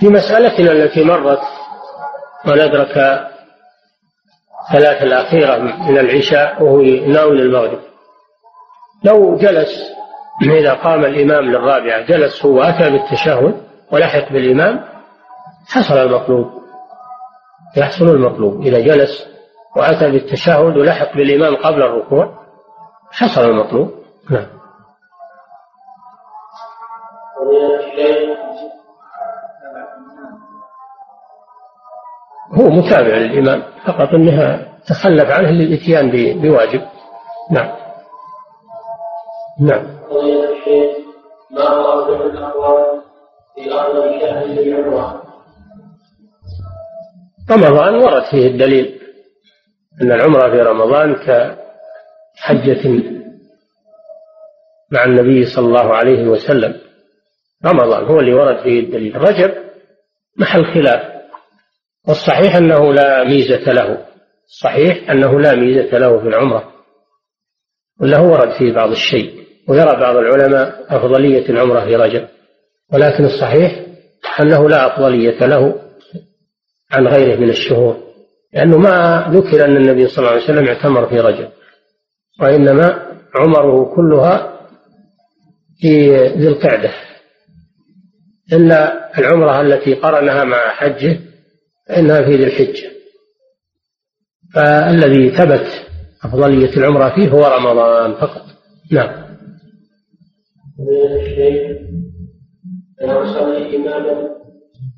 في 0.00 0.08
مسألتنا 0.08 0.72
التي 0.72 1.04
مرت 1.04 1.40
وندرك 2.46 2.94
ثلاث 4.72 5.02
الأخيرة 5.02 5.58
من 5.58 5.98
العشاء 5.98 6.62
وهو 6.62 6.82
ناوي 6.82 7.36
للمغرب. 7.36 7.87
لو 9.04 9.36
جلس 9.36 9.98
إذا 10.42 10.74
قام 10.74 11.04
الإمام 11.04 11.44
للرابعة 11.44 12.06
جلس 12.06 12.46
هو 12.46 12.62
أتى 12.62 12.90
بالتشهد 12.90 13.54
ولحق 13.92 14.32
بالإمام 14.32 14.84
حصل 15.68 15.94
المطلوب. 15.94 16.46
يحصل 17.76 18.04
المطلوب. 18.04 18.60
إذا 18.60 18.80
جلس 18.80 19.28
وأتى 19.76 20.10
بالتشهد 20.10 20.76
ولحق 20.76 21.16
بالإمام 21.16 21.56
قبل 21.56 21.82
الركوع 21.82 22.38
حصل 23.12 23.40
المطلوب. 23.40 23.90
نعم. 24.30 24.46
هو 32.54 32.70
متابع 32.70 33.16
للإمام 33.16 33.62
فقط 33.86 34.14
أنها 34.14 34.68
تخلف 34.86 35.30
عنه 35.30 35.50
للإتيان 35.50 36.10
بواجب. 36.40 36.82
نعم. 37.50 37.87
نعم. 39.60 39.86
هو 40.10 40.20
رمضان 47.50 47.94
ورد 47.94 48.22
فيه 48.30 48.46
الدليل 48.46 49.00
أن 50.02 50.12
العمرة 50.12 50.50
في 50.50 50.60
رمضان 50.62 51.14
كحجة 51.14 52.88
مع 54.92 55.04
النبي 55.04 55.46
صلى 55.46 55.66
الله 55.66 55.94
عليه 55.96 56.28
وسلم. 56.28 56.80
رمضان 57.66 58.04
هو 58.04 58.20
اللي 58.20 58.34
ورد 58.34 58.62
فيه 58.62 58.80
الدليل. 58.80 59.16
رجب 59.16 59.54
محل 60.36 60.64
خلاف. 60.74 61.18
والصحيح 62.08 62.56
أنه 62.56 62.92
لا 62.92 63.24
ميزة 63.24 63.72
له. 63.72 64.06
الصحيح 64.46 65.10
أنه 65.10 65.40
لا 65.40 65.54
ميزة 65.54 65.98
له 65.98 66.18
في 66.18 66.28
العمرة. 66.28 66.72
وله 68.00 68.22
ورد 68.22 68.50
فيه 68.58 68.72
بعض 68.72 68.90
الشيء. 68.90 69.47
ويرى 69.68 70.00
بعض 70.00 70.16
العلماء 70.16 70.84
أفضلية 70.88 71.48
العمرة 71.48 71.80
في 71.84 71.96
رجب 71.96 72.28
ولكن 72.92 73.24
الصحيح 73.24 73.86
أنه 74.40 74.68
لا 74.68 74.86
أفضلية 74.86 75.46
له 75.46 75.74
عن 76.90 77.06
غيره 77.06 77.36
من 77.40 77.50
الشهور 77.50 78.08
لأنه 78.54 78.78
ما 78.78 79.26
ذكر 79.30 79.64
أن 79.64 79.76
النبي 79.76 80.08
صلى 80.08 80.18
الله 80.18 80.30
عليه 80.30 80.44
وسلم 80.44 80.68
اعتمر 80.68 81.06
في 81.08 81.20
رجب 81.20 81.48
وإنما 82.40 83.02
عمره 83.34 83.94
كلها 83.96 84.58
في 85.80 86.16
ذي 86.26 86.48
القعدة. 86.48 86.90
إلا 88.52 89.10
العمرة 89.18 89.60
التي 89.60 89.94
قرنها 89.94 90.44
مع 90.44 90.68
حجه 90.68 91.20
فإنها 91.88 92.22
في 92.22 92.36
ذي 92.36 92.44
الحجة. 92.44 92.90
فالذي 94.54 95.30
ثبت 95.30 95.66
أفضلية 96.24 96.76
العمرة 96.76 97.14
فيه 97.14 97.28
هو 97.28 97.46
رمضان 97.46 98.14
فقط. 98.14 98.42
نعم. 98.92 99.27
الشيخ 100.80 101.78
أنا 103.02 103.22
أصلي 103.22 103.76
إماما 103.76 104.36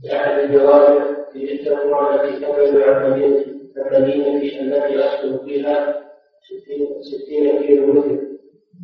لأحد 0.05 0.39
الجوارح 0.39 1.05
في 1.33 1.53
التنوع 1.53 2.14
التي 2.14 2.41
تبعد 2.41 2.76
عن 2.76 3.05
المدينة 3.05 4.41
في 4.41 4.61
التي 4.61 4.99
أسكن 4.99 5.39
فيها 5.45 6.01
ستين 7.01 7.62
كيلو 7.62 7.93
متر 7.93 8.18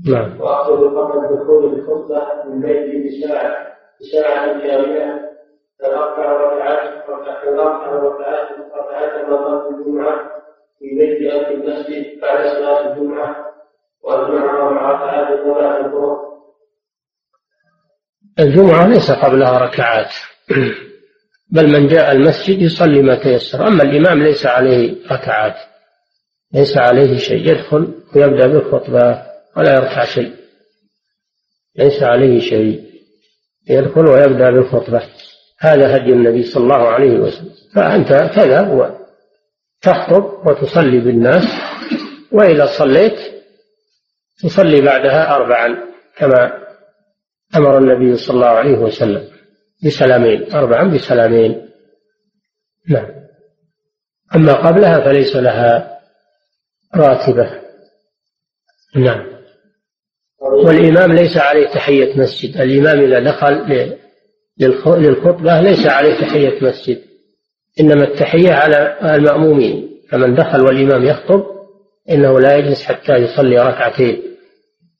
نعم. 0.08 0.40
وأخذ 0.40 0.96
قبل 0.96 1.24
الدخول 1.24 1.64
الخطبة 1.64 2.44
من 2.44 2.60
بيتي 2.60 3.08
بساعة 3.08 3.66
بساعة 4.00 4.60
كاملة 4.60 5.20
فأربع 5.80 6.32
ركعات 6.32 7.08
أربع 7.08 7.92
ركعات 7.92 8.48
ركعات 8.74 9.28
مرات 9.28 9.70
الجمعة 9.70 10.30
في 10.78 10.94
بيت 10.98 11.32
أو 11.32 11.44
في 11.44 11.54
المسجد 11.54 12.20
بعد 12.20 12.46
صلاة 12.46 12.92
الجمعة 12.92 13.36
وأجمعها 14.02 14.70
مع 14.70 14.92
ركعات 14.92 15.40
صلاة 15.44 15.86
الظهر 15.86 16.35
الجمعة 18.38 18.86
ليس 18.86 19.10
قبلها 19.10 19.58
ركعات. 19.58 20.12
بل 21.52 21.68
من 21.68 21.86
جاء 21.86 22.12
المسجد 22.12 22.62
يصلي 22.62 23.02
ما 23.02 23.14
تيسر. 23.14 23.66
أما 23.68 23.82
الإمام 23.82 24.22
ليس 24.22 24.46
عليه 24.46 24.94
ركعات. 25.12 25.56
ليس 26.54 26.76
عليه 26.76 27.18
شيء. 27.18 27.50
يدخل 27.50 27.94
ويبدأ 28.16 28.46
بالخطبة 28.46 29.22
ولا 29.56 29.74
يركع 29.74 30.04
شيء. 30.04 30.32
ليس 31.76 32.02
عليه 32.02 32.40
شيء. 32.40 32.84
يدخل 33.70 34.06
ويبدأ 34.06 34.50
بالخطبة. 34.50 35.02
هذا 35.58 35.96
هدي 35.96 36.12
النبي 36.12 36.42
صلى 36.42 36.62
الله 36.62 36.88
عليه 36.88 37.18
وسلم. 37.18 37.50
فأنت 37.74 38.08
كذا 38.08 38.98
تخطب 39.82 40.46
وتصلي 40.46 40.98
بالناس. 40.98 41.44
وإذا 42.32 42.66
صليت 42.66 43.18
تصلي 44.42 44.80
بعدها 44.80 45.34
أربعا 45.34 45.76
كما 46.16 46.65
أمر 47.56 47.78
النبي 47.78 48.16
صلى 48.16 48.34
الله 48.34 48.46
عليه 48.46 48.78
وسلم 48.78 49.28
بسلامين 49.84 50.52
أربعا 50.54 50.94
بسلامين. 50.94 51.68
نعم. 52.88 53.08
أما 54.36 54.52
قبلها 54.52 55.00
فليس 55.00 55.36
لها 55.36 55.98
راتبة. 56.94 57.50
نعم. 58.96 59.26
والإمام 60.40 61.12
ليس 61.12 61.36
عليه 61.36 61.66
تحية 61.66 62.18
مسجد. 62.18 62.56
الإمام 62.60 63.00
إذا 63.00 63.20
دخل 63.20 63.86
للخطبة 64.98 65.60
ليس 65.60 65.86
عليه 65.86 66.14
تحية 66.14 66.64
مسجد. 66.64 67.02
إنما 67.80 68.04
التحية 68.04 68.52
على 68.52 68.98
المأمومين. 69.16 70.00
فمن 70.10 70.34
دخل 70.34 70.60
والإمام 70.60 71.04
يخطب 71.04 71.44
إنه 72.10 72.40
لا 72.40 72.56
يجلس 72.56 72.82
حتى 72.82 73.12
يصلي 73.12 73.58
ركعتين 73.58 74.22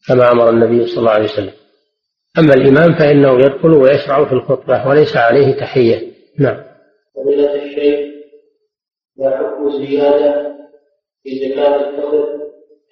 كما 0.09 0.32
أمر 0.32 0.50
النبي 0.50 0.86
صلى 0.86 0.98
الله 0.98 1.11
عليه 1.11 1.24
وسلم. 1.24 1.52
أما 2.39 2.55
الإمام 2.55 2.99
فإنه 2.99 3.34
يدخل 3.34 3.72
ويشرع 3.72 4.24
في 4.24 4.32
الخطبة 4.32 4.89
وليس 4.89 5.16
عليه 5.16 5.57
تحية. 5.57 6.12
نعم. 6.39 6.64
فضيلة 7.16 7.55
الشيخ 7.55 8.01
ما 9.18 9.30
حكم 9.30 9.66
الزيادة 9.66 10.57
في 11.22 11.30
زكاة 11.39 11.76
الفطر؟ 11.76 12.26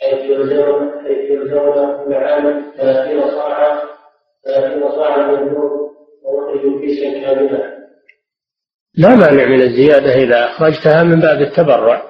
حيث 0.00 0.30
يلزمون 0.30 0.90
حيث 1.04 1.30
يلزمون 1.30 2.10
معامل 2.10 2.62
ثلاثين 2.76 3.20
صاعا 3.30 3.80
ثلاثين 4.44 4.88
صاعا 4.88 5.26
من 5.26 5.38
النور 5.38 5.90
ويخرج 6.24 6.80
كيسا 6.80 7.20
كاملا. 7.20 7.74
لا 8.94 9.08
مانع 9.08 9.44
من 9.44 9.60
الزيادة 9.62 10.14
إذا 10.14 10.44
أخرجتها 10.44 11.02
من 11.02 11.20
باب 11.20 11.40
التبرع. 11.40 12.02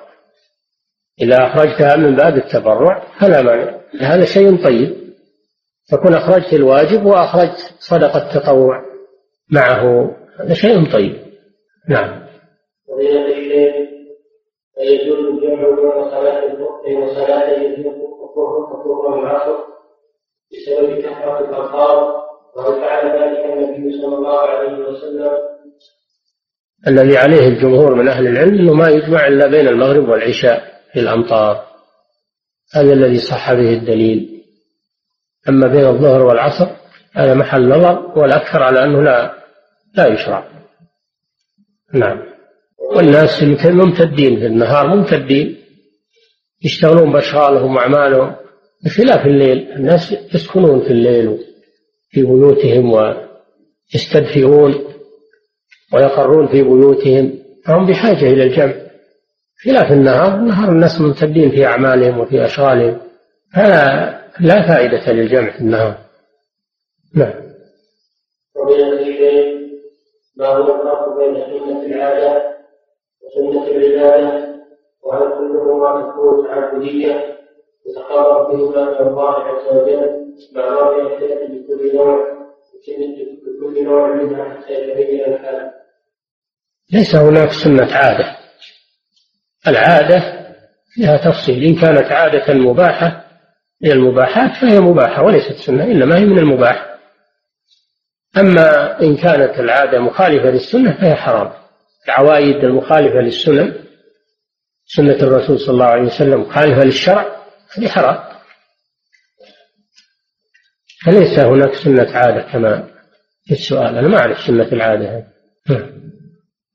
إذا 1.20 1.37
أخرجتها 1.47 1.97
من 1.97 2.16
باب 2.16 2.37
التبرع 2.37 3.07
فلا 3.20 3.43
مانع. 3.43 3.80
هذا 4.01 4.24
شيء 4.24 4.64
طيب. 4.64 5.03
تكون 5.91 6.14
أخرجت 6.14 6.53
الواجب 6.53 7.07
وأخرجت 7.07 7.74
صدقة 7.78 8.35
تطوع 8.35 8.82
معه. 9.51 10.11
هذا 10.41 10.55
شيء 10.55 10.93
طيب. 10.93 11.16
نعم. 11.89 12.24
فضيلة 12.89 13.26
الشيخ 13.26 13.74
يجوز 14.78 15.18
الجمع 15.18 15.68
بين 15.68 16.11
صلاة 16.11 16.53
الظهر 16.53 17.03
وصلاة 17.03 17.57
الظهر 18.74 19.07
والعصر 19.11 19.57
بسبب 20.53 20.99
كثرة 20.99 21.41
الأمطار 21.41 22.24
وهل 22.57 22.80
فعل 22.80 23.07
ذلك 23.07 23.45
النبي 23.45 24.03
صلى 24.03 24.16
الله 24.16 24.41
عليه 24.41 24.89
وسلم. 24.89 25.30
الذي 26.89 27.16
عليه 27.16 27.49
الجمهور 27.49 27.95
من 27.95 28.09
أهل 28.09 28.26
العلم 28.26 28.55
أنه 28.55 28.74
ما 28.74 28.89
يجمع 28.89 29.26
إلا 29.26 29.47
بين 29.47 29.68
المغرب 29.68 30.09
والعشاء 30.09 30.62
في 30.93 31.01
الأمطار. 31.01 31.64
هذا 32.74 32.93
الذي 32.93 33.18
صح 33.18 33.53
به 33.53 33.72
الدليل. 33.72 34.34
أما 35.49 35.66
بين 35.66 35.84
الظهر 35.84 36.22
والعصر 36.22 36.66
هذا 37.12 37.34
محل 37.34 37.68
نظر 37.68 38.18
والأكثر 38.18 38.62
على 38.62 38.84
أنه 38.84 39.03
لا 39.03 39.34
لا 39.97 40.07
يشرع. 40.07 40.49
نعم. 41.92 42.22
والناس 42.97 43.42
ممتدين 43.64 44.40
في 44.40 44.47
النهار 44.47 44.97
ممتدين. 44.97 45.57
يشتغلون 46.64 47.12
بأشغالهم 47.12 47.76
وأعمالهم. 47.76 48.36
بخلاف 48.84 49.26
الليل 49.26 49.72
الناس 49.72 50.14
يسكنون 50.34 50.80
في 50.80 50.90
الليل 50.90 51.38
في 52.11 52.22
بيوتهم 52.22 52.92
ويستدفئون 52.92 54.74
ويقرون 55.92 56.47
في 56.47 56.62
بيوتهم. 56.62 57.38
فهم 57.64 57.86
بحاجة 57.86 58.32
إلى 58.32 58.42
الجمع. 58.45 58.74
خلاف 59.64 59.92
النهار 59.92 60.34
النهار 60.34 60.68
الناس 60.68 61.01
ممتدين 61.01 61.51
في 61.51 61.66
أعمالهم 61.66 62.18
وفي 62.18 62.45
أشغالهم. 62.45 63.01
فلا 63.55 64.14
لا 64.40 64.68
فائدة 64.68 65.12
للجمع 65.12 65.50
في 65.50 65.61
النهار. 65.61 65.98
نعم. 67.14 67.34
ومن 68.57 68.98
الشيخ 68.98 69.55
ما 70.36 70.46
هو 70.46 70.62
الفرق 70.62 71.18
بين 71.18 71.34
سنة 71.34 71.82
العادة 71.86 72.42
وسنة 73.22 73.66
العبادة؟ 73.66 74.55
وهل 75.02 75.28
كلهما 75.28 76.12
تكون 76.12 76.46
تعبدية 76.46 77.38
يتقرب 77.86 78.50
بهما 78.50 78.82
إلى 78.82 79.09
الله 79.09 79.30
عز 79.30 79.76
وجل 79.76 80.34
مع 80.55 80.68
الرؤية 80.68 81.18
بكل 81.48 81.96
نوع 81.96 82.34
بكل 83.46 83.84
نوع 83.84 84.14
منها 84.14 84.44
حتى 84.44 84.72
يتبين 84.72 85.34
الحال؟ 85.34 85.70
ليس 86.92 87.14
هناك 87.14 87.50
سنة 87.52 87.94
عادة. 87.94 88.36
العادة 89.68 90.20
فيها 90.86 91.16
تفصيل. 91.16 91.64
إن 91.64 91.74
كانت 91.74 92.12
عادة 92.12 92.55
مباحة 92.55 93.23
من 93.85 93.91
المباحات 93.91 94.57
فهي 94.57 94.80
مباحة 94.80 95.22
وليست 95.22 95.57
سنة 95.66 95.85
إنما 95.85 96.18
هي 96.18 96.24
من 96.24 96.39
المباح. 96.39 96.95
أما 98.39 99.01
إن 99.03 99.16
كانت 99.16 99.61
العادة 99.61 100.01
مخالفة 100.01 100.51
للسنة 100.51 100.93
فهي 101.01 101.14
حرام. 101.14 101.53
العوائد 102.07 102.64
المخالفة 102.64 103.20
للسنة 103.20 103.74
سنة 104.87 105.16
الرسول 105.16 105.61
صلى 105.61 105.70
الله 105.70 105.85
عليه 105.85 106.03
وسلم 106.03 106.41
مخالفة 106.41 106.85
للشرع 106.85 107.26
هذه 107.78 107.89
حرام. 107.89 108.18
فليس 111.07 111.39
هناك 111.39 111.74
سنة 111.74 112.16
عادة 112.16 112.53
كما 112.53 112.89
في 113.45 113.53
السؤال؟ 113.53 113.99
أنا 113.99 114.09
ما 114.09 114.18
أعرف 114.18 114.39
سنة 114.39 114.68
العادة. 114.72 115.09
هذه 115.09 115.26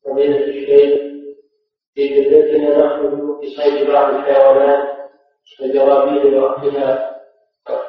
فضيلة 0.06 0.46
الشيخ 0.48 1.00
في 1.96 2.08
جدتنا 2.08 2.78
نأخذ 2.78 3.42
في 3.42 3.48
صيد 3.62 3.88
بعض 3.88 4.14
الحيوانات 4.14 4.89
كجرابيل 5.60 6.38
وأخذها 6.38 7.10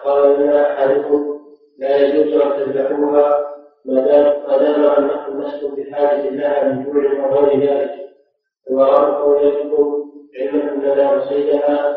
قال 0.04 0.40
لنا 0.40 0.72
أحدكم 0.74 1.24
لا 1.78 1.96
يجوز 1.96 2.40
أن 2.40 2.50
تذبحوها 2.56 3.40
ما 3.84 4.00
دام 4.00 4.24
ما 4.48 4.56
دام 4.58 4.84
أنكم 4.84 5.42
لستم 5.42 5.74
بحاجة 5.74 6.30
لها 6.30 6.64
من 6.64 6.84
جوع 6.84 7.24
أو 7.24 7.44
غير 7.44 7.70
ذلك. 7.70 7.90
وأرجو 8.70 9.36
إليكم 9.36 10.10
علمكم 10.40 10.82
لنا 10.82 11.12
رصيدها 11.12 11.96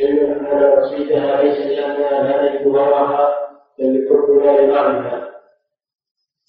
علمكم 0.00 0.46
لنا 0.46 0.74
رصيدها 0.74 1.42
ليس 1.42 1.58
لأننا 1.58 2.22
لا 2.28 2.42
نجد 2.42 2.68
غيرها 2.68 3.34
بل 3.78 4.04
لحبنا 4.04 4.60
لبعضها 4.60 5.30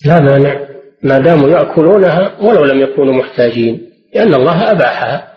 لا 0.05 0.19
مانع 0.19 0.67
ما 1.03 1.19
داموا 1.19 1.49
يأكلونها 1.49 2.37
ولو 2.47 2.63
لم 2.65 2.81
يكونوا 2.81 3.13
محتاجين 3.13 3.91
لأن 4.15 4.33
الله 4.33 4.71
أباحها. 4.71 5.30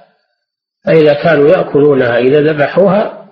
فإذا 0.84 1.14
كانوا 1.14 1.48
يأكلونها 1.48 2.18
إذا 2.18 2.40
ذبحوها 2.40 3.24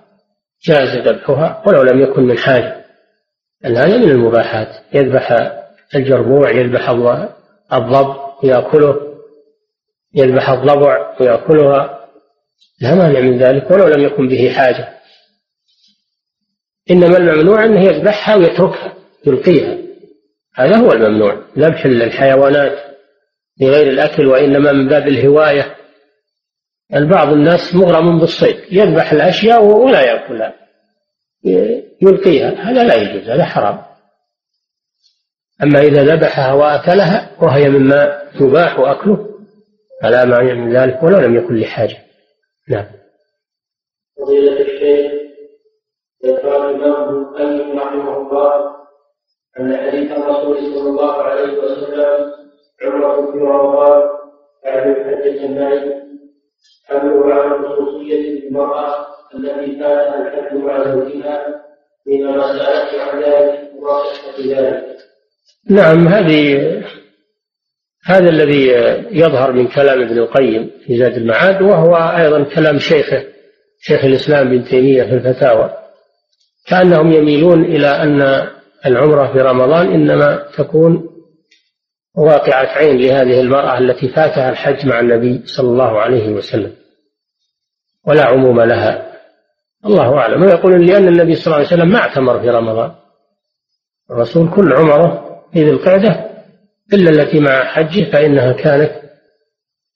جاز 0.63 0.97
ذبحها 1.07 1.63
ولو 1.67 1.83
لم 1.83 2.01
يكن 2.01 2.23
من 2.23 2.37
حاجة. 2.37 2.85
لأن 3.61 3.77
هذا 3.77 3.97
من 3.97 4.11
المباحات. 4.11 4.67
يذبح 4.93 5.51
الجربوع 5.95 6.51
يذبح 6.51 6.89
الضب 7.73 8.15
يأكله 8.43 9.13
يذبح 10.15 10.49
الضبع 10.49 11.15
ويأكلها 11.19 11.99
لا 12.81 12.95
مانع 12.95 13.19
من 13.19 13.37
ذلك 13.37 13.71
ولو 13.71 13.87
لم 13.87 14.03
يكن 14.03 14.27
به 14.27 14.49
حاجة. 14.49 14.89
إنما 16.91 17.17
الممنوع 17.17 17.65
أنه 17.65 17.81
يذبحها 17.81 18.35
ويتركها 18.35 18.93
يلقيها. 19.25 19.77
هذا 20.55 20.77
هو 20.77 20.91
الممنوع. 20.91 21.41
ذبح 21.57 21.85
الحيوانات 21.85 22.77
لغير 23.61 23.89
الأكل 23.89 24.27
وإنما 24.27 24.71
من 24.71 24.87
باب 24.87 25.07
الهواية. 25.07 25.75
البعض 26.95 27.27
الناس 27.27 27.75
مغرم 27.75 28.19
بالصيد 28.19 28.57
يذبح 28.71 29.11
الأشياء 29.11 29.63
ولا 29.63 30.01
يأكلها 30.01 30.53
يلقيها 32.01 32.49
هذا 32.49 32.83
لا 32.83 32.95
يجوز 32.95 33.29
هذا 33.29 33.45
حرام. 33.45 33.81
أما 35.63 35.79
إذا 35.79 36.15
ذبحها 36.15 36.53
وأكلها 36.53 37.31
وهي 37.41 37.69
مما 37.69 38.29
يباح 38.41 38.79
أكله 38.79 39.29
فلا 40.01 40.25
معنى 40.25 40.53
من 40.53 40.77
ذلك 40.77 41.03
ولو 41.03 41.19
لم 41.19 41.35
يكن 41.35 41.55
لحاجة. 41.55 41.97
نعم. 42.69 42.85
فضيلة 44.21 44.61
الشيخ 44.61 45.11
ذكر 46.25 46.69
الإمام 46.69 47.35
ابن 47.35 47.79
رحمه 47.79 48.17
الله 48.17 48.75
أن 49.59 49.77
حديث 49.77 50.11
الرسول 50.11 50.57
صلى 50.57 50.89
الله 50.89 51.23
عليه 51.23 51.57
وسلم 51.57 52.33
عمرة 52.83 53.31
في 53.31 53.37
رمضان 53.37 54.01
بعد 54.65 54.87
الحجة 54.87 55.45
المعي 55.45 56.03
حمله 56.99 57.33
على 57.33 57.67
خصوصية 57.67 58.47
المرأة 58.47 59.05
التي 59.35 59.79
فاتها 59.79 60.27
الحج 60.27 60.57
مع 60.57 60.83
زوجها 60.83 61.45
حينما 62.05 62.57
سألت 62.57 62.99
عن 62.99 63.21
ذلك 63.23 63.63
ذلك. 64.47 64.97
نعم 65.69 66.07
هذه 66.07 66.83
هذا 68.05 68.29
الذي 68.29 68.67
يظهر 69.11 69.51
من 69.51 69.67
كلام 69.67 70.01
ابن 70.01 70.17
القيم 70.17 70.71
في 70.85 70.97
زاد 70.97 71.17
المعاد 71.17 71.61
وهو 71.61 71.95
أيضا 71.95 72.43
كلام 72.43 72.79
شيخه 72.79 73.23
شيخ 73.79 74.05
الإسلام 74.05 74.47
ابن 74.47 74.63
تيمية 74.63 75.03
في 75.03 75.13
الفتاوى 75.13 75.73
كأنهم 76.67 77.11
يميلون 77.11 77.65
إلى 77.65 77.87
أن 77.87 78.47
العمرة 78.85 79.33
في 79.33 79.39
رمضان 79.39 79.87
إنما 79.87 80.45
تكون 80.57 81.09
واقعة 82.17 82.65
عين 82.65 82.97
لهذه 82.97 83.39
المرأة 83.39 83.77
التي 83.77 84.07
فاتها 84.07 84.49
الحج 84.49 84.85
مع 84.85 84.99
النبي 84.99 85.41
صلى 85.45 85.69
الله 85.69 85.99
عليه 85.99 86.29
وسلم 86.29 86.71
ولا 88.07 88.25
عموم 88.25 88.61
لها. 88.61 89.13
الله 89.85 90.17
أعلم. 90.17 90.41
ويقول 90.41 90.87
لأن 90.87 91.07
النبي 91.07 91.35
صلى 91.35 91.45
الله 91.45 91.55
عليه 91.55 91.67
وسلم 91.67 91.89
ما 91.89 91.99
اعتمر 91.99 92.39
في 92.39 92.49
رمضان. 92.49 92.91
الرسول 94.11 94.49
كل 94.49 94.73
عمره 94.73 95.39
في 95.53 95.63
ذي 95.63 95.69
القعدة 95.69 96.29
إلا 96.93 97.09
التي 97.09 97.39
مع 97.39 97.63
حجه 97.63 98.11
فإنها 98.11 98.53
كانت 98.53 98.91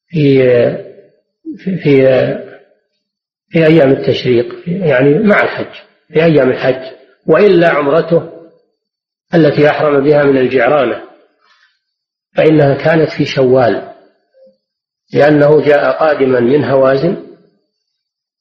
في 0.08 0.40
في 1.58 1.78
في, 1.78 2.08
في 3.50 3.66
أيام 3.66 3.92
التشريق 3.92 4.46
يعني 4.68 5.20
مع 5.20 5.42
الحج 5.44 5.74
في 6.08 6.24
أيام 6.24 6.50
الحج. 6.50 6.98
وإلا 7.28 7.70
عمرته 7.70 8.30
التي 9.36 9.70
أحرم 9.70 10.04
بها 10.04 10.24
من 10.24 10.38
الجعرانة 10.38 11.04
فإنها 12.36 12.76
كانت 12.76 13.10
في 13.10 13.26
شوال 13.26 13.92
لأنه 15.14 15.62
جاء 15.62 16.00
قادما 16.00 16.40
من 16.40 16.64
هوازن 16.64 17.27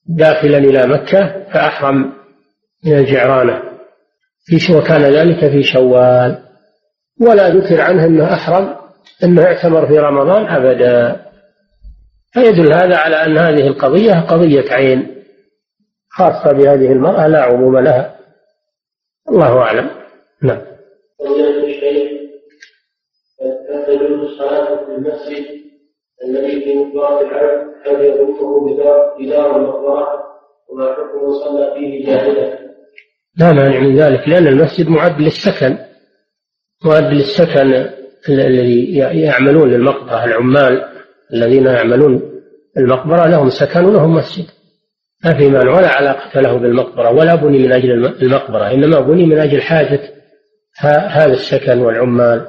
داخلا 0.07 0.57
إلى 0.57 0.87
مكة 0.87 1.45
فأحرم 1.53 2.13
من 2.85 2.97
الجعرانة. 2.97 3.61
في 4.45 4.73
وكان 4.77 5.01
ذلك 5.01 5.39
في 5.39 5.63
شوال. 5.63 6.43
ولا 7.21 7.49
ذكر 7.49 7.81
عنه 7.81 8.05
أنه 8.05 8.33
أحرم 8.33 8.75
أنه 9.23 9.43
اعتمر 9.43 9.87
في 9.87 9.99
رمضان 9.99 10.47
أبدا. 10.47 11.25
فيدل 12.33 12.73
هذا 12.73 12.97
على 12.97 13.15
أن 13.15 13.37
هذه 13.37 13.67
القضية 13.67 14.13
قضية 14.13 14.71
عين 14.71 15.23
خاصة 16.09 16.51
بهذه 16.51 16.91
المرأة 16.91 17.27
لا 17.27 17.41
عموم 17.41 17.77
لها. 17.77 18.15
الله 19.29 19.59
أعلم. 19.59 19.89
نعم. 20.43 20.61
الصلاة 24.37 24.85
في 24.85 24.91
المسجد 24.91 25.45
الذي 26.23 26.61
في 26.61 26.73
هل 27.85 28.05
يضره 28.05 28.59
المقبرة 29.25 30.07
وما 30.69 30.85
حكم 30.93 31.33
صلى 31.43 31.73
فيه 31.73 32.05
جاهلا؟ 32.05 32.59
لا 33.37 33.51
مانع 33.51 33.79
من 33.79 33.95
ذلك 33.95 34.29
لأن 34.29 34.47
المسجد 34.47 34.89
معد 34.89 35.21
للسكن 35.21 35.77
معد 36.85 37.13
للسكن 37.13 37.89
الذي 38.29 38.97
يعملون 38.97 39.69
للمقبرة 39.69 40.23
العمال 40.23 40.83
الذين 41.33 41.65
يعملون 41.65 42.37
المقبرة 42.77 43.27
لهم 43.27 43.49
سكن 43.49 43.85
ولهم 43.85 44.15
مسجد. 44.15 44.45
ما 45.25 45.37
في 45.37 45.49
مانع 45.49 45.77
ولا 45.77 45.87
علاقة 45.87 46.41
له 46.41 46.57
بالمقبرة 46.57 47.11
ولا 47.11 47.35
بني 47.35 47.59
من 47.59 47.71
أجل 47.71 47.91
المقبرة 48.21 48.71
إنما 48.71 48.99
بني 48.99 49.25
من 49.25 49.37
أجل 49.37 49.61
حاجة 49.61 49.99
هذا 50.79 51.33
السكن 51.33 51.79
والعمال. 51.79 52.47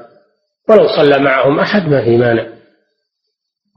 ولو 0.68 0.86
صلى 0.86 1.18
معهم 1.18 1.58
أحد 1.58 1.88
ما 1.88 2.04
في 2.04 2.16
مانع. 2.16 2.46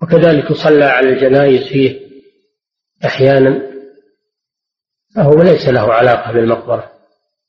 وكذلك 0.04 0.54
صلى 0.54 0.86
على 0.86 1.10
الجنائز 1.10 1.68
فيه. 1.68 2.01
أحيانا 3.06 3.72
فهو 5.16 5.44
ليس 5.44 5.70
له 5.70 5.94
علاقة 5.94 6.32
بالمقبرة 6.32 6.92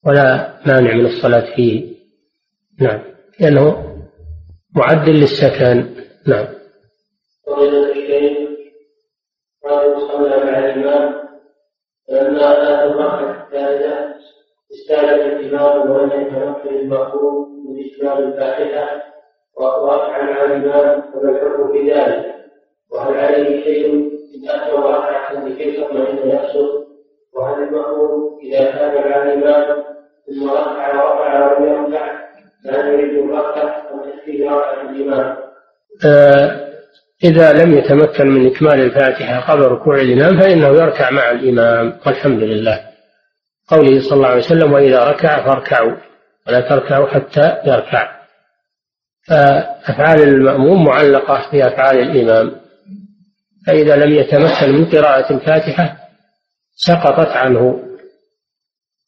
ولا 0.07 0.61
مانع 0.66 0.94
من 0.94 1.07
الصلاة 1.07 1.57
فيه. 1.57 1.94
نعم. 2.80 3.03
لأنه 3.40 3.96
معد 4.76 5.09
للسكن. 5.09 5.94
نعم. 6.26 6.46
فضيلة 7.46 7.90
الشيخ 7.90 8.48
قال 9.64 10.00
صلى 10.00 10.44
مع 10.44 10.59
الإمام 10.59 11.14
فلما 12.09 12.53
أتى 12.53 12.84
الركعة 12.84 13.44
الثالثة 13.44 14.14
استعجل 14.72 15.20
الإمام 15.20 15.90
ولم 15.90 16.20
يتمكن 16.20 16.76
المأموم 16.76 17.66
من 17.66 17.84
إتمام 17.84 18.32
الفاتحة 18.32 19.03
وأطراف 19.57 20.11
عن 20.11 20.28
الإمام 20.28 21.03
فما 21.03 21.30
الحكم 21.30 21.72
في 21.72 21.90
ذلك؟ 21.92 22.34
وهل 22.90 23.14
عليه 23.14 23.64
شيء؟ 23.64 24.12
إن 24.35 24.49
أتى 24.51 24.72
ركعة 24.72 25.45
لكي 25.49 25.72
تطمئن 25.72 26.28
نفسه؟ 26.28 26.87
وهل 27.35 27.62
المأموم 27.62 28.39
إذا 28.43 28.70
كان 28.70 29.11
مع 29.11 29.22
الإمام 29.22 29.83
ثم 30.26 30.51
ركع 30.51 31.05
ورفع 31.05 31.59
ولم 31.59 31.64
يركع 31.72 32.18
فهل 32.64 32.89
يريد 32.89 33.18
الركعة 33.18 33.83
أم 33.93 34.11
تكفيه 34.11 34.51
ركعة 34.51 34.91
الإمام؟ 34.91 35.37
إذا 37.24 37.53
لم 37.53 37.78
يتمكن 37.78 38.26
من 38.26 38.47
إكمال 38.47 38.80
الفاتحة 38.80 39.53
قبل 39.53 39.62
ركوع 39.62 39.97
الإمام 39.97 40.41
فإنه 40.41 40.68
يركع 40.68 41.11
مع 41.11 41.30
الإمام 41.30 41.99
والحمد 42.07 42.43
لله 42.43 42.80
قوله 43.68 44.01
صلى 44.01 44.16
الله 44.16 44.28
عليه 44.28 44.45
وسلم 44.45 44.72
وإذا 44.72 45.05
ركع 45.05 45.45
فاركعوا 45.47 45.97
ولا 46.49 46.61
تركعوا 46.61 47.07
حتى 47.07 47.57
يركع 47.66 48.22
فأفعال 49.28 50.22
المأموم 50.22 50.85
معلقة 50.85 51.51
بأفعال 51.53 51.99
الإمام 51.99 52.61
فإذا 53.66 53.96
لم 53.96 54.12
يتمكن 54.12 54.72
من 54.72 54.90
قراءة 54.90 55.32
الفاتحة 55.32 55.96
سقطت 56.74 57.36
عنه. 57.36 57.82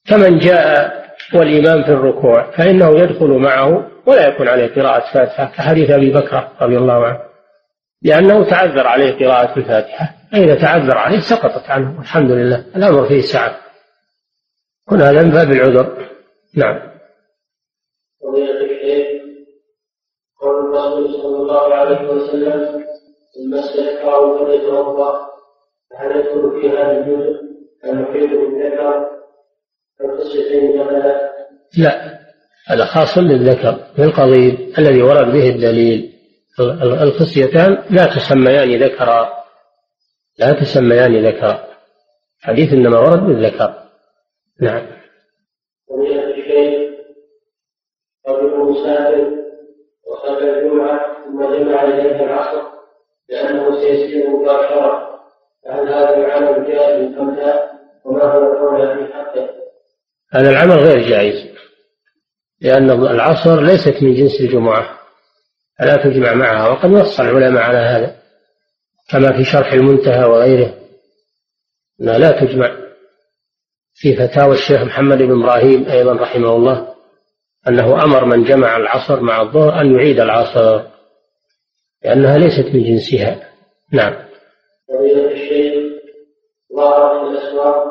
كمن 0.06 0.38
جاء 0.38 1.04
والإمام 1.34 1.84
في 1.84 1.90
الركوع 1.90 2.50
فإنه 2.50 2.98
يدخل 2.98 3.28
معه 3.28 3.90
ولا 4.06 4.28
يكون 4.28 4.48
عليه 4.48 4.74
قراءة 4.74 5.12
فاتحة 5.14 5.44
كحديث 5.44 5.90
أبي 5.90 6.10
بكر 6.10 6.48
رضي 6.60 6.76
الله 6.76 7.06
عنه 7.06 7.20
لأنه 8.02 8.50
تعذر 8.50 8.86
عليه 8.86 9.26
قراءة 9.26 9.58
الفاتحة 9.58 10.14
فإذا 10.32 10.54
تعذر 10.54 10.98
عليه 10.98 11.20
سقطت 11.20 11.70
عنه. 11.70 12.00
الحمد 12.00 12.30
لله 12.30 12.64
الأمر 12.76 13.08
فيه 13.08 13.20
سعة. 13.20 13.56
هنا 14.90 15.10
هذا 15.10 15.22
من 15.22 15.30
باب 15.30 15.52
العذر. 15.52 16.08
نعم. 16.54 16.94
قول 20.40 20.76
الرسول 20.76 21.22
صلى 21.22 21.36
الله 21.36 21.74
عليه 21.74 22.08
وسلم 22.08 22.83
المس 23.36 23.76
يكره 23.76 24.44
فليتوضا 24.44 25.34
فهل 25.90 26.16
يدخل 26.16 26.60
في 26.60 26.68
هذا 26.68 26.98
الجزء 26.98 27.40
المحيط 27.84 28.30
بالذكر. 28.30 29.14
القصتين 30.00 30.80
مثلا؟ 30.80 31.34
لا 31.78 32.20
هذا 32.66 32.84
خاص 32.84 33.18
للذكر 33.18 33.78
بالقضيب 33.98 34.78
الذي 34.78 35.02
ورد 35.02 35.32
به 35.32 35.48
الدليل. 35.48 36.12
الخصيتان 36.80 37.84
لا 37.90 38.06
تسميان 38.16 38.82
ذكرا 38.82 39.28
لا 40.38 40.52
تسميان 40.52 41.26
ذكرا. 41.26 41.64
حديث 42.40 42.72
إنما 42.72 42.98
ورد 42.98 43.20
بالذكر. 43.20 43.74
نعم. 44.60 44.86
ومن 45.88 46.06
الشيخ 46.06 46.90
رجل 48.28 48.58
مسافر 48.58 49.30
وصلى 50.06 50.50
الجمعة 50.50 51.24
ثم 51.24 51.42
جمع 51.42 51.82
إليه 51.82 52.24
العصر. 52.24 52.73
لأنه 53.28 53.80
سيسير 53.80 54.28
مباشرة. 54.30 55.14
فهل 55.64 55.88
هذا 55.88 56.16
العمل 56.16 56.66
جائز 56.66 57.18
أم 57.18 57.34
لا؟ 57.34 57.70
وما 58.04 58.24
هو 58.24 58.52
القول 58.52 59.06
في 59.06 59.12
حقه؟ 59.12 59.48
هذا 60.32 60.50
العمل 60.50 60.78
غير 60.78 61.08
جائز 61.08 61.54
لأن 62.60 62.90
العصر 62.90 63.60
ليست 63.60 64.02
من 64.02 64.14
جنس 64.14 64.40
الجمعة. 64.40 64.98
فلا 65.78 65.96
تجمع 65.96 66.34
معها 66.34 66.68
وقد 66.68 66.90
نص 66.90 67.20
العلماء 67.20 67.62
على 67.62 67.78
هذا. 67.78 68.16
كما 69.10 69.36
في 69.36 69.44
شرح 69.44 69.72
المنتهى 69.72 70.24
وغيره 70.24 70.74
أنها 72.00 72.18
لا 72.18 72.40
تجمع. 72.40 72.76
في 73.94 74.16
فتاوى 74.16 74.54
الشيخ 74.54 74.82
محمد 74.82 75.18
بن 75.18 75.42
إبراهيم 75.42 75.88
أيضا 75.88 76.12
رحمه 76.12 76.56
الله 76.56 76.94
أنه 77.68 78.04
أمر 78.04 78.24
من 78.24 78.44
جمع 78.44 78.76
العصر 78.76 79.20
مع 79.20 79.42
الظهر 79.42 79.80
أن 79.80 79.94
يعيد 79.94 80.20
العصر. 80.20 80.93
لأنها 82.04 82.38
ليست 82.38 82.74
من 82.74 82.82
جنسها. 82.82 83.40
نعم. 83.92 84.14
فضيلة 84.88 85.30
الشيخ 85.30 85.74
ظهرت 86.76 87.30
الأسواق 87.30 87.84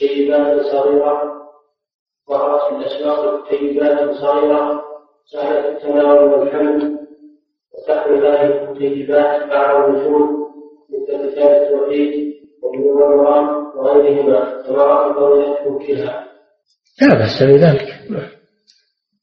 طيبات 0.00 0.60
صغيرة. 0.60 1.22
ظهرت 2.30 2.72
الأسواق 2.72 3.50
طيبات 3.50 4.10
صغيرة. 4.10 4.82
سهلة 5.32 5.68
التناول 5.68 6.28
والحمل. 6.28 6.98
وتحوي 7.74 8.18
هذه 8.18 8.70
الطيبات 8.70 9.48
بعض 9.50 9.84
الوجود 9.84 10.28
مثل 10.90 11.30
كتاب 11.30 11.62
التوحيد 11.62 12.34
وابن 12.62 13.02
رمضان 13.02 13.44
وغيرهما. 13.76 14.62
كما 14.66 14.84
رأى 14.84 15.14
كلها 15.86 16.28
لا 17.02 17.14
بأس 17.14 17.42
بذلك. 17.42 17.94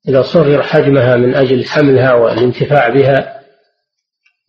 إذا 0.09 0.21
صغر 0.21 0.61
حجمها 0.61 1.15
من 1.15 1.35
أجل 1.35 1.65
حملها 1.65 2.13
والانتفاع 2.13 2.89
بها 2.89 3.34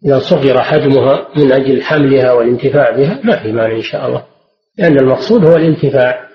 إذا 0.04 0.18
صغر 0.18 0.60
حجمها 0.62 1.28
من 1.36 1.52
أجل 1.52 1.82
حملها 1.82 2.32
والانتفاع 2.32 2.90
بها 2.90 3.20
ما 3.24 3.42
في 3.42 3.52
مانع 3.52 3.76
إن 3.76 3.82
شاء 3.82 4.06
الله. 4.06 4.26
لأن 4.78 4.98
المقصود 4.98 5.44
هو 5.44 5.56
الانتفاع. 5.56 6.28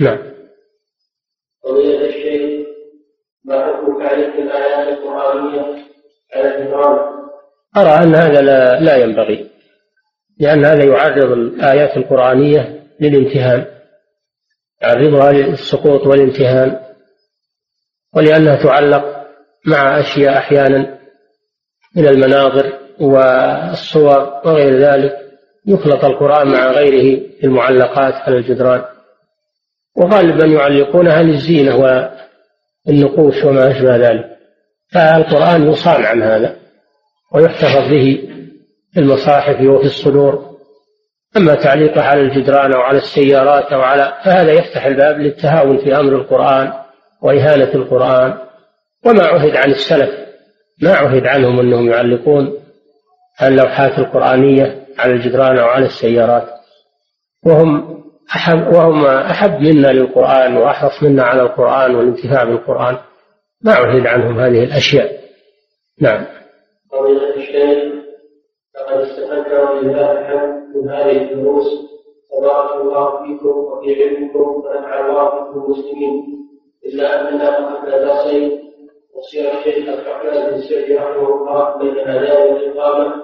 نعم. 0.00 0.18
قضية 1.64 2.06
الشيخ 2.08 2.66
ما 3.44 3.66
حكم 3.66 4.02
الآيات 4.42 4.88
القرآنية 4.88 5.84
على 6.34 6.66
أرى 7.76 8.04
أن 8.04 8.14
هذا 8.14 8.40
لا, 8.40 8.80
لا 8.80 8.96
ينبغي 8.96 9.50
لأن 10.40 10.64
هذا 10.64 10.84
يعرض 10.84 11.32
الآيات 11.32 11.96
القرآنية 11.96 12.86
للامتهان 13.00 13.66
يعرضها 14.82 15.32
للسقوط 15.32 16.06
والامتهان 16.06 16.80
ولأنها 18.14 18.62
تعلق 18.62 19.26
مع 19.66 20.00
أشياء 20.00 20.38
أحيانا 20.38 20.98
من 21.96 22.08
المناظر 22.08 22.72
والصور 23.00 24.40
وغير 24.44 24.78
ذلك 24.78 25.16
يخلط 25.66 26.04
القرآن 26.04 26.48
مع 26.48 26.70
غيره 26.70 27.20
في 27.40 27.46
المعلقات 27.46 28.14
على 28.14 28.36
الجدران. 28.36 28.84
وغالبا 29.96 30.46
يعلقونها 30.46 31.22
للزينة 31.22 31.76
والنقوش 32.86 33.44
وما 33.44 33.70
أشبه 33.70 33.96
ذلك. 33.96 34.24
فالقرآن 34.92 35.70
يصان 35.70 36.04
عن 36.04 36.22
هذا 36.22 36.56
ويحتفظ 37.34 37.90
به 37.90 38.28
في 38.92 39.00
المصاحف 39.00 39.60
وفي 39.60 39.86
الصدور. 39.86 40.56
أما 41.36 41.54
تعليقه 41.54 42.02
على 42.02 42.20
الجدران 42.20 42.72
أو 42.72 42.80
على 42.80 42.98
السيارات 42.98 43.64
أو 43.72 43.80
على 43.80 44.12
فهذا 44.24 44.52
يفتح 44.52 44.86
الباب 44.86 45.20
للتهاون 45.20 45.78
في 45.78 45.96
أمر 45.96 46.12
القرآن 46.12 46.72
وإهانة 47.22 47.74
القرآن. 47.74 48.34
وما 49.06 49.26
عهد 49.26 49.56
عن 49.56 49.70
السلف 49.70 50.25
ما 50.82 50.92
عهد 50.92 51.26
عنهم 51.26 51.60
أنهم 51.60 51.90
يعلقون 51.90 52.58
اللوحات 53.42 53.98
القرآنية 53.98 54.86
على 54.98 55.12
الجدران 55.12 55.58
أو 55.58 55.66
على 55.66 55.86
السيارات. 55.86 56.48
وهم 57.46 58.02
أحب 58.30 58.74
وهم 58.74 59.06
أحب 59.06 59.60
منا 59.60 59.92
للقرآن 59.92 60.56
وأحرص 60.56 61.02
منا 61.02 61.22
على 61.22 61.42
القرآن 61.42 61.94
والانتفاع 61.94 62.44
بالقرآن. 62.44 62.98
ما 63.64 63.72
عهد 63.72 64.06
عنهم 64.06 64.40
هذه 64.40 64.64
الأشياء. 64.64 65.20
نعم. 66.00 66.26
فضيلة 66.92 67.36
الشيخ 67.36 67.94
لقد 68.76 69.00
استفدنا 69.00 69.70
ولله 69.70 70.12
الحمد 70.12 70.76
من 70.76 70.90
هذه 70.90 71.22
الدروس. 71.22 71.66
تبارك 72.40 72.80
الله 72.80 73.22
فيكم 73.22 73.48
وفي 73.48 74.04
علمكم 74.04 74.38
ونفع 74.38 75.06
الله 75.06 75.52
المسلمين. 75.54 76.24
إلا 76.86 77.20
أننا 77.20 77.58
أخذنا 77.58 77.98
درسين 77.98 78.26
وصير 78.36 78.65
رحمه 80.96 81.28
الله 81.28 81.78
بين 81.78 81.88
الأذان 81.88 82.52
والإقامة 82.52 83.22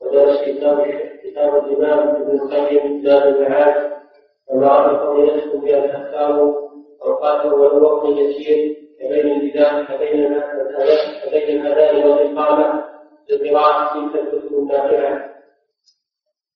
ودرس 0.00 0.40
كتاب 0.40 0.78
كتاب 1.24 1.64
الإمام 1.64 2.08
ابن 2.08 2.30
القيم 2.40 3.02
المعاد 4.52 4.90
أوقاته 7.06 7.54
والوقت 7.54 8.06
كبين 9.00 9.40
البداية 9.40 9.84
كبين 9.84 10.40
كبين 11.26 11.66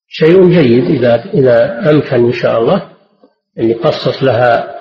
شيء 0.08 0.48
جيد 0.48 0.84
إذا 0.84 1.24
إذا 1.34 1.90
أمكن 1.90 2.26
إن 2.26 2.32
شاء 2.32 2.60
الله 2.60 2.88
أن 3.58 3.70
يخصص 3.70 4.22
لها 4.22 4.73